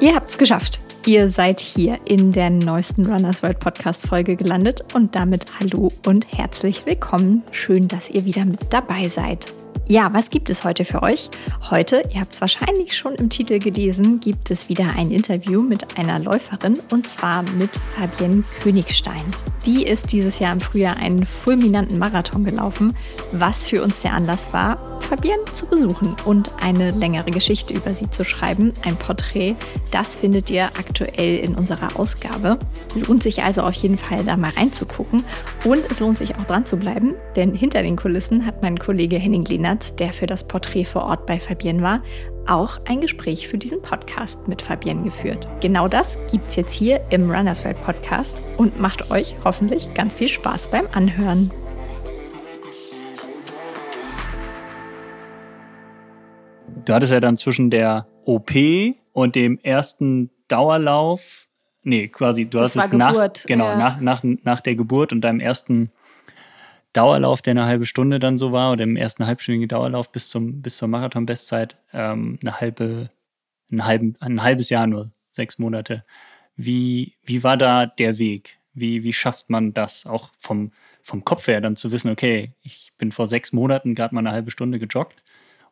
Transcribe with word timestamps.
Ihr 0.00 0.14
habt's 0.14 0.36
geschafft. 0.36 0.80
Ihr 1.06 1.30
seid 1.30 1.60
hier 1.60 1.98
in 2.04 2.32
der 2.32 2.50
neuesten 2.50 3.06
Runners 3.06 3.42
World 3.42 3.58
Podcast 3.58 4.06
Folge 4.06 4.36
gelandet 4.36 4.82
und 4.94 5.14
damit 5.14 5.46
hallo 5.58 5.90
und 6.06 6.26
herzlich 6.36 6.84
willkommen. 6.86 7.42
Schön, 7.52 7.88
dass 7.88 8.10
ihr 8.10 8.24
wieder 8.24 8.44
mit 8.44 8.60
dabei 8.70 9.08
seid. 9.08 9.46
Ja, 9.86 10.12
was 10.14 10.30
gibt 10.30 10.48
es 10.48 10.64
heute 10.64 10.84
für 10.84 11.02
euch? 11.02 11.28
Heute, 11.70 12.02
ihr 12.12 12.20
habt 12.20 12.34
es 12.34 12.40
wahrscheinlich 12.40 12.96
schon 12.96 13.14
im 13.16 13.28
Titel 13.28 13.58
gelesen, 13.58 14.20
gibt 14.20 14.50
es 14.50 14.68
wieder 14.68 14.94
ein 14.96 15.10
Interview 15.10 15.62
mit 15.62 15.98
einer 15.98 16.18
Läuferin 16.18 16.78
und 16.90 17.06
zwar 17.06 17.42
mit 17.58 17.70
Fabienne 17.94 18.44
Königstein. 18.62 19.24
Die 19.66 19.84
ist 19.84 20.12
dieses 20.12 20.38
Jahr 20.38 20.52
im 20.52 20.60
Frühjahr 20.60 20.96
einen 20.96 21.24
fulminanten 21.24 21.98
Marathon 21.98 22.44
gelaufen, 22.44 22.94
was 23.32 23.66
für 23.66 23.82
uns 23.82 24.02
der 24.02 24.12
Anlass 24.12 24.52
war, 24.52 25.00
Fabienne 25.00 25.44
zu 25.52 25.66
besuchen 25.66 26.16
und 26.24 26.50
eine 26.62 26.90
längere 26.90 27.30
Geschichte 27.30 27.74
über 27.74 27.94
sie 27.94 28.10
zu 28.10 28.24
schreiben, 28.24 28.72
ein 28.84 28.96
Porträt. 28.96 29.54
Das 29.90 30.14
findet 30.14 30.50
ihr 30.50 30.64
aktuell 30.64 31.38
in 31.38 31.54
unserer 31.54 31.98
Ausgabe. 31.98 32.58
Lohnt 32.94 33.22
sich 33.22 33.42
also 33.42 33.62
auf 33.62 33.74
jeden 33.74 33.98
Fall 33.98 34.24
da 34.24 34.36
mal 34.36 34.50
reinzugucken 34.50 35.22
und 35.64 35.82
es 35.90 36.00
lohnt 36.00 36.18
sich 36.18 36.36
auch 36.36 36.44
dran 36.44 36.66
zu 36.66 36.76
bleiben, 36.76 37.14
denn 37.36 37.54
hinter 37.54 37.82
den 37.82 37.96
Kulissen 37.96 38.46
hat 38.46 38.62
mein 38.62 38.78
Kollege 38.78 39.16
Henning 39.16 39.44
Lehnertz, 39.44 39.94
der 39.94 40.12
für 40.12 40.26
das 40.26 40.44
Porträt 40.44 40.84
vor 40.84 41.04
Ort 41.04 41.26
bei 41.26 41.38
Fabienne 41.38 41.82
war, 41.82 42.02
auch 42.48 42.80
ein 42.84 43.00
Gespräch 43.00 43.48
für 43.48 43.58
diesen 43.58 43.82
Podcast 43.82 44.48
mit 44.48 44.62
Fabienne 44.62 45.02
geführt. 45.02 45.46
Genau 45.60 45.88
das 45.88 46.18
gibt 46.30 46.48
es 46.48 46.56
jetzt 46.56 46.72
hier 46.72 47.00
im 47.10 47.30
Runners 47.30 47.64
World 47.64 47.82
Podcast 47.84 48.42
und 48.56 48.80
macht 48.80 49.10
euch 49.10 49.34
hoffentlich 49.44 49.92
ganz 49.94 50.14
viel 50.14 50.28
Spaß 50.28 50.68
beim 50.68 50.86
Anhören. 50.92 51.50
Du 56.84 56.92
hattest 56.92 57.12
ja 57.12 57.20
dann 57.20 57.36
zwischen 57.36 57.70
der 57.70 58.06
OP 58.24 58.52
und 59.12 59.36
dem 59.36 59.58
ersten 59.62 60.30
Dauerlauf, 60.48 61.48
nee, 61.82 62.08
quasi, 62.08 62.44
du 62.44 62.58
das 62.58 62.76
hattest 62.76 62.92
nach, 62.92 63.32
genau, 63.46 63.64
ja. 63.64 63.76
nach, 63.76 64.00
nach, 64.00 64.22
nach 64.22 64.60
der 64.60 64.74
Geburt 64.74 65.12
und 65.12 65.22
deinem 65.22 65.40
ersten 65.40 65.90
Dauerlauf, 66.94 67.42
der 67.42 67.52
eine 67.52 67.66
halbe 67.66 67.86
Stunde 67.86 68.18
dann 68.18 68.38
so 68.38 68.52
war, 68.52 68.72
oder 68.72 68.84
im 68.84 68.96
ersten 68.96 69.26
halbstündigen 69.26 69.68
Dauerlauf 69.68 70.10
bis 70.10 70.30
zum 70.30 70.62
bis 70.62 70.78
zur 70.78 70.88
Marathon-Bestzeit, 70.88 71.76
ähm, 71.92 72.38
eine 72.40 72.60
halbe, 72.60 73.10
ein, 73.70 73.84
halben, 73.84 74.16
ein 74.20 74.42
halbes 74.42 74.70
Jahr 74.70 74.86
nur, 74.86 75.10
sechs 75.32 75.58
Monate. 75.58 76.04
Wie, 76.56 77.14
wie 77.24 77.42
war 77.42 77.56
da 77.56 77.86
der 77.86 78.18
Weg? 78.18 78.58
Wie, 78.74 79.04
wie 79.04 79.12
schafft 79.12 79.50
man 79.50 79.74
das 79.74 80.06
auch 80.06 80.30
vom, 80.38 80.72
vom 81.02 81.24
Kopf 81.24 81.48
her 81.48 81.60
dann 81.60 81.76
zu 81.76 81.92
wissen, 81.92 82.10
okay, 82.10 82.54
ich 82.62 82.92
bin 82.96 83.12
vor 83.12 83.28
sechs 83.28 83.52
Monaten 83.52 83.94
gerade 83.94 84.14
mal 84.14 84.20
eine 84.20 84.32
halbe 84.32 84.50
Stunde 84.50 84.78
gejoggt 84.78 85.22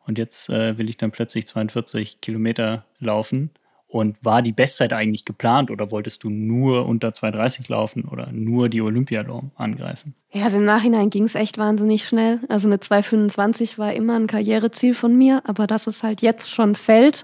und 0.05 0.17
jetzt 0.17 0.49
äh, 0.49 0.77
will 0.77 0.89
ich 0.89 0.97
dann 0.97 1.11
plötzlich 1.11 1.47
42 1.47 2.21
Kilometer 2.21 2.85
laufen 2.99 3.51
und 3.93 4.17
war 4.25 4.41
die 4.41 4.53
Bestzeit 4.53 4.91
eigentlich 4.91 5.23
geplant 5.23 5.69
oder 5.69 5.91
wolltest 5.91 6.23
du 6.23 6.31
nur 6.31 6.87
unter 6.87 7.09
2,30 7.09 7.69
laufen 7.69 8.05
oder 8.05 8.31
nur 8.31 8.67
die 8.67 8.81
Olympiadom 8.81 9.51
angreifen? 9.55 10.15
Ja, 10.31 10.45
also 10.45 10.57
im 10.57 10.65
Nachhinein 10.65 11.11
ging 11.11 11.25
es 11.25 11.35
echt 11.35 11.59
wahnsinnig 11.59 12.07
schnell. 12.07 12.39
Also 12.49 12.67
eine 12.67 12.77
2,25 12.77 13.77
war 13.77 13.93
immer 13.93 14.15
ein 14.15 14.25
Karriereziel 14.25 14.95
von 14.95 15.15
mir, 15.15 15.43
aber 15.45 15.67
dass 15.67 15.85
es 15.85 16.01
halt 16.01 16.23
jetzt 16.23 16.49
schon 16.49 16.73
fällt, 16.73 17.23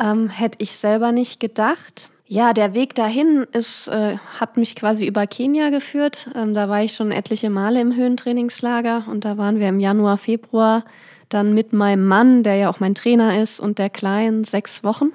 ähm, 0.00 0.30
hätte 0.30 0.58
ich 0.62 0.72
selber 0.72 1.12
nicht 1.12 1.40
gedacht. 1.40 2.08
Ja, 2.24 2.54
der 2.54 2.72
Weg 2.72 2.94
dahin 2.94 3.46
ist, 3.52 3.88
äh, 3.88 4.16
hat 4.40 4.56
mich 4.56 4.74
quasi 4.74 5.06
über 5.06 5.26
Kenia 5.26 5.68
geführt. 5.68 6.30
Ähm, 6.34 6.54
da 6.54 6.70
war 6.70 6.82
ich 6.82 6.94
schon 6.94 7.12
etliche 7.12 7.50
Male 7.50 7.82
im 7.82 7.94
Höhentrainingslager 7.94 9.04
und 9.10 9.26
da 9.26 9.36
waren 9.36 9.58
wir 9.58 9.68
im 9.68 9.78
Januar, 9.78 10.16
Februar 10.16 10.86
dann 11.28 11.52
mit 11.52 11.74
meinem 11.74 12.06
Mann, 12.06 12.44
der 12.44 12.54
ja 12.56 12.70
auch 12.70 12.80
mein 12.80 12.94
Trainer 12.94 13.42
ist, 13.42 13.60
und 13.60 13.78
der 13.78 13.90
Kleinen 13.90 14.44
sechs 14.44 14.84
Wochen. 14.84 15.12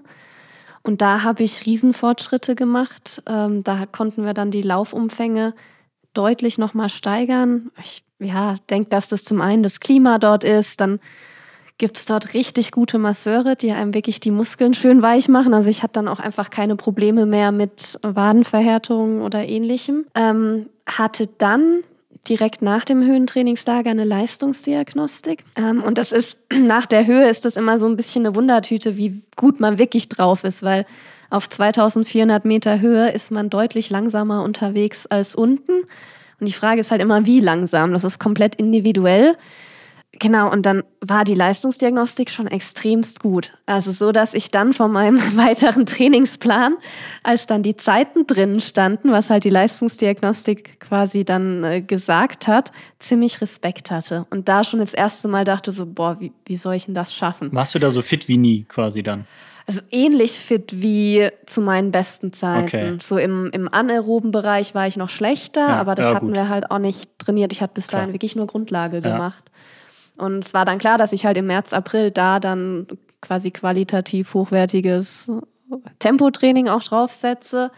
Und 0.88 1.02
da 1.02 1.24
habe 1.24 1.44
ich 1.44 1.66
Riesenfortschritte 1.66 2.56
gemacht. 2.56 3.22
Ähm, 3.28 3.62
da 3.64 3.86
konnten 3.86 4.24
wir 4.24 4.34
dann 4.34 4.52
die 4.52 4.62
Laufumfänge 4.62 5.54
deutlich 6.14 6.58
nochmal 6.58 6.90
steigern. 6.90 7.72
Ich 7.84 8.04
ja, 8.20 8.56
denke, 8.70 8.90
dass 8.90 9.10
das 9.10 9.24
zum 9.24 9.42
einen 9.42 9.64
das 9.64 9.82
Klima 9.82 10.18
dort 10.18 10.44
ist, 10.46 10.80
dann 10.80 11.00
gibt 11.78 11.98
es 11.98 12.06
dort 12.06 12.34
richtig 12.34 12.72
gute 12.72 12.98
Masseure, 12.98 13.56
die 13.56 13.72
einem 13.72 13.94
wirklich 13.94 14.20
die 14.20 14.32
Muskeln 14.32 14.74
schön 14.74 15.02
weich 15.02 15.28
machen. 15.28 15.54
Also 15.54 15.70
ich 15.70 15.84
hatte 15.84 15.94
dann 15.94 16.08
auch 16.08 16.20
einfach 16.20 16.50
keine 16.50 16.76
Probleme 16.76 17.26
mehr 17.26 17.52
mit 17.52 18.00
Wadenverhärtungen 18.02 19.22
oder 19.22 19.46
ähnlichem. 19.46 20.06
Ähm, 20.16 20.70
hatte 20.88 21.28
dann 21.38 21.82
direkt 22.30 22.62
nach 22.62 22.86
dem 22.86 23.04
Höhentrainingslager 23.04 23.90
eine 23.90 24.04
Leistungsdiagnostik. 24.04 25.44
Ähm, 25.56 25.84
und 25.84 25.98
das 25.98 26.12
ist, 26.12 26.38
nach 26.54 26.86
der 26.86 27.08
Höhe 27.08 27.30
ist 27.30 27.46
das 27.46 27.58
immer 27.58 27.80
so 27.80 27.88
ein 27.88 27.98
bisschen 27.98 28.26
eine 28.26 28.36
Wundertüte, 28.36 28.98
wie 28.98 29.22
gut 29.36 29.60
man 29.60 29.78
wirklich 29.78 30.10
drauf 30.10 30.44
ist, 30.44 30.64
weil 30.64 30.86
auf 31.30 31.50
2400 31.50 32.46
Meter 32.46 32.80
Höhe 32.80 33.12
ist 33.12 33.32
man 33.32 33.50
deutlich 33.50 33.90
langsamer 33.90 34.44
unterwegs 34.44 35.08
als 35.08 35.36
unten. 35.36 35.72
Und 36.40 36.48
die 36.48 36.54
Frage 36.54 36.82
ist 36.82 36.92
halt 36.92 37.02
immer, 37.02 37.26
wie 37.26 37.40
langsam. 37.40 37.92
Das 37.92 38.04
ist 38.04 38.20
komplett 38.20 38.56
individuell. 38.56 39.36
Genau, 40.20 40.52
und 40.52 40.66
dann 40.66 40.84
war 41.02 41.24
die 41.24 41.36
Leistungsdiagnostik 41.36 42.30
schon 42.30 42.48
extremst 42.48 43.20
gut. 43.20 43.54
Also 43.66 43.92
so, 43.92 44.12
dass 44.12 44.34
ich 44.34 44.52
dann 44.52 44.74
von 44.74 44.92
meinem 44.92 45.18
weiteren 45.38 45.86
Trainingsplan, 45.86 46.76
als 47.24 47.46
dann 47.46 47.64
die 47.64 47.76
Zeiten 47.76 48.26
drin 48.26 48.60
standen, 48.60 49.12
was 49.12 49.30
halt 49.30 49.44
die 49.44 49.50
Leistungsdiagnostik 49.50 50.80
quasi 50.80 51.24
dann 51.24 51.64
äh, 51.64 51.82
gesagt 51.82 52.48
hat, 52.48 52.72
ziemlich 53.00 53.42
Respekt 53.42 53.92
hatte. 53.92 54.26
Und 54.30 54.50
da 54.50 54.64
schon 54.64 54.80
das 54.80 54.94
erste 54.94 55.28
Mal 55.28 55.44
dachte 55.44 55.72
so, 55.72 55.86
boah, 55.86 56.20
wie, 56.20 56.32
wie 56.46 56.58
soll 56.58 56.76
ich 56.76 56.86
denn 56.86 56.96
das 56.96 57.14
schaffen? 57.14 57.50
Warst 57.52 57.76
du 57.76 57.80
da 57.80 57.92
so 57.92 58.02
fit 58.02 58.28
wie 58.28 58.38
nie 58.38 58.64
quasi 58.64 59.04
dann? 59.04 59.26
Also 59.68 59.82
ähnlich 59.92 60.32
fit 60.32 60.82
wie 60.82 61.28
zu 61.46 61.60
meinen 61.60 61.92
besten 61.92 62.32
Zeiten. 62.32 62.64
Okay. 62.68 62.98
So 63.02 63.18
im, 63.18 63.50
im 63.52 63.68
anaeroben 63.72 64.32
Bereich 64.32 64.74
war 64.74 64.88
ich 64.88 64.96
noch 64.96 65.10
schlechter, 65.10 65.68
ja, 65.68 65.76
aber 65.76 65.94
das 65.94 66.06
ja, 66.06 66.16
hatten 66.16 66.34
wir 66.34 66.48
halt 66.48 66.72
auch 66.72 66.80
nicht 66.80 67.10
trainiert. 67.20 67.52
Ich 67.52 67.62
hatte 67.62 67.74
bis 67.74 67.90
Klar. 67.90 68.04
dahin 68.04 68.14
wirklich 68.14 68.38
nur 68.38 68.48
Grundlage 68.48 69.02
ja. 69.04 69.12
gemacht. 69.12 69.44
Und 70.18 70.46
es 70.46 70.54
war 70.54 70.66
dann 70.66 70.80
klar, 70.80 70.98
dass 70.98 71.14
ich 71.14 71.26
halt 71.26 71.38
im 71.38 71.48
März, 71.48 71.74
April 71.74 72.12
da 72.12 72.40
dann 72.40 72.88
quasi 73.22 73.52
qualitativ 73.52 74.34
hochwertiges 74.34 75.32
Tempotraining 76.00 76.68
auch 76.68 76.84
draufsetze 76.84 77.72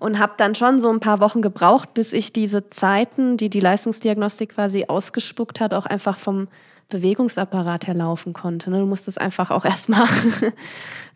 und 0.00 0.18
habe 0.18 0.34
dann 0.36 0.54
schon 0.54 0.78
so 0.78 0.90
ein 0.90 1.00
paar 1.00 1.20
Wochen 1.20 1.42
gebraucht, 1.42 1.94
bis 1.94 2.12
ich 2.12 2.32
diese 2.32 2.68
Zeiten, 2.70 3.36
die 3.36 3.50
die 3.50 3.60
Leistungsdiagnostik 3.60 4.50
quasi 4.50 4.86
ausgespuckt 4.88 5.60
hat, 5.60 5.74
auch 5.74 5.86
einfach 5.86 6.18
vom 6.18 6.48
Bewegungsapparat 6.88 7.86
herlaufen 7.86 8.32
konnte. 8.32 8.70
Ne? 8.70 8.80
Du 8.80 8.86
musst 8.86 9.08
es 9.08 9.18
einfach 9.18 9.50
auch 9.50 9.64
erstmal 9.64 10.06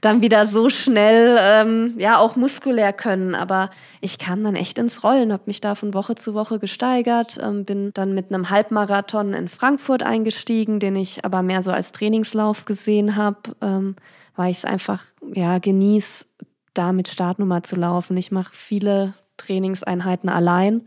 dann 0.00 0.20
wieder 0.20 0.46
so 0.46 0.70
schnell, 0.70 1.36
ähm, 1.40 1.94
ja, 1.98 2.18
auch 2.18 2.36
muskulär 2.36 2.92
können. 2.92 3.34
Aber 3.34 3.70
ich 4.00 4.18
kam 4.18 4.44
dann 4.44 4.56
echt 4.56 4.78
ins 4.78 5.02
Rollen, 5.04 5.32
habe 5.32 5.44
mich 5.46 5.60
da 5.60 5.74
von 5.74 5.94
Woche 5.94 6.14
zu 6.14 6.34
Woche 6.34 6.58
gesteigert, 6.58 7.38
ähm, 7.42 7.64
bin 7.64 7.92
dann 7.94 8.14
mit 8.14 8.32
einem 8.32 8.50
Halbmarathon 8.50 9.34
in 9.34 9.48
Frankfurt 9.48 10.02
eingestiegen, 10.02 10.80
den 10.80 10.96
ich 10.96 11.24
aber 11.24 11.42
mehr 11.42 11.62
so 11.62 11.72
als 11.72 11.92
Trainingslauf 11.92 12.64
gesehen 12.64 13.16
habe, 13.16 13.56
ähm, 13.60 13.96
weil 14.36 14.52
ich 14.52 14.58
es 14.58 14.64
einfach, 14.64 15.04
ja, 15.34 15.58
genieß, 15.58 16.26
da 16.74 16.92
mit 16.92 17.08
Startnummer 17.08 17.62
zu 17.64 17.74
laufen. 17.74 18.16
Ich 18.16 18.30
mache 18.30 18.52
viele 18.54 19.14
Trainingseinheiten 19.36 20.28
allein 20.28 20.86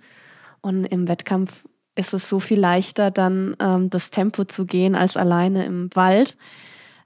und 0.62 0.86
im 0.86 1.08
Wettkampf 1.08 1.66
ist 2.02 2.14
es 2.14 2.28
so 2.28 2.40
viel 2.40 2.60
leichter, 2.60 3.12
dann 3.12 3.56
ähm, 3.60 3.90
das 3.90 4.10
Tempo 4.10 4.44
zu 4.44 4.66
gehen 4.66 4.96
als 4.96 5.16
alleine 5.16 5.66
im 5.66 5.90
Wald. 5.94 6.36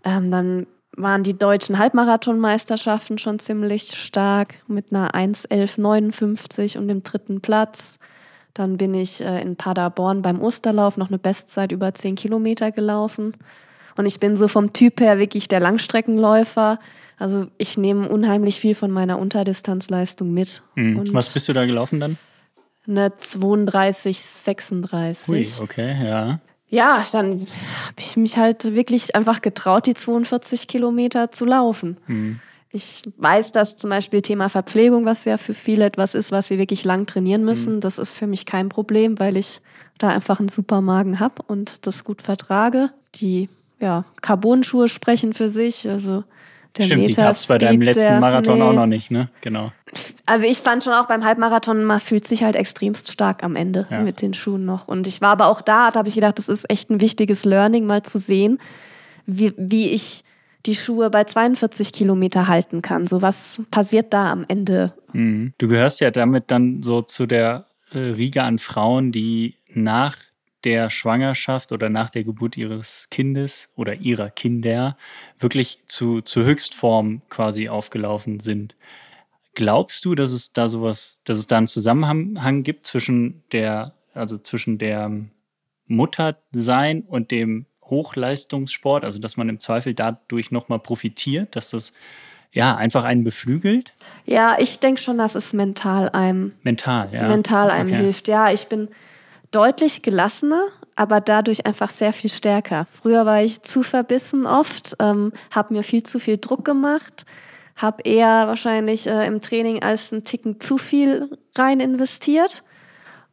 Ähm, 0.03 0.31
dann 0.31 0.67
waren 0.97 1.23
die 1.23 1.38
deutschen 1.38 1.78
Halbmarathonmeisterschaften 1.78 3.17
schon 3.17 3.39
ziemlich 3.39 3.91
stark 3.97 4.56
mit 4.67 4.91
einer 4.91 5.11
1.11.59 5.11 6.78
und 6.78 6.88
dem 6.88 7.03
dritten 7.03 7.41
Platz. 7.41 8.00
Dann 8.53 8.78
bin 8.78 8.94
ich 8.94 9.22
äh, 9.22 9.41
in 9.41 9.57
Paderborn 9.57 10.22
beim 10.22 10.41
Osterlauf 10.41 10.97
noch 10.97 11.09
eine 11.09 11.19
Bestzeit 11.19 11.72
über 11.72 11.94
10 11.94 12.16
Kilometer 12.16 12.72
gelaufen. 12.72 13.33
Und 13.97 14.06
ich 14.06 14.19
bin 14.19 14.38
so 14.38 14.47
vom 14.47 14.73
Typ 14.73 15.01
her 15.01 15.19
wirklich 15.19 15.47
der 15.47 15.59
Langstreckenläufer. 15.59 16.79
Also 17.18 17.47
ich 17.57 17.77
nehme 17.77 18.07
unheimlich 18.07 18.59
viel 18.59 18.75
von 18.75 18.92
meiner 18.92 19.19
Unterdistanzleistung 19.19 20.33
mit. 20.33 20.62
Mhm. 20.75 21.13
Was 21.13 21.30
bist 21.30 21.47
du 21.50 21.53
da 21.53 21.65
gelaufen 21.65 22.00
dann? 22.00 22.18
Eine 22.87 23.17
32, 23.17 24.19
36. 24.19 25.29
Ui, 25.29 25.63
okay, 25.63 26.05
ja. 26.05 26.39
Ja, 26.67 27.03
dann 27.11 27.31
habe 27.31 27.99
ich 27.99 28.17
mich 28.17 28.37
halt 28.37 28.73
wirklich 28.73 29.15
einfach 29.15 29.41
getraut, 29.41 29.85
die 29.85 29.93
42 29.93 30.67
Kilometer 30.67 31.31
zu 31.31 31.45
laufen. 31.45 31.97
Mhm. 32.07 32.39
Ich 32.71 33.03
weiß, 33.17 33.53
dass 33.53 33.77
zum 33.77 33.89
Beispiel 33.89 34.21
Thema 34.21 34.49
Verpflegung, 34.49 35.05
was 35.05 35.23
ja 35.23 35.37
für 35.37 35.53
viele 35.53 35.85
etwas 35.85 36.13
ist, 36.13 36.31
was 36.31 36.49
sie 36.49 36.57
wirklich 36.57 36.83
lang 36.83 37.05
trainieren 37.05 37.45
müssen, 37.45 37.75
mhm. 37.75 37.79
das 37.79 37.97
ist 37.97 38.11
für 38.11 38.27
mich 38.27 38.45
kein 38.45 38.67
Problem, 38.67 39.17
weil 39.19 39.37
ich 39.37 39.61
da 39.97 40.09
einfach 40.09 40.39
einen 40.39 40.49
super 40.49 40.81
Magen 40.81 41.19
habe 41.21 41.41
und 41.47 41.87
das 41.87 42.03
gut 42.03 42.21
vertrage. 42.21 42.89
Die 43.15 43.47
ja, 43.79 44.03
Carbon-Schuhe 44.21 44.89
sprechen 44.89 45.33
für 45.33 45.49
sich. 45.49 45.87
Also 45.87 46.23
der 46.77 46.83
Stimmt, 46.86 47.01
Meter 47.01 47.10
die 47.10 47.16
gab 47.16 47.36
es 47.36 47.45
bei 47.48 47.57
deinem 47.57 47.81
letzten 47.81 48.19
Marathon 48.19 48.60
nee. 48.60 48.63
auch 48.63 48.74
noch 48.74 48.86
nicht, 48.86 49.12
ne? 49.12 49.30
Genau. 49.42 49.72
Also 50.25 50.45
ich 50.45 50.57
fand 50.57 50.83
schon 50.83 50.94
auch 50.94 51.07
beim 51.07 51.24
Halbmarathon, 51.24 51.83
man 51.83 52.00
fühlt 52.00 52.27
sich 52.27 52.44
halt 52.44 52.56
extremst 52.56 53.12
stark 53.12 53.44
am 53.44 53.56
Ende 53.56 53.88
ja. 53.89 54.01
mit 54.01 54.22
den 54.22 54.33
Schuhen 54.33 54.66
noch. 54.66 54.88
Und 54.88 55.07
ich 55.07 55.22
war 55.22 55.30
aber 55.30 55.48
auch 55.48 55.62
da, 55.62 55.92
da 55.92 56.00
habe 56.00 56.10
ich 56.10 56.16
gedacht, 56.16 56.38
das 56.38 56.50
ist 56.50 56.69
echt 56.69 56.89
ein 56.89 57.01
wichtiges 57.01 57.45
Learning, 57.45 57.86
mal 57.86 58.04
zu 58.04 58.19
sehen, 58.19 58.60
wie, 59.25 59.54
wie 59.57 59.89
ich 59.89 60.24
die 60.66 60.75
Schuhe 60.75 61.10
bei 61.10 61.24
42 61.24 61.92
Kilometer 61.94 62.48
halten 62.48 62.81
kann. 62.81 63.07
So 63.07 63.21
was 63.21 63.62
passiert 63.71 64.13
da 64.13 64.31
am 64.31 64.45
Ende? 64.48 64.94
Mhm. 65.13 65.54
Du 65.57 65.68
gehörst 65.68 66.01
ja 66.01 66.12
damit 66.12 66.45
dann 66.48 66.81
so 66.83 67.01
zu 67.01 67.25
der 67.25 67.68
äh, 67.92 68.00
Riege 68.00 68.44
an 68.44 68.57
Frauen, 68.57 69.12
die 69.12 69.56
nach 69.74 70.18
der 70.65 70.89
Schwangerschaft 70.89 71.71
oder 71.71 71.89
nach 71.89 72.09
der 72.09 72.23
Geburt 72.23 72.57
ihres 72.57 73.07
Kindes 73.12 73.69
oder 73.75 73.95
ihrer 73.95 74.29
Kinder 74.29 74.97
wirklich 75.38 75.79
zu, 75.85 76.21
zur 76.21 76.44
Höchstform 76.44 77.21
quasi 77.29 77.69
aufgelaufen 77.69 78.39
sind. 78.39 78.75
Glaubst 79.53 80.03
du, 80.03 80.15
dass 80.15 80.31
es 80.31 80.51
da 80.51 80.67
sowas, 80.67 81.21
dass 81.23 81.38
es 81.38 81.47
da 81.47 81.57
einen 81.57 81.67
Zusammenhang 81.67 82.63
gibt 82.63 82.88
zwischen 82.88 83.44
der, 83.51 83.94
also 84.13 84.38
zwischen 84.38 84.79
der 84.79 85.12
Muttersein 85.88 87.03
und 87.03 87.31
dem 87.31 87.68
Hochleistungssport, 87.83 89.06
also 89.06 89.19
dass 89.19 89.38
man 89.38 89.47
im 89.47 89.59
Zweifel 89.59 89.94
dadurch 89.94 90.51
nochmal 90.51 90.79
profitiert, 90.79 91.56
dass 91.56 91.69
das 91.69 91.94
ja 92.51 92.75
einfach 92.75 93.03
einen 93.03 93.23
beflügelt? 93.23 93.94
Ja, 94.25 94.57
ich 94.59 94.79
denke 94.79 95.00
schon, 95.00 95.19
dass 95.19 95.35
es 95.35 95.53
mental 95.53 96.09
einem 96.09 96.53
mental, 96.63 97.09
ja. 97.13 97.27
mental 97.27 97.69
einem 97.69 97.89
okay. 97.89 97.97
hilft. 97.97 98.27
Ja, 98.27 98.51
ich 98.51 98.68
bin 98.68 98.89
deutlich 99.56 100.02
gelassener, 100.02 100.63
aber 100.96 101.22
dadurch 101.22 101.66
einfach 101.66 101.90
sehr 101.90 102.12
viel 102.12 102.30
stärker. 102.30 102.88
Früher 102.92 103.25
war 103.25 103.42
ich 103.42 103.62
zu 103.62 103.84
verbissen 103.84 104.46
oft, 104.46 104.96
ähm, 105.00 105.31
habe 105.52 105.74
mir 105.74 105.84
viel 105.84 106.04
zu 106.04 106.19
viel 106.19 106.38
Druck 106.38 106.66
gemacht, 106.66 107.25
habe 107.78 108.04
eher 108.04 108.48
wahrscheinlich 108.48 109.07
äh, 109.07 109.25
im 109.25 109.42
Training 109.42 109.81
als 109.81 110.12
einen 110.12 110.25
Ticken 110.25 110.60
zu 110.60 110.78
viel 110.78 111.38
rein 111.56 111.80
investiert. 111.80 112.63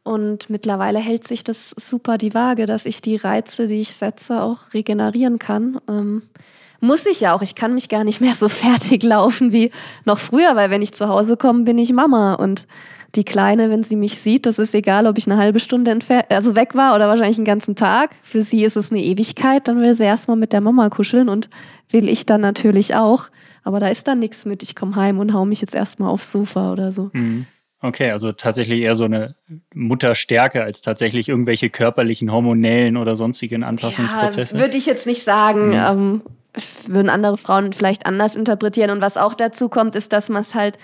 Und 0.03 0.49
mittlerweile 0.49 0.99
hält 0.99 1.27
sich 1.27 1.43
das 1.45 1.71
super 1.77 2.17
die 2.17 2.33
Waage, 2.33 2.65
dass 2.65 2.85
ich 2.85 3.01
die 3.01 3.15
Reize, 3.15 3.67
die 3.67 3.81
ich 3.81 3.95
setze, 3.95 4.41
auch 4.41 4.73
regenerieren 4.73 5.39
kann. 5.39 5.79
Ähm, 5.89 6.23
muss 6.81 7.05
ich 7.05 7.21
ja 7.21 7.33
auch. 7.33 7.41
Ich 7.41 7.55
kann 7.55 7.73
mich 7.73 7.87
gar 7.87 8.03
nicht 8.03 8.19
mehr 8.19 8.35
so 8.35 8.49
fertig 8.49 9.03
laufen 9.03 9.51
wie 9.51 9.71
noch 10.05 10.19
früher, 10.19 10.55
weil 10.55 10.69
wenn 10.69 10.81
ich 10.81 10.93
zu 10.93 11.07
Hause 11.07 11.37
komme, 11.37 11.63
bin 11.63 11.77
ich 11.77 11.91
Mama. 11.93 12.33
Und 12.33 12.67
die 13.15 13.23
Kleine, 13.23 13.69
wenn 13.69 13.83
sie 13.83 13.95
mich 13.95 14.17
sieht, 14.17 14.45
das 14.45 14.57
ist 14.57 14.73
egal, 14.73 15.05
ob 15.05 15.17
ich 15.17 15.27
eine 15.27 15.37
halbe 15.37 15.59
Stunde 15.59 15.91
entfernt, 15.91 16.25
also 16.29 16.55
weg 16.55 16.73
war 16.73 16.95
oder 16.95 17.07
wahrscheinlich 17.07 17.37
einen 17.37 17.45
ganzen 17.45 17.75
Tag. 17.75 18.11
Für 18.23 18.43
sie 18.43 18.63
ist 18.63 18.75
es 18.75 18.91
eine 18.91 19.01
Ewigkeit. 19.01 19.67
Dann 19.67 19.79
will 19.81 19.95
sie 19.95 20.03
erstmal 20.03 20.37
mit 20.37 20.51
der 20.51 20.61
Mama 20.61 20.89
kuscheln 20.89 21.29
und 21.29 21.49
will 21.91 22.09
ich 22.09 22.25
dann 22.25 22.41
natürlich 22.41 22.95
auch. 22.95 23.25
Aber 23.63 23.79
da 23.79 23.87
ist 23.87 24.07
dann 24.07 24.19
nichts 24.19 24.45
mit, 24.45 24.63
ich 24.63 24.75
komme 24.75 24.95
heim 24.95 25.19
und 25.19 25.33
hau 25.33 25.45
mich 25.45 25.61
jetzt 25.61 25.75
erstmal 25.75 26.09
aufs 26.09 26.31
Sofa 26.31 26.71
oder 26.71 26.91
so. 26.91 27.11
Mhm. 27.13 27.45
Okay, 27.81 28.11
also 28.11 28.31
tatsächlich 28.31 28.81
eher 28.81 28.95
so 28.95 29.03
eine 29.03 29.35
Mutterstärke 29.75 30.63
als 30.63 30.81
tatsächlich 30.81 31.27
irgendwelche 31.27 31.69
körperlichen, 31.69 32.31
hormonellen 32.31 32.95
oder 32.95 33.15
sonstigen 33.15 33.63
Anpassungsprozesse. 33.63 34.55
Ja, 34.55 34.61
würde 34.61 34.77
ich 34.77 34.85
jetzt 34.85 35.05
nicht 35.05 35.23
sagen. 35.23 35.69
Mhm. 35.69 35.73
Ähm, 35.73 36.21
würden 36.87 37.09
andere 37.09 37.37
Frauen 37.37 37.73
vielleicht 37.73 38.05
anders 38.05 38.35
interpretieren. 38.35 38.89
Und 38.89 39.01
was 39.01 39.17
auch 39.17 39.33
dazu 39.33 39.69
kommt, 39.69 39.95
ist, 39.95 40.13
dass 40.13 40.29
man 40.29 40.41
es 40.41 40.55
halt, 40.55 40.77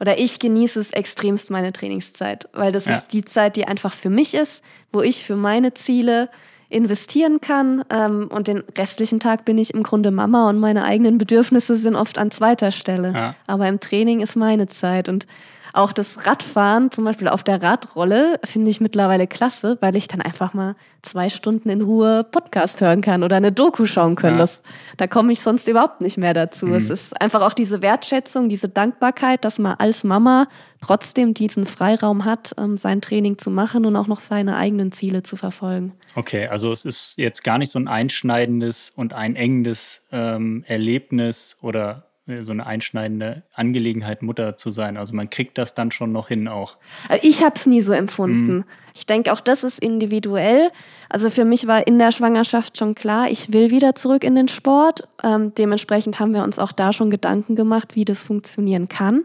oder 0.00 0.18
ich 0.18 0.38
genieße 0.38 0.80
es 0.80 0.90
extremst 0.90 1.50
meine 1.50 1.72
Trainingszeit, 1.72 2.48
weil 2.52 2.72
das 2.72 2.86
ja. 2.86 2.94
ist 2.94 3.08
die 3.12 3.24
Zeit, 3.24 3.56
die 3.56 3.66
einfach 3.66 3.94
für 3.94 4.10
mich 4.10 4.34
ist, 4.34 4.62
wo 4.92 5.02
ich 5.02 5.24
für 5.24 5.36
meine 5.36 5.74
Ziele 5.74 6.28
investieren 6.68 7.40
kann. 7.40 7.84
Ähm, 7.90 8.28
und 8.28 8.48
den 8.48 8.62
restlichen 8.76 9.20
Tag 9.20 9.44
bin 9.44 9.58
ich 9.58 9.72
im 9.74 9.82
Grunde 9.82 10.10
Mama 10.10 10.48
und 10.48 10.58
meine 10.58 10.84
eigenen 10.84 11.18
Bedürfnisse 11.18 11.76
sind 11.76 11.96
oft 11.96 12.18
an 12.18 12.30
zweiter 12.30 12.72
Stelle. 12.72 13.12
Ja. 13.12 13.34
Aber 13.46 13.68
im 13.68 13.80
Training 13.80 14.20
ist 14.20 14.36
meine 14.36 14.66
Zeit. 14.68 15.08
Und 15.08 15.26
auch 15.76 15.92
das 15.92 16.26
Radfahren, 16.26 16.90
zum 16.90 17.04
Beispiel 17.04 17.28
auf 17.28 17.42
der 17.42 17.62
Radrolle, 17.62 18.40
finde 18.44 18.70
ich 18.70 18.80
mittlerweile 18.80 19.26
klasse, 19.26 19.78
weil 19.80 19.96
ich 19.96 20.08
dann 20.08 20.20
einfach 20.20 20.54
mal 20.54 20.76
zwei 21.02 21.28
Stunden 21.28 21.68
in 21.68 21.82
Ruhe 21.82 22.24
Podcast 22.24 22.80
hören 22.80 23.00
kann 23.00 23.22
oder 23.22 23.36
eine 23.36 23.52
Doku 23.52 23.86
schauen 23.86 24.16
kann. 24.16 24.34
Ja. 24.34 24.38
Das, 24.38 24.62
da 24.96 25.06
komme 25.06 25.32
ich 25.32 25.40
sonst 25.40 25.68
überhaupt 25.68 26.00
nicht 26.00 26.18
mehr 26.18 26.34
dazu. 26.34 26.66
Mhm. 26.66 26.74
Es 26.74 26.90
ist 26.90 27.20
einfach 27.20 27.42
auch 27.42 27.52
diese 27.52 27.82
Wertschätzung, 27.82 28.48
diese 28.48 28.68
Dankbarkeit, 28.68 29.44
dass 29.44 29.58
man 29.58 29.74
als 29.78 30.04
Mama 30.04 30.48
trotzdem 30.80 31.34
diesen 31.34 31.66
Freiraum 31.66 32.24
hat, 32.24 32.54
ähm, 32.58 32.76
sein 32.76 33.00
Training 33.00 33.38
zu 33.38 33.50
machen 33.50 33.86
und 33.86 33.96
auch 33.96 34.06
noch 34.06 34.20
seine 34.20 34.56
eigenen 34.56 34.92
Ziele 34.92 35.22
zu 35.22 35.36
verfolgen. 35.36 35.92
Okay, 36.14 36.46
also 36.48 36.72
es 36.72 36.84
ist 36.84 37.14
jetzt 37.18 37.44
gar 37.44 37.58
nicht 37.58 37.70
so 37.70 37.78
ein 37.78 37.88
einschneidendes 37.88 38.92
und 38.94 39.12
einengendes 39.12 40.02
ähm, 40.12 40.64
Erlebnis 40.66 41.56
oder 41.60 42.05
so 42.42 42.50
eine 42.50 42.66
einschneidende 42.66 43.44
Angelegenheit, 43.54 44.22
Mutter 44.22 44.56
zu 44.56 44.70
sein. 44.70 44.96
Also 44.96 45.14
man 45.14 45.30
kriegt 45.30 45.58
das 45.58 45.74
dann 45.74 45.92
schon 45.92 46.10
noch 46.10 46.28
hin 46.28 46.48
auch. 46.48 46.76
Äh, 47.08 47.18
ich 47.22 47.44
habe 47.44 47.54
es 47.54 47.66
nie 47.66 47.80
so 47.80 47.92
empfunden. 47.92 48.56
Mhm. 48.56 48.64
Ich 48.94 49.06
denke, 49.06 49.32
auch 49.32 49.40
das 49.40 49.62
ist 49.62 49.78
individuell. 49.78 50.70
Also 51.08 51.30
für 51.30 51.44
mich 51.44 51.68
war 51.68 51.86
in 51.86 51.98
der 51.98 52.10
Schwangerschaft 52.10 52.78
schon 52.78 52.96
klar, 52.96 53.30
ich 53.30 53.52
will 53.52 53.70
wieder 53.70 53.94
zurück 53.94 54.24
in 54.24 54.34
den 54.34 54.48
Sport. 54.48 55.06
Ähm, 55.22 55.54
dementsprechend 55.54 56.18
haben 56.18 56.34
wir 56.34 56.42
uns 56.42 56.58
auch 56.58 56.72
da 56.72 56.92
schon 56.92 57.10
Gedanken 57.10 57.54
gemacht, 57.54 57.94
wie 57.94 58.04
das 58.04 58.24
funktionieren 58.24 58.88
kann. 58.88 59.22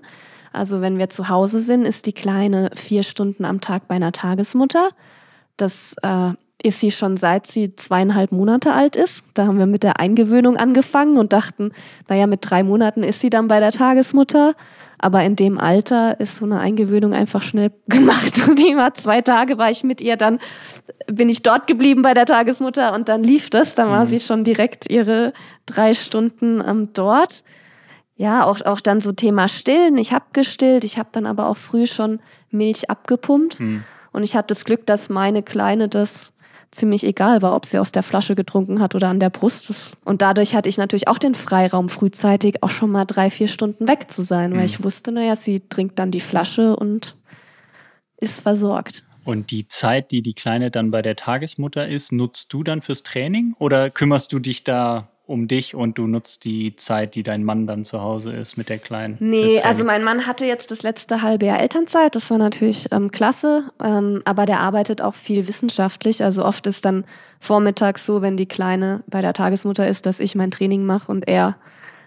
Also 0.54 0.82
wenn 0.82 1.00
wir 1.00 1.10
zu 1.10 1.30
Hause 1.30 1.60
sind, 1.60 1.86
ist 1.86 2.06
die 2.06 2.14
Kleine 2.14 2.70
vier 2.76 3.04
Stunden 3.04 3.46
am 3.46 3.62
Tag 3.62 3.88
bei 3.88 3.96
einer 3.96 4.12
Tagesmutter. 4.12 4.90
Das 5.58 5.96
äh, 6.04 6.34
ist 6.64 6.80
sie 6.80 6.92
schon 6.92 7.18
seit 7.18 7.48
sie 7.48 7.76
zweieinhalb 7.76 8.32
Monate 8.32 8.74
alt 8.74 8.96
ist. 8.96 9.24
Da 9.34 9.46
haben 9.48 9.60
wir 9.60 9.66
mit 9.66 9.84
der 9.84 10.00
Eingewöhnung 10.00 10.58
angefangen 10.58 11.18
und 11.18 11.34
dachten, 11.34 11.72
naja, 12.08 12.28
mit 12.28 12.40
drei 12.42 12.64
Monaten 12.64 13.04
ist 13.04 13.22
sie 13.22 13.30
dann 13.30 13.48
bei 13.48 13.60
der 13.60 13.72
Tagesmutter. 13.72 14.56
Aber 15.04 15.24
in 15.24 15.36
dem 15.36 15.58
Alter 15.58 16.20
ist 16.20 16.38
so 16.38 16.46
eine 16.46 16.60
Eingewöhnung 16.60 17.14
einfach 17.14 17.42
schnell 17.42 17.72
gemacht. 17.88 18.48
Und 18.48 18.60
die 18.60 18.76
war 18.78 18.94
zwei 18.94 19.22
Tage, 19.22 19.58
war 19.58 19.72
ich 19.72 19.84
mit 19.84 20.00
ihr, 20.00 20.16
dann 20.16 20.40
bin 21.08 21.28
ich 21.28 21.42
dort 21.42 21.66
geblieben 21.66 22.04
bei 22.04 22.14
der 22.14 22.26
Tagesmutter 22.26 22.94
und 22.94 23.10
dann 23.10 23.24
lief 23.24 23.50
das. 23.50 23.74
Dann 23.74 23.90
war 23.90 24.06
mhm. 24.06 24.10
sie 24.10 24.20
schon 24.20 24.44
direkt 24.44 24.90
ihre 24.90 25.34
drei 25.66 25.94
Stunden 25.96 26.64
ähm, 26.66 26.90
dort. 26.94 27.44
Ja, 28.16 28.46
auch, 28.46 28.62
auch 28.62 28.82
dann 28.82 29.02
so 29.02 29.12
Thema 29.12 29.48
Stillen. 29.48 29.98
Ich 29.98 30.14
habe 30.14 30.26
gestillt, 30.34 30.84
ich 30.84 31.00
habe 31.00 31.10
dann 31.12 31.26
aber 31.26 31.48
auch 31.48 31.58
früh 31.58 31.88
schon 31.88 32.20
Milch 32.52 32.88
abgepumpt. 32.88 33.60
Mhm. 33.60 33.84
Und 34.12 34.24
ich 34.24 34.36
hatte 34.36 34.54
das 34.54 34.66
Glück, 34.66 34.86
dass 34.86 35.10
meine 35.10 35.42
Kleine 35.42 35.88
das 35.88 36.34
ziemlich 36.72 37.06
egal 37.06 37.42
war, 37.42 37.56
ob 37.56 37.66
sie 37.66 37.80
aus 37.80 37.92
der 37.92 38.04
Flasche 38.04 38.36
getrunken 38.36 38.80
hat 38.80 38.96
oder 38.96 39.10
an 39.10 39.20
der 39.20 39.30
Brust. 39.30 39.94
Und 40.06 40.22
dadurch 40.22 40.56
hatte 40.56 40.70
ich 40.70 40.78
natürlich 40.78 41.08
auch 41.08 41.18
den 41.18 41.36
Freiraum, 41.36 41.90
frühzeitig 41.90 42.64
auch 42.64 42.70
schon 42.70 42.92
mal 42.92 43.06
drei, 43.06 43.30
vier 43.30 43.48
Stunden 43.48 43.88
weg 43.88 44.10
zu 44.10 44.24
sein, 44.24 44.52
weil 44.52 44.60
mhm. 44.60 44.66
ich 44.66 44.84
wusste, 44.84 45.12
naja, 45.12 45.36
sie 45.36 45.62
trinkt 45.68 46.00
dann 46.00 46.12
die 46.12 46.22
Flasche 46.22 46.76
und 46.76 47.16
ist 48.18 48.40
versorgt. 48.40 49.04
Und 49.24 49.52
die 49.52 49.68
Zeit, 49.68 50.12
die 50.12 50.22
die 50.22 50.34
Kleine 50.34 50.72
dann 50.72 50.90
bei 50.90 51.02
der 51.02 51.16
Tagesmutter 51.16 51.88
ist, 51.88 52.12
nutzt 52.12 52.52
du 52.54 52.64
dann 52.64 52.82
fürs 52.82 53.04
Training 53.04 53.54
oder 53.60 53.90
kümmerst 53.90 54.34
du 54.34 54.40
dich 54.40 54.64
da 54.64 55.11
um 55.32 55.48
dich 55.48 55.74
und 55.74 55.98
du 55.98 56.08
nutzt 56.08 56.44
die 56.44 56.76
Zeit, 56.76 57.16
die 57.16 57.24
dein 57.24 57.44
Mann 57.44 57.66
dann 57.66 57.86
zu 57.86 58.02
Hause 58.02 58.34
ist 58.34 58.58
mit 58.58 58.70
der 58.70 58.78
Kleinen? 58.78 59.18
Nee, 59.20 59.62
also 59.62 59.84
mein 59.84 60.04
Mann 60.04 60.28
hatte 60.28 60.46
jetzt 60.46 60.70
das 60.72 60.84
letzte 60.84 61.22
halbe 61.22 61.46
Jahr 61.46 61.60
Elternzeit, 61.60 62.16
das 62.16 62.30
war 62.30 62.38
natürlich 62.38 62.88
ähm, 62.92 63.10
klasse, 63.10 63.72
ähm, 63.84 64.22
aber 64.26 64.46
der 64.46 64.60
arbeitet 64.60 65.02
auch 65.02 65.16
viel 65.16 65.48
wissenschaftlich. 65.48 66.24
Also 66.24 66.46
oft 66.46 66.68
ist 66.68 66.86
dann 66.86 67.06
vormittags 67.40 68.06
so, 68.06 68.22
wenn 68.22 68.38
die 68.38 68.46
Kleine 68.46 69.04
bei 69.08 69.22
der 69.22 69.34
Tagesmutter 69.34 69.88
ist, 69.88 70.06
dass 70.06 70.20
ich 70.20 70.36
mein 70.36 70.52
Training 70.52 70.86
mache 70.86 71.12
und 71.12 71.28
er 71.28 71.56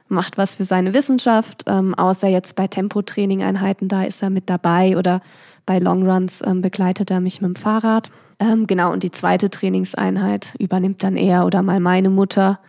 macht 0.08 0.36
was 0.36 0.54
für 0.54 0.64
seine 0.64 0.94
Wissenschaft, 0.94 1.64
ähm, 1.66 1.94
außer 1.94 2.28
jetzt 2.28 2.56
bei 2.56 2.68
Tempotraining-Einheiten, 2.68 3.88
da 3.88 4.04
ist 4.04 4.22
er 4.22 4.30
mit 4.30 4.50
dabei 4.50 4.96
oder 4.96 5.22
bei 5.66 5.78
Longruns 5.78 6.42
ähm, 6.46 6.60
begleitet 6.60 7.10
er 7.10 7.20
mich 7.20 7.40
mit 7.40 7.48
dem 7.48 7.56
Fahrrad. 7.56 8.10
Ähm, 8.38 8.66
genau, 8.66 8.92
und 8.92 9.02
die 9.02 9.10
zweite 9.10 9.48
Trainingseinheit 9.48 10.54
übernimmt 10.58 11.02
dann 11.02 11.16
er 11.16 11.46
oder 11.46 11.62
mal 11.62 11.80
meine 11.80 12.10
Mutter. 12.10 12.60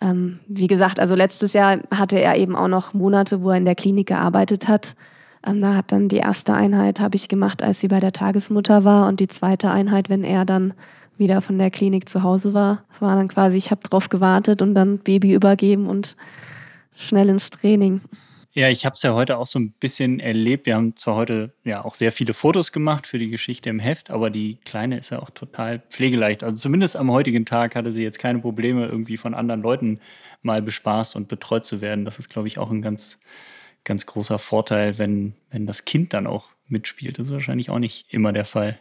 Ähm, 0.00 0.38
wie 0.46 0.66
gesagt, 0.66 1.00
also 1.00 1.14
letztes 1.14 1.52
Jahr 1.52 1.78
hatte 1.90 2.20
er 2.20 2.36
eben 2.36 2.54
auch 2.54 2.68
noch 2.68 2.94
Monate, 2.94 3.42
wo 3.42 3.50
er 3.50 3.56
in 3.56 3.64
der 3.64 3.74
Klinik 3.74 4.08
gearbeitet 4.08 4.68
hat. 4.68 4.94
Ähm, 5.46 5.60
da 5.60 5.74
hat 5.74 5.92
dann 5.92 6.08
die 6.08 6.18
erste 6.18 6.54
Einheit 6.54 7.00
habe 7.00 7.16
ich 7.16 7.28
gemacht, 7.28 7.62
als 7.62 7.80
sie 7.80 7.88
bei 7.88 8.00
der 8.00 8.12
Tagesmutter 8.12 8.84
war 8.84 9.08
und 9.08 9.20
die 9.20 9.28
zweite 9.28 9.70
Einheit, 9.70 10.08
wenn 10.08 10.24
er 10.24 10.44
dann 10.44 10.74
wieder 11.16 11.40
von 11.40 11.58
der 11.58 11.70
Klinik 11.70 12.08
zu 12.08 12.22
Hause 12.22 12.54
war. 12.54 12.84
Das 12.90 13.02
war 13.02 13.16
dann 13.16 13.28
quasi, 13.28 13.56
ich 13.56 13.70
habe 13.70 13.80
drauf 13.82 14.08
gewartet 14.08 14.62
und 14.62 14.74
dann 14.74 14.98
Baby 14.98 15.34
übergeben 15.34 15.88
und 15.88 16.16
schnell 16.94 17.28
ins 17.28 17.50
Training. 17.50 18.00
Ja, 18.58 18.68
ich 18.68 18.84
habe 18.84 18.94
es 18.94 19.02
ja 19.02 19.14
heute 19.14 19.38
auch 19.38 19.46
so 19.46 19.60
ein 19.60 19.70
bisschen 19.70 20.18
erlebt. 20.18 20.66
Wir 20.66 20.74
haben 20.74 20.96
zwar 20.96 21.14
heute 21.14 21.54
ja 21.62 21.84
auch 21.84 21.94
sehr 21.94 22.10
viele 22.10 22.32
Fotos 22.32 22.72
gemacht 22.72 23.06
für 23.06 23.20
die 23.20 23.30
Geschichte 23.30 23.70
im 23.70 23.78
Heft, 23.78 24.10
aber 24.10 24.30
die 24.30 24.56
Kleine 24.64 24.98
ist 24.98 25.10
ja 25.10 25.20
auch 25.22 25.30
total 25.30 25.78
pflegeleicht. 25.78 26.42
Also 26.42 26.56
zumindest 26.56 26.96
am 26.96 27.12
heutigen 27.12 27.44
Tag 27.46 27.76
hatte 27.76 27.92
sie 27.92 28.02
jetzt 28.02 28.18
keine 28.18 28.40
Probleme, 28.40 28.86
irgendwie 28.86 29.16
von 29.16 29.34
anderen 29.34 29.62
Leuten 29.62 30.00
mal 30.42 30.60
bespaßt 30.60 31.14
und 31.14 31.28
betreut 31.28 31.66
zu 31.66 31.80
werden. 31.80 32.04
Das 32.04 32.18
ist, 32.18 32.30
glaube 32.30 32.48
ich, 32.48 32.58
auch 32.58 32.72
ein 32.72 32.82
ganz, 32.82 33.20
ganz 33.84 34.06
großer 34.06 34.40
Vorteil, 34.40 34.98
wenn, 34.98 35.34
wenn 35.50 35.66
das 35.66 35.84
Kind 35.84 36.12
dann 36.12 36.26
auch 36.26 36.48
mitspielt. 36.66 37.20
Das 37.20 37.28
ist 37.28 37.32
wahrscheinlich 37.32 37.70
auch 37.70 37.78
nicht 37.78 38.12
immer 38.12 38.32
der 38.32 38.44
Fall. 38.44 38.80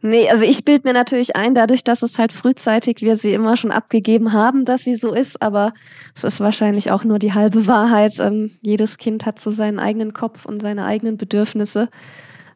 Nee, 0.00 0.30
also 0.30 0.44
ich 0.44 0.64
bild 0.64 0.84
mir 0.84 0.92
natürlich 0.92 1.34
ein, 1.34 1.54
dadurch, 1.54 1.82
dass 1.82 2.02
es 2.02 2.18
halt 2.18 2.32
frühzeitig 2.32 3.00
wir 3.00 3.16
sie 3.16 3.32
immer 3.32 3.56
schon 3.56 3.72
abgegeben 3.72 4.32
haben, 4.32 4.64
dass 4.64 4.84
sie 4.84 4.94
so 4.94 5.12
ist, 5.12 5.42
aber 5.42 5.72
es 6.14 6.24
ist 6.24 6.40
wahrscheinlich 6.40 6.90
auch 6.90 7.04
nur 7.04 7.18
die 7.18 7.34
halbe 7.34 7.66
Wahrheit. 7.66 8.18
Ähm, 8.20 8.52
jedes 8.60 8.98
Kind 8.98 9.26
hat 9.26 9.40
so 9.40 9.50
seinen 9.50 9.78
eigenen 9.78 10.12
Kopf 10.12 10.44
und 10.44 10.62
seine 10.62 10.84
eigenen 10.84 11.16
Bedürfnisse. 11.16 11.88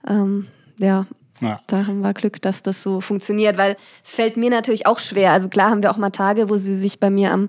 Ähm, 0.06 0.46
ja, 0.78 1.06
ja. 1.40 1.60
Da 1.66 1.88
haben 1.88 2.00
wir 2.00 2.14
Glück, 2.14 2.40
dass 2.40 2.62
das 2.62 2.84
so 2.84 3.00
funktioniert, 3.00 3.58
weil 3.58 3.76
es 4.04 4.14
fällt 4.14 4.36
mir 4.36 4.48
natürlich 4.48 4.86
auch 4.86 5.00
schwer. 5.00 5.32
Also 5.32 5.48
klar 5.48 5.70
haben 5.70 5.82
wir 5.82 5.90
auch 5.90 5.96
mal 5.96 6.10
Tage, 6.10 6.48
wo 6.48 6.56
sie 6.56 6.76
sich 6.76 7.00
bei 7.00 7.10
mir 7.10 7.32
am 7.32 7.48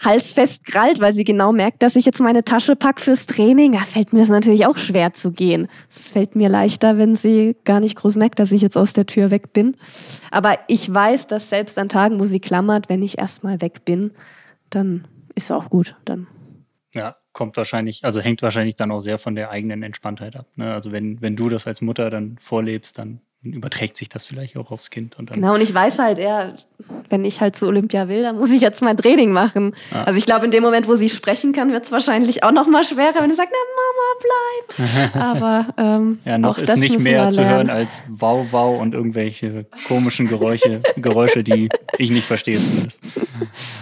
halsfest 0.00 0.64
krallt, 0.64 1.00
weil 1.00 1.12
sie 1.12 1.24
genau 1.24 1.52
merkt, 1.52 1.82
dass 1.82 1.96
ich 1.96 2.06
jetzt 2.06 2.20
meine 2.20 2.44
Tasche 2.44 2.76
pack 2.76 3.00
fürs 3.00 3.26
Training. 3.26 3.72
Da 3.72 3.80
fällt 3.80 4.12
mir 4.12 4.22
es 4.22 4.28
natürlich 4.28 4.66
auch 4.66 4.76
schwer 4.76 5.12
zu 5.12 5.32
gehen. 5.32 5.68
Es 5.88 6.06
fällt 6.06 6.36
mir 6.36 6.48
leichter, 6.48 6.98
wenn 6.98 7.16
sie 7.16 7.56
gar 7.64 7.80
nicht 7.80 7.96
groß 7.96 8.16
merkt, 8.16 8.38
dass 8.38 8.52
ich 8.52 8.62
jetzt 8.62 8.76
aus 8.76 8.92
der 8.92 9.06
Tür 9.06 9.30
weg 9.30 9.52
bin. 9.52 9.76
Aber 10.30 10.58
ich 10.68 10.92
weiß, 10.92 11.26
dass 11.26 11.50
selbst 11.50 11.78
an 11.78 11.88
Tagen, 11.88 12.18
wo 12.18 12.24
sie 12.24 12.40
klammert, 12.40 12.88
wenn 12.88 13.02
ich 13.02 13.18
erstmal 13.18 13.60
weg 13.60 13.84
bin, 13.84 14.12
dann 14.70 15.06
ist 15.34 15.52
auch 15.52 15.68
gut. 15.70 15.96
Dann. 16.04 16.26
Ja, 16.94 17.16
kommt 17.32 17.56
wahrscheinlich, 17.56 18.04
also 18.04 18.20
hängt 18.20 18.42
wahrscheinlich 18.42 18.76
dann 18.76 18.90
auch 18.90 19.00
sehr 19.00 19.18
von 19.18 19.34
der 19.34 19.50
eigenen 19.50 19.82
Entspanntheit 19.82 20.36
ab. 20.36 20.46
Ne? 20.56 20.72
Also 20.72 20.92
wenn, 20.92 21.20
wenn 21.20 21.36
du 21.36 21.48
das 21.48 21.66
als 21.66 21.80
Mutter 21.80 22.10
dann 22.10 22.36
vorlebst, 22.38 22.98
dann 22.98 23.20
überträgt 23.42 23.96
sich 23.96 24.10
das 24.10 24.26
vielleicht 24.26 24.56
auch 24.58 24.70
aufs 24.70 24.90
Kind. 24.90 25.18
Und 25.18 25.32
genau, 25.32 25.54
und 25.54 25.62
ich 25.62 25.72
weiß 25.72 25.98
halt, 25.98 26.18
eher, 26.18 26.56
wenn 27.08 27.24
ich 27.24 27.40
halt 27.40 27.56
zu 27.56 27.66
Olympia 27.66 28.06
will, 28.08 28.22
dann 28.22 28.36
muss 28.36 28.50
ich 28.50 28.60
jetzt 28.60 28.82
mein 28.82 28.98
Training 28.98 29.32
machen. 29.32 29.74
Ah. 29.94 30.02
Also 30.04 30.18
ich 30.18 30.26
glaube, 30.26 30.44
in 30.44 30.50
dem 30.50 30.62
Moment, 30.62 30.86
wo 30.88 30.96
sie 30.96 31.08
sprechen 31.08 31.54
kann, 31.54 31.72
wird 31.72 31.86
es 31.86 31.92
wahrscheinlich 31.92 32.44
auch 32.44 32.52
noch 32.52 32.68
mal 32.68 32.84
schwerer, 32.84 33.14
wenn 33.20 33.30
du 33.30 33.36
sagst, 33.36 33.52
na 33.52 34.76
Mama, 34.76 35.06
bleib. 35.06 35.16
Aber 35.16 35.74
ähm, 35.78 36.18
ja, 36.26 36.36
noch 36.36 36.58
ist 36.58 36.76
nicht 36.76 37.00
mehr 37.00 37.30
zu 37.30 37.42
hören 37.42 37.70
als 37.70 38.04
Wow, 38.08 38.48
Wow 38.50 38.78
und 38.78 38.92
irgendwelche 38.92 39.64
komischen 39.88 40.28
Geräusche, 40.28 40.82
Geräusche, 40.96 41.42
die 41.42 41.70
ich 41.96 42.10
nicht 42.10 42.26
verstehe 42.26 42.58
zumindest. 42.58 43.02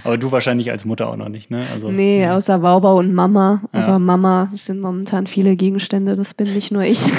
Aber 0.04 0.18
du 0.18 0.30
wahrscheinlich 0.30 0.70
als 0.70 0.84
Mutter 0.84 1.08
auch 1.08 1.16
noch 1.16 1.28
nicht, 1.28 1.50
ne? 1.50 1.64
Also, 1.74 1.90
nee, 1.90 2.22
ja. 2.22 2.36
außer 2.36 2.62
Wow, 2.62 2.84
Wow 2.84 3.00
und 3.00 3.12
Mama. 3.12 3.62
Ja. 3.72 3.86
Aber 3.86 3.98
Mama 3.98 4.52
sind 4.54 4.80
momentan 4.80 5.26
viele 5.26 5.56
Gegenstände, 5.56 6.14
das 6.14 6.34
bin 6.34 6.54
nicht 6.54 6.70
nur 6.70 6.82
ich. 6.82 7.00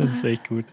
Das 0.00 0.16
ist 0.16 0.24
echt 0.24 0.48
gut. 0.48 0.64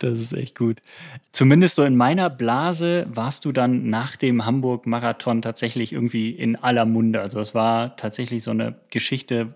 Das 0.00 0.20
ist 0.20 0.32
echt 0.32 0.56
gut. 0.56 0.82
Zumindest 1.30 1.76
so 1.76 1.84
in 1.84 1.96
meiner 1.96 2.30
Blase 2.30 3.06
warst 3.08 3.44
du 3.44 3.52
dann 3.52 3.88
nach 3.90 4.16
dem 4.16 4.44
Hamburg-Marathon 4.44 5.42
tatsächlich 5.42 5.92
irgendwie 5.92 6.30
in 6.30 6.56
aller 6.56 6.84
Munde. 6.84 7.20
Also 7.20 7.40
es 7.40 7.54
war 7.54 7.96
tatsächlich 7.96 8.42
so 8.42 8.50
eine 8.50 8.80
Geschichte, 8.90 9.54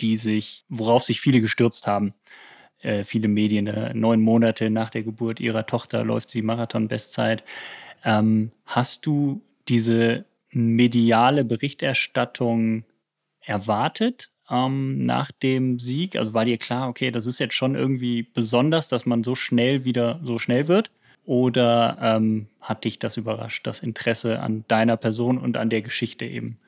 die 0.00 0.16
sich, 0.16 0.64
worauf 0.68 1.02
sich 1.02 1.20
viele 1.20 1.40
gestürzt 1.40 1.86
haben. 1.86 2.14
Äh, 2.80 3.04
viele 3.04 3.28
Medien, 3.28 3.66
äh, 3.66 3.92
neun 3.94 4.20
Monate 4.20 4.70
nach 4.70 4.90
der 4.90 5.02
Geburt 5.02 5.40
ihrer 5.40 5.66
Tochter 5.66 6.04
läuft 6.04 6.30
sie 6.30 6.42
Marathon-Bestzeit. 6.42 7.44
Ähm, 8.04 8.52
hast 8.64 9.06
du 9.06 9.42
diese 9.68 10.24
mediale 10.50 11.44
Berichterstattung 11.44 12.84
erwartet? 13.40 14.30
Ähm, 14.50 15.04
nach 15.06 15.30
dem 15.32 15.78
Sieg? 15.78 16.16
Also 16.16 16.34
war 16.34 16.44
dir 16.44 16.58
klar, 16.58 16.88
okay, 16.88 17.10
das 17.10 17.26
ist 17.26 17.38
jetzt 17.38 17.54
schon 17.54 17.74
irgendwie 17.74 18.22
besonders, 18.22 18.88
dass 18.88 19.06
man 19.06 19.24
so 19.24 19.34
schnell 19.34 19.84
wieder 19.84 20.20
so 20.22 20.38
schnell 20.38 20.68
wird? 20.68 20.90
Oder 21.24 21.98
ähm, 22.00 22.46
hat 22.60 22.84
dich 22.84 22.98
das 22.98 23.16
überrascht, 23.16 23.66
das 23.66 23.80
Interesse 23.80 24.40
an 24.40 24.64
deiner 24.68 24.96
Person 24.96 25.38
und 25.38 25.56
an 25.56 25.70
der 25.70 25.82
Geschichte 25.82 26.24
eben? 26.24 26.58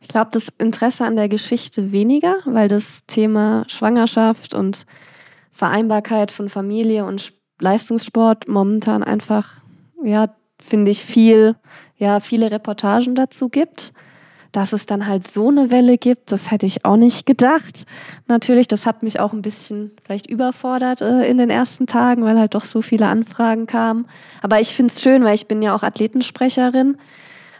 Ich 0.00 0.08
glaube, 0.08 0.30
das 0.32 0.48
Interesse 0.58 1.04
an 1.04 1.16
der 1.16 1.28
Geschichte 1.28 1.92
weniger, 1.92 2.36
weil 2.44 2.68
das 2.68 3.06
Thema 3.06 3.64
Schwangerschaft 3.68 4.54
und 4.54 4.86
Vereinbarkeit 5.52 6.30
von 6.30 6.48
Familie 6.48 7.04
und 7.04 7.32
Leistungssport 7.60 8.48
momentan 8.48 9.04
einfach, 9.04 9.62
ja, 10.02 10.34
finde 10.58 10.90
ich, 10.90 11.04
viel, 11.04 11.56
ja, 11.96 12.20
viele 12.20 12.50
Reportagen 12.50 13.14
dazu 13.14 13.48
gibt. 13.48 13.92
Dass 14.52 14.72
es 14.72 14.86
dann 14.86 15.06
halt 15.06 15.26
so 15.26 15.48
eine 15.48 15.70
Welle 15.70 15.96
gibt, 15.98 16.30
das 16.30 16.50
hätte 16.50 16.66
ich 16.66 16.84
auch 16.84 16.96
nicht 16.96 17.24
gedacht. 17.24 17.86
Natürlich, 18.28 18.68
das 18.68 18.84
hat 18.84 19.02
mich 19.02 19.18
auch 19.18 19.32
ein 19.32 19.42
bisschen 19.42 19.92
vielleicht 20.04 20.26
überfordert 20.26 21.00
äh, 21.00 21.26
in 21.26 21.38
den 21.38 21.50
ersten 21.50 21.86
Tagen, 21.86 22.24
weil 22.24 22.38
halt 22.38 22.54
doch 22.54 22.64
so 22.64 22.82
viele 22.82 23.06
Anfragen 23.06 23.66
kamen. 23.66 24.06
Aber 24.42 24.60
ich 24.60 24.68
finde 24.68 24.92
es 24.92 25.02
schön, 25.02 25.24
weil 25.24 25.34
ich 25.34 25.48
bin 25.48 25.62
ja 25.62 25.74
auch 25.74 25.82
Athletensprecherin, 25.82 26.98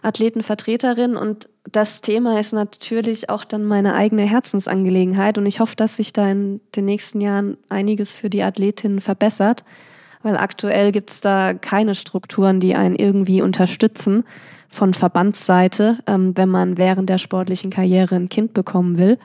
Athletenvertreterin 0.03 1.17
und 1.17 1.49
das 1.71 2.01
Thema 2.01 2.41
ist 2.41 2.53
natürlich 2.53 3.31
auch 3.31 3.45
dann 3.45 3.65
meine 3.65 3.95
eigene 3.95 4.23
Herzensangelegenheit 4.23 5.39
und 5.39 5.47
ich 5.47 5.61
hoffe, 5.61 5.77
dass 5.77 5.97
sich 5.97 6.13
da 6.13 6.29
in 6.29 6.61
den 6.75 6.85
nächsten 6.85 7.21
Jahren 7.21 7.57
einiges 7.69 8.15
für 8.15 8.29
die 8.29 8.43
Athletinnen 8.43 9.01
verbessert, 9.01 9.65
weil 10.23 10.37
aktuell 10.37 10.93
gibt 10.93 11.11
es 11.11 11.21
da 11.21 11.55
keine 11.55 11.95
Strukturen, 11.95 12.61
die 12.61 12.75
einen 12.75 12.95
irgendwie 12.95 13.43
unterstützen 13.43 14.25
von 14.69 14.95
Verbandsseite, 14.95 15.99
ähm, 16.07 16.37
wenn 16.37 16.49
man 16.49 16.79
während 16.79 17.09
der 17.09 17.19
sportlichen 17.19 17.71
Karriere 17.71 18.15
ein 18.17 18.29
Kind 18.29 18.55
bekommen 18.55 18.97
will. 18.99 19.19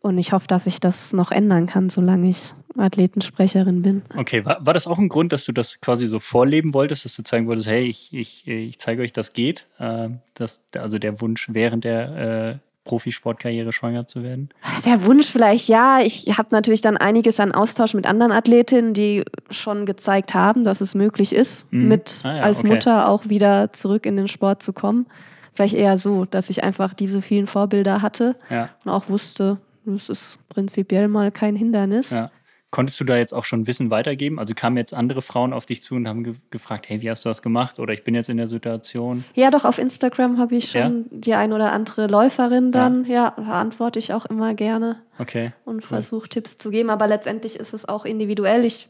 Und 0.00 0.18
ich 0.18 0.32
hoffe, 0.32 0.46
dass 0.46 0.66
ich 0.66 0.80
das 0.80 1.12
noch 1.12 1.30
ändern 1.30 1.66
kann, 1.66 1.90
solange 1.90 2.30
ich 2.30 2.54
Athletensprecherin 2.76 3.82
bin. 3.82 4.02
Okay, 4.16 4.44
war, 4.44 4.64
war 4.64 4.74
das 4.74 4.86
auch 4.86 4.98
ein 4.98 5.08
Grund, 5.08 5.32
dass 5.32 5.44
du 5.44 5.52
das 5.52 5.80
quasi 5.80 6.06
so 6.06 6.20
vorleben 6.20 6.74
wolltest, 6.74 7.04
dass 7.04 7.16
du 7.16 7.22
zeigen 7.22 7.46
wolltest, 7.48 7.68
hey, 7.68 7.84
ich, 7.84 8.12
ich, 8.12 8.46
ich 8.46 8.78
zeige 8.78 9.02
euch, 9.02 9.12
das 9.12 9.32
geht? 9.32 9.66
Äh, 9.78 10.10
das, 10.34 10.62
also 10.76 10.98
der 10.98 11.20
Wunsch 11.20 11.48
während 11.50 11.84
der 11.84 12.60
äh, 12.62 12.67
Profisportkarriere 12.88 13.70
schwanger 13.70 14.06
zu 14.06 14.22
werden? 14.22 14.48
Der 14.84 15.04
Wunsch 15.04 15.26
vielleicht 15.26 15.68
ja. 15.68 16.00
Ich 16.00 16.26
habe 16.38 16.48
natürlich 16.52 16.80
dann 16.80 16.96
einiges 16.96 17.38
an 17.38 17.52
Austausch 17.52 17.94
mit 17.94 18.06
anderen 18.06 18.32
Athletinnen, 18.32 18.94
die 18.94 19.24
schon 19.50 19.86
gezeigt 19.86 20.34
haben, 20.34 20.64
dass 20.64 20.80
es 20.80 20.94
möglich 20.94 21.34
ist, 21.34 21.70
mhm. 21.70 21.88
mit 21.88 22.22
ah, 22.24 22.36
ja, 22.36 22.42
als 22.42 22.60
okay. 22.60 22.68
Mutter 22.68 23.08
auch 23.08 23.28
wieder 23.28 23.72
zurück 23.72 24.06
in 24.06 24.16
den 24.16 24.26
Sport 24.26 24.62
zu 24.62 24.72
kommen. 24.72 25.06
Vielleicht 25.52 25.74
eher 25.74 25.98
so, 25.98 26.24
dass 26.24 26.50
ich 26.50 26.64
einfach 26.64 26.94
diese 26.94 27.20
vielen 27.20 27.46
Vorbilder 27.46 28.00
hatte 28.00 28.36
ja. 28.48 28.70
und 28.84 28.90
auch 28.90 29.08
wusste, 29.08 29.58
das 29.84 30.08
ist 30.08 30.38
prinzipiell 30.48 31.08
mal 31.08 31.30
kein 31.30 31.56
Hindernis. 31.56 32.10
Ja. 32.10 32.30
Konntest 32.70 33.00
du 33.00 33.04
da 33.04 33.16
jetzt 33.16 33.32
auch 33.32 33.46
schon 33.46 33.66
Wissen 33.66 33.88
weitergeben? 33.88 34.38
Also 34.38 34.52
kamen 34.54 34.76
jetzt 34.76 34.92
andere 34.92 35.22
Frauen 35.22 35.54
auf 35.54 35.64
dich 35.64 35.82
zu 35.82 35.94
und 35.94 36.06
haben 36.06 36.22
ge 36.22 36.34
gefragt, 36.50 36.86
hey, 36.88 37.00
wie 37.00 37.10
hast 37.10 37.24
du 37.24 37.30
das 37.30 37.40
gemacht? 37.40 37.78
Oder 37.78 37.94
ich 37.94 38.04
bin 38.04 38.14
jetzt 38.14 38.28
in 38.28 38.36
der 38.36 38.46
Situation. 38.46 39.24
Ja, 39.34 39.50
doch, 39.50 39.64
auf 39.64 39.78
Instagram 39.78 40.36
habe 40.38 40.54
ich 40.56 40.70
schon 40.70 41.06
ja? 41.10 41.18
die 41.18 41.34
ein 41.34 41.54
oder 41.54 41.72
andere 41.72 42.08
Läuferin 42.08 42.70
dann. 42.70 43.06
Ja, 43.06 43.34
ja 43.36 43.42
da 43.42 43.60
antworte 43.60 43.98
ich 43.98 44.12
auch 44.12 44.26
immer 44.26 44.52
gerne. 44.52 45.00
Okay. 45.18 45.52
Und 45.64 45.76
cool. 45.76 45.88
versuche 45.88 46.28
Tipps 46.28 46.58
zu 46.58 46.70
geben. 46.70 46.90
Aber 46.90 47.06
letztendlich 47.06 47.56
ist 47.56 47.72
es 47.72 47.88
auch 47.88 48.04
individuell. 48.04 48.66
Ich 48.66 48.88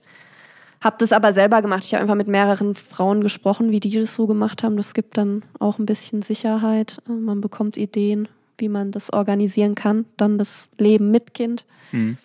habe 0.81 0.97
das 0.99 1.13
aber 1.13 1.33
selber 1.33 1.63
gemacht. 1.63 1.85
Ich 1.85 1.95
habe 1.95 2.03
einfach 2.03 2.17
mit 2.17 2.27
mehreren 2.29 2.75
Frauen 2.75 3.23
gesprochen, 3.23 3.71
wie 3.71 3.79
die 3.79 3.93
das 3.93 4.13
so 4.13 4.27
gemacht 4.27 4.65
haben. 4.65 4.77
Das 4.77 4.93
gibt 4.93 5.17
dann 5.17 5.45
auch 5.61 5.79
ein 5.79 5.87
bisschen 5.87 6.23
Sicherheit. 6.23 6.99
Man 7.07 7.41
bekommt 7.41 7.77
Ideen, 7.77 8.27
wie 8.59 8.69
man 8.69 8.91
das 8.91 9.13
organisieren 9.13 9.77
kann. 9.77 10.05
Dann 10.17 10.37
das 10.37 10.69
Leben 10.79 11.13
mit 11.13 11.33
Kind. 11.33 11.65
Mhm. 11.93 12.17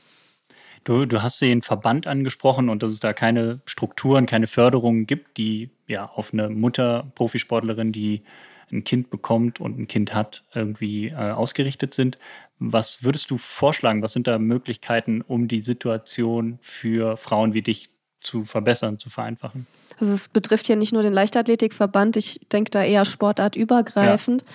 Du, 0.83 1.05
du 1.05 1.23
hast 1.23 1.41
den 1.41 1.61
Verband 1.61 2.07
angesprochen 2.07 2.69
und 2.69 2.83
dass 2.83 2.91
es 2.91 2.99
da 2.99 3.13
keine 3.13 3.61
Strukturen, 3.65 4.25
keine 4.25 4.47
Förderungen 4.47 5.07
gibt, 5.07 5.37
die 5.37 5.69
ja 5.87 6.09
auf 6.09 6.33
eine 6.33 6.49
Mutter, 6.49 7.11
Profisportlerin, 7.15 7.91
die 7.91 8.23
ein 8.71 8.83
Kind 8.83 9.09
bekommt 9.09 9.61
und 9.61 9.79
ein 9.79 9.87
Kind 9.87 10.13
hat, 10.13 10.43
irgendwie 10.53 11.07
äh, 11.07 11.31
ausgerichtet 11.31 11.93
sind. 11.93 12.17
Was 12.59 13.03
würdest 13.03 13.29
du 13.29 13.37
vorschlagen? 13.37 14.01
Was 14.01 14.13
sind 14.13 14.27
da 14.27 14.39
Möglichkeiten, 14.39 15.21
um 15.21 15.47
die 15.47 15.61
Situation 15.61 16.57
für 16.61 17.17
Frauen 17.17 17.53
wie 17.53 17.61
dich 17.61 17.89
zu 18.21 18.43
verbessern, 18.43 18.99
zu 18.99 19.09
vereinfachen? 19.09 19.67
Also 19.99 20.13
es 20.13 20.27
betrifft 20.27 20.67
ja 20.69 20.75
nicht 20.75 20.91
nur 20.91 21.03
den 21.03 21.13
Leichtathletikverband, 21.13 22.17
ich 22.17 22.39
denke 22.51 22.71
da 22.71 22.83
eher 22.83 23.05
sportartübergreifend. 23.05 24.41
Ja. 24.41 24.47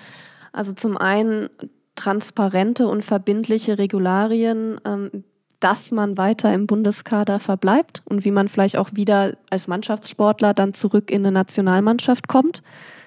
Also 0.51 0.73
zum 0.73 0.97
einen 0.97 1.49
transparente 1.95 2.87
und 2.87 3.03
verbindliche 3.03 3.77
Regularien, 3.77 4.79
ähm, 4.85 5.23
dass 5.59 5.91
man 5.91 6.17
weiter 6.17 6.53
im 6.53 6.67
Bundeskader 6.67 7.39
verbleibt 7.39 8.01
und 8.05 8.23
wie 8.25 8.31
man 8.31 8.47
vielleicht 8.47 8.77
auch 8.77 8.89
wieder 8.93 9.33
als 9.49 9.67
Mannschaftssportler 9.67 10.53
dann 10.53 10.73
zurück 10.73 11.11
in 11.11 11.25
eine 11.25 11.31
Nationalmannschaft 11.31 12.27
kommt. 12.27 12.63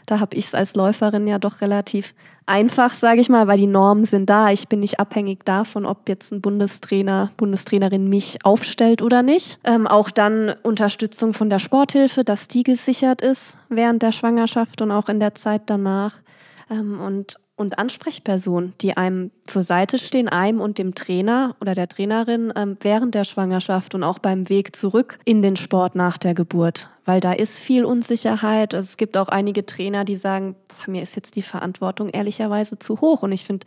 Da 0.07 0.21
habe 0.21 0.37
ich 0.37 0.47
es 0.47 0.55
als 0.55 0.75
Läuferin 0.75 1.27
ja 1.27 1.39
doch 1.39 1.61
relativ 1.61 2.15
einfach, 2.45 2.93
sage 2.95 3.21
ich 3.21 3.29
mal, 3.29 3.47
weil 3.47 3.57
die 3.57 3.67
Normen 3.67 4.05
sind 4.05 4.29
da. 4.29 4.51
Ich 4.51 4.69
bin 4.69 4.81
nicht 4.81 4.99
abhängig 4.99 5.45
davon, 5.45 5.87
ob 5.87 6.09
jetzt 6.09 6.33
ein 6.33 6.41
Bundestrainer, 6.41 7.31
Bundestrainerin 7.37 8.09
mich 8.09 8.45
aufstellt 8.45 9.01
oder 9.01 9.23
nicht. 9.23 9.61
Ähm, 9.65 9.87
auch 9.87 10.11
dann 10.11 10.55
Unterstützung 10.63 11.35
von 11.35 11.51
der 11.51 11.61
Sporthilfe, 11.61 12.25
dass 12.25 12.49
die 12.49 12.65
gesichert 12.65 13.23
ist 13.23 13.59
während 13.69 14.03
der 14.03 14.13
Schwangerschaft 14.13 14.83
und 14.83 14.91
auch 14.91 15.09
in 15.09 15.21
der 15.21 15.35
Zeit 15.35 15.63
danach. 15.67 16.15
Ähm, 16.69 17.01
und 17.01 17.37
und 17.63 17.79
Ansprechpersonen, 17.79 18.75
die 18.83 18.97
einem 18.97 19.31
zur 19.45 19.63
Seite 19.63 19.99
stehen, 19.99 20.29
einem 20.29 20.61
und 20.61 20.77
dem 20.77 20.95
Trainer 20.95 21.57
oder 21.61 21.75
der 21.75 21.89
Trainerin 21.89 22.53
ähm, 22.55 22.77
während 22.81 23.15
der 23.15 23.25
Schwangerschaft 23.25 23.95
und 23.95 24.03
auch 24.03 24.19
beim 24.19 24.49
Weg 24.51 24.77
zurück 24.77 25.19
in 25.25 25.41
den 25.41 25.57
Sport 25.57 25.95
nach 25.95 26.19
der 26.19 26.35
Geburt. 26.35 26.91
Weil 27.05 27.21
da 27.21 27.33
ist 27.33 27.59
viel 27.59 27.85
Unsicherheit. 27.85 28.75
Also 28.75 28.85
es 28.85 28.97
gibt 28.99 29.17
auch 29.17 29.29
einige 29.29 29.65
Trainer, 29.65 30.05
die 30.05 30.17
sagen, 30.17 30.57
mir 30.87 31.03
ist 31.03 31.17
jetzt 31.17 31.37
die 31.37 31.43
Verantwortung 31.43 32.11
ehrlicherweise 32.11 32.79
zu 32.79 33.01
hoch. 33.01 33.23
Und 33.23 33.33
ich 33.33 33.45
finde 33.45 33.67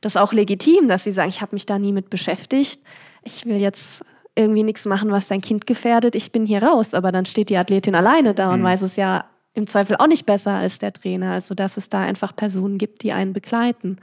das 0.00 0.16
auch 0.16 0.32
legitim, 0.32 0.88
dass 0.88 1.04
sie 1.04 1.12
sagen, 1.12 1.30
ich 1.30 1.40
habe 1.40 1.54
mich 1.54 1.66
da 1.66 1.78
nie 1.78 1.92
mit 1.92 2.10
beschäftigt. 2.10 2.80
Ich 3.24 3.46
will 3.46 3.56
jetzt 3.56 4.04
irgendwie 4.34 4.62
nichts 4.62 4.84
machen, 4.84 5.10
was 5.10 5.28
dein 5.28 5.40
Kind 5.40 5.66
gefährdet. 5.66 6.14
Ich 6.14 6.30
bin 6.30 6.46
hier 6.46 6.62
raus. 6.62 6.94
Aber 6.94 7.10
dann 7.12 7.26
steht 7.26 7.48
die 7.48 7.56
Athletin 7.56 7.94
alleine 7.94 8.34
da 8.34 8.52
und 8.52 8.60
mhm. 8.60 8.64
weiß 8.64 8.82
es 8.82 8.96
ja 8.96 9.24
im 9.56 9.66
Zweifel 9.66 9.96
auch 9.96 10.06
nicht 10.06 10.26
besser 10.26 10.52
als 10.52 10.78
der 10.78 10.92
Trainer. 10.92 11.32
Also 11.32 11.54
dass 11.54 11.76
es 11.76 11.88
da 11.88 12.00
einfach 12.00 12.36
Personen 12.36 12.78
gibt, 12.78 13.02
die 13.02 13.12
einen 13.12 13.32
begleiten. 13.32 13.98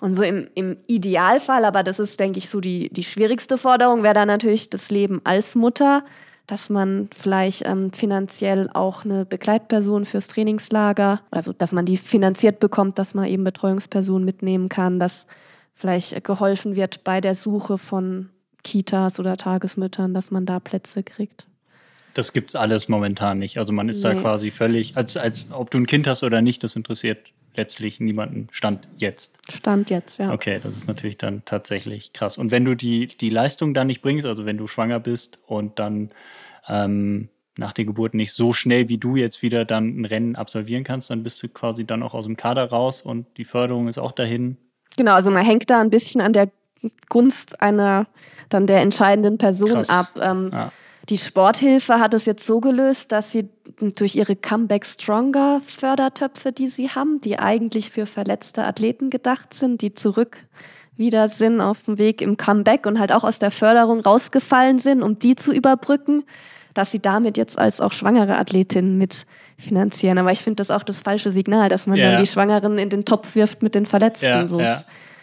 Und 0.00 0.14
so 0.14 0.22
im, 0.22 0.48
im 0.54 0.78
Idealfall, 0.86 1.64
aber 1.64 1.82
das 1.82 1.98
ist, 1.98 2.18
denke 2.18 2.38
ich, 2.38 2.48
so 2.48 2.60
die, 2.60 2.88
die 2.88 3.04
schwierigste 3.04 3.58
Forderung, 3.58 4.02
wäre 4.02 4.14
dann 4.14 4.28
natürlich 4.28 4.70
das 4.70 4.90
Leben 4.90 5.20
als 5.24 5.54
Mutter, 5.54 6.04
dass 6.46 6.70
man 6.70 7.08
vielleicht 7.14 7.64
ähm, 7.66 7.92
finanziell 7.92 8.68
auch 8.72 9.04
eine 9.04 9.24
Begleitperson 9.24 10.04
fürs 10.04 10.26
Trainingslager, 10.26 11.20
also 11.30 11.52
dass 11.52 11.72
man 11.72 11.84
die 11.84 11.96
finanziert 11.96 12.58
bekommt, 12.58 12.98
dass 12.98 13.14
man 13.14 13.26
eben 13.26 13.44
Betreuungspersonen 13.44 14.24
mitnehmen 14.24 14.68
kann, 14.68 14.98
dass 14.98 15.26
vielleicht 15.74 16.24
geholfen 16.24 16.74
wird 16.74 17.04
bei 17.04 17.20
der 17.20 17.34
Suche 17.34 17.78
von 17.78 18.28
Kitas 18.64 19.20
oder 19.20 19.36
Tagesmüttern, 19.36 20.14
dass 20.14 20.30
man 20.30 20.46
da 20.46 20.58
Plätze 20.60 21.02
kriegt. 21.02 21.46
Das 22.14 22.32
gibt 22.32 22.50
es 22.50 22.56
alles 22.56 22.88
momentan 22.88 23.38
nicht. 23.38 23.58
Also 23.58 23.72
man 23.72 23.88
ist 23.88 24.02
nee. 24.04 24.14
da 24.14 24.20
quasi 24.20 24.50
völlig, 24.50 24.96
als, 24.96 25.16
als 25.16 25.46
ob 25.50 25.70
du 25.70 25.78
ein 25.78 25.86
Kind 25.86 26.06
hast 26.06 26.22
oder 26.22 26.42
nicht, 26.42 26.62
das 26.62 26.76
interessiert 26.76 27.18
letztlich 27.54 28.00
niemanden. 28.00 28.48
Stand 28.50 28.86
jetzt. 28.96 29.38
Stand 29.50 29.90
jetzt, 29.90 30.18
ja. 30.18 30.32
Okay, 30.32 30.58
das 30.62 30.76
ist 30.76 30.86
natürlich 30.86 31.18
dann 31.18 31.42
tatsächlich 31.44 32.12
krass. 32.12 32.38
Und 32.38 32.50
wenn 32.50 32.64
du 32.64 32.74
die, 32.74 33.08
die 33.08 33.30
Leistung 33.30 33.74
dann 33.74 33.86
nicht 33.86 34.02
bringst, 34.02 34.26
also 34.26 34.46
wenn 34.46 34.56
du 34.56 34.66
schwanger 34.66 35.00
bist 35.00 35.38
und 35.46 35.78
dann 35.78 36.10
ähm, 36.68 37.28
nach 37.56 37.72
der 37.72 37.84
Geburt 37.84 38.14
nicht 38.14 38.32
so 38.32 38.52
schnell 38.52 38.88
wie 38.88 38.98
du 38.98 39.16
jetzt 39.16 39.42
wieder 39.42 39.64
dann 39.64 40.00
ein 40.00 40.04
Rennen 40.04 40.36
absolvieren 40.36 40.84
kannst, 40.84 41.10
dann 41.10 41.22
bist 41.22 41.42
du 41.42 41.48
quasi 41.48 41.84
dann 41.84 42.02
auch 42.02 42.14
aus 42.14 42.24
dem 42.24 42.36
Kader 42.36 42.64
raus 42.64 43.02
und 43.02 43.26
die 43.36 43.44
Förderung 43.44 43.88
ist 43.88 43.98
auch 43.98 44.12
dahin. 44.12 44.56
Genau, 44.96 45.12
also 45.14 45.30
man 45.30 45.44
hängt 45.44 45.68
da 45.68 45.80
ein 45.80 45.90
bisschen 45.90 46.20
an 46.20 46.32
der 46.32 46.50
Gunst 47.08 47.60
einer 47.60 48.06
dann 48.48 48.66
der 48.66 48.80
entscheidenden 48.80 49.38
Person 49.38 49.70
Krass. 49.70 49.90
ab. 49.90 50.12
Ähm, 50.20 50.50
ja. 50.52 50.72
Die 51.08 51.18
Sporthilfe 51.18 51.98
hat 51.98 52.14
es 52.14 52.26
jetzt 52.26 52.46
so 52.46 52.60
gelöst, 52.60 53.10
dass 53.10 53.32
sie 53.32 53.48
durch 53.80 54.14
ihre 54.14 54.36
Comeback 54.36 54.86
Stronger 54.86 55.60
Fördertöpfe, 55.66 56.52
die 56.52 56.68
sie 56.68 56.90
haben, 56.90 57.20
die 57.20 57.38
eigentlich 57.38 57.90
für 57.90 58.06
verletzte 58.06 58.64
Athleten 58.64 59.10
gedacht 59.10 59.54
sind, 59.54 59.82
die 59.82 59.94
zurück 59.94 60.38
wieder 60.96 61.28
sind 61.28 61.60
auf 61.60 61.82
dem 61.84 61.98
Weg 61.98 62.20
im 62.22 62.36
Comeback 62.36 62.86
und 62.86 63.00
halt 63.00 63.12
auch 63.12 63.24
aus 63.24 63.38
der 63.38 63.50
Förderung 63.50 64.00
rausgefallen 64.00 64.78
sind, 64.78 65.02
um 65.02 65.18
die 65.18 65.34
zu 65.34 65.52
überbrücken, 65.52 66.24
dass 66.74 66.90
sie 66.90 67.00
damit 67.00 67.36
jetzt 67.36 67.58
als 67.58 67.80
auch 67.80 67.92
schwangere 67.92 68.38
Athletinnen 68.38 68.98
mit 68.98 69.26
finanzieren. 69.58 70.18
Aber 70.18 70.32
ich 70.32 70.40
finde 70.40 70.56
das 70.56 70.70
auch 70.70 70.82
das 70.82 71.00
falsche 71.00 71.32
Signal, 71.32 71.68
dass 71.68 71.86
man 71.86 71.98
ja. 71.98 72.10
dann 72.10 72.22
die 72.22 72.30
Schwangeren 72.30 72.78
in 72.78 72.90
den 72.90 73.04
Topf 73.04 73.34
wirft 73.34 73.62
mit 73.62 73.74
den 73.74 73.86
Verletzten. 73.86 74.26
Ja, 74.26 74.46
so 74.46 74.60
ja. 74.60 74.82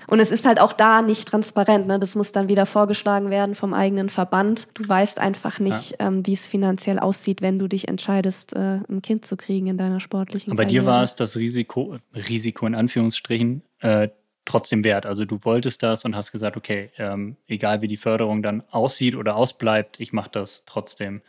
Und 0.09 0.19
es 0.19 0.31
ist 0.31 0.45
halt 0.45 0.59
auch 0.59 0.73
da 0.73 1.03
nicht 1.03 1.27
transparent. 1.27 1.85
Ne? 1.85 1.99
Das 1.99 2.15
muss 2.15 2.31
dann 2.31 2.49
wieder 2.49 2.65
vorgeschlagen 2.65 3.29
werden 3.29 3.53
vom 3.53 3.75
eigenen 3.75 4.09
Verband. 4.09 4.67
Du 4.73 4.87
weißt 4.87 5.19
einfach 5.19 5.59
nicht, 5.59 5.91
ja. 5.91 6.07
ähm, 6.07 6.25
wie 6.25 6.33
es 6.33 6.47
finanziell 6.47 6.97
aussieht, 6.97 7.43
wenn 7.43 7.59
du 7.59 7.67
dich 7.67 7.87
entscheidest, 7.87 8.53
äh, 8.53 8.79
ein 8.89 9.03
Kind 9.03 9.27
zu 9.27 9.37
kriegen 9.37 9.67
in 9.67 9.77
deiner 9.77 9.99
sportlichen 9.99 10.51
Aber 10.51 10.63
Karriere. 10.63 10.83
dir 10.83 10.87
war 10.87 11.03
es 11.03 11.13
das 11.13 11.37
Risiko, 11.37 11.97
Risiko 12.15 12.65
in 12.65 12.73
Anführungsstrichen, 12.73 13.61
äh, 13.81 14.09
trotzdem 14.45 14.83
wert. 14.83 15.05
Also 15.05 15.25
du 15.25 15.39
wolltest 15.43 15.83
das 15.83 16.03
und 16.05 16.15
hast 16.15 16.31
gesagt, 16.31 16.57
okay, 16.57 16.89
ähm, 16.97 17.37
egal 17.47 17.83
wie 17.83 17.87
die 17.87 17.97
Förderung 17.97 18.41
dann 18.41 18.63
aussieht 18.71 19.15
oder 19.15 19.35
ausbleibt, 19.35 19.99
ich 19.99 20.11
mache 20.11 20.31
das 20.31 20.65
trotzdem. 20.65 21.21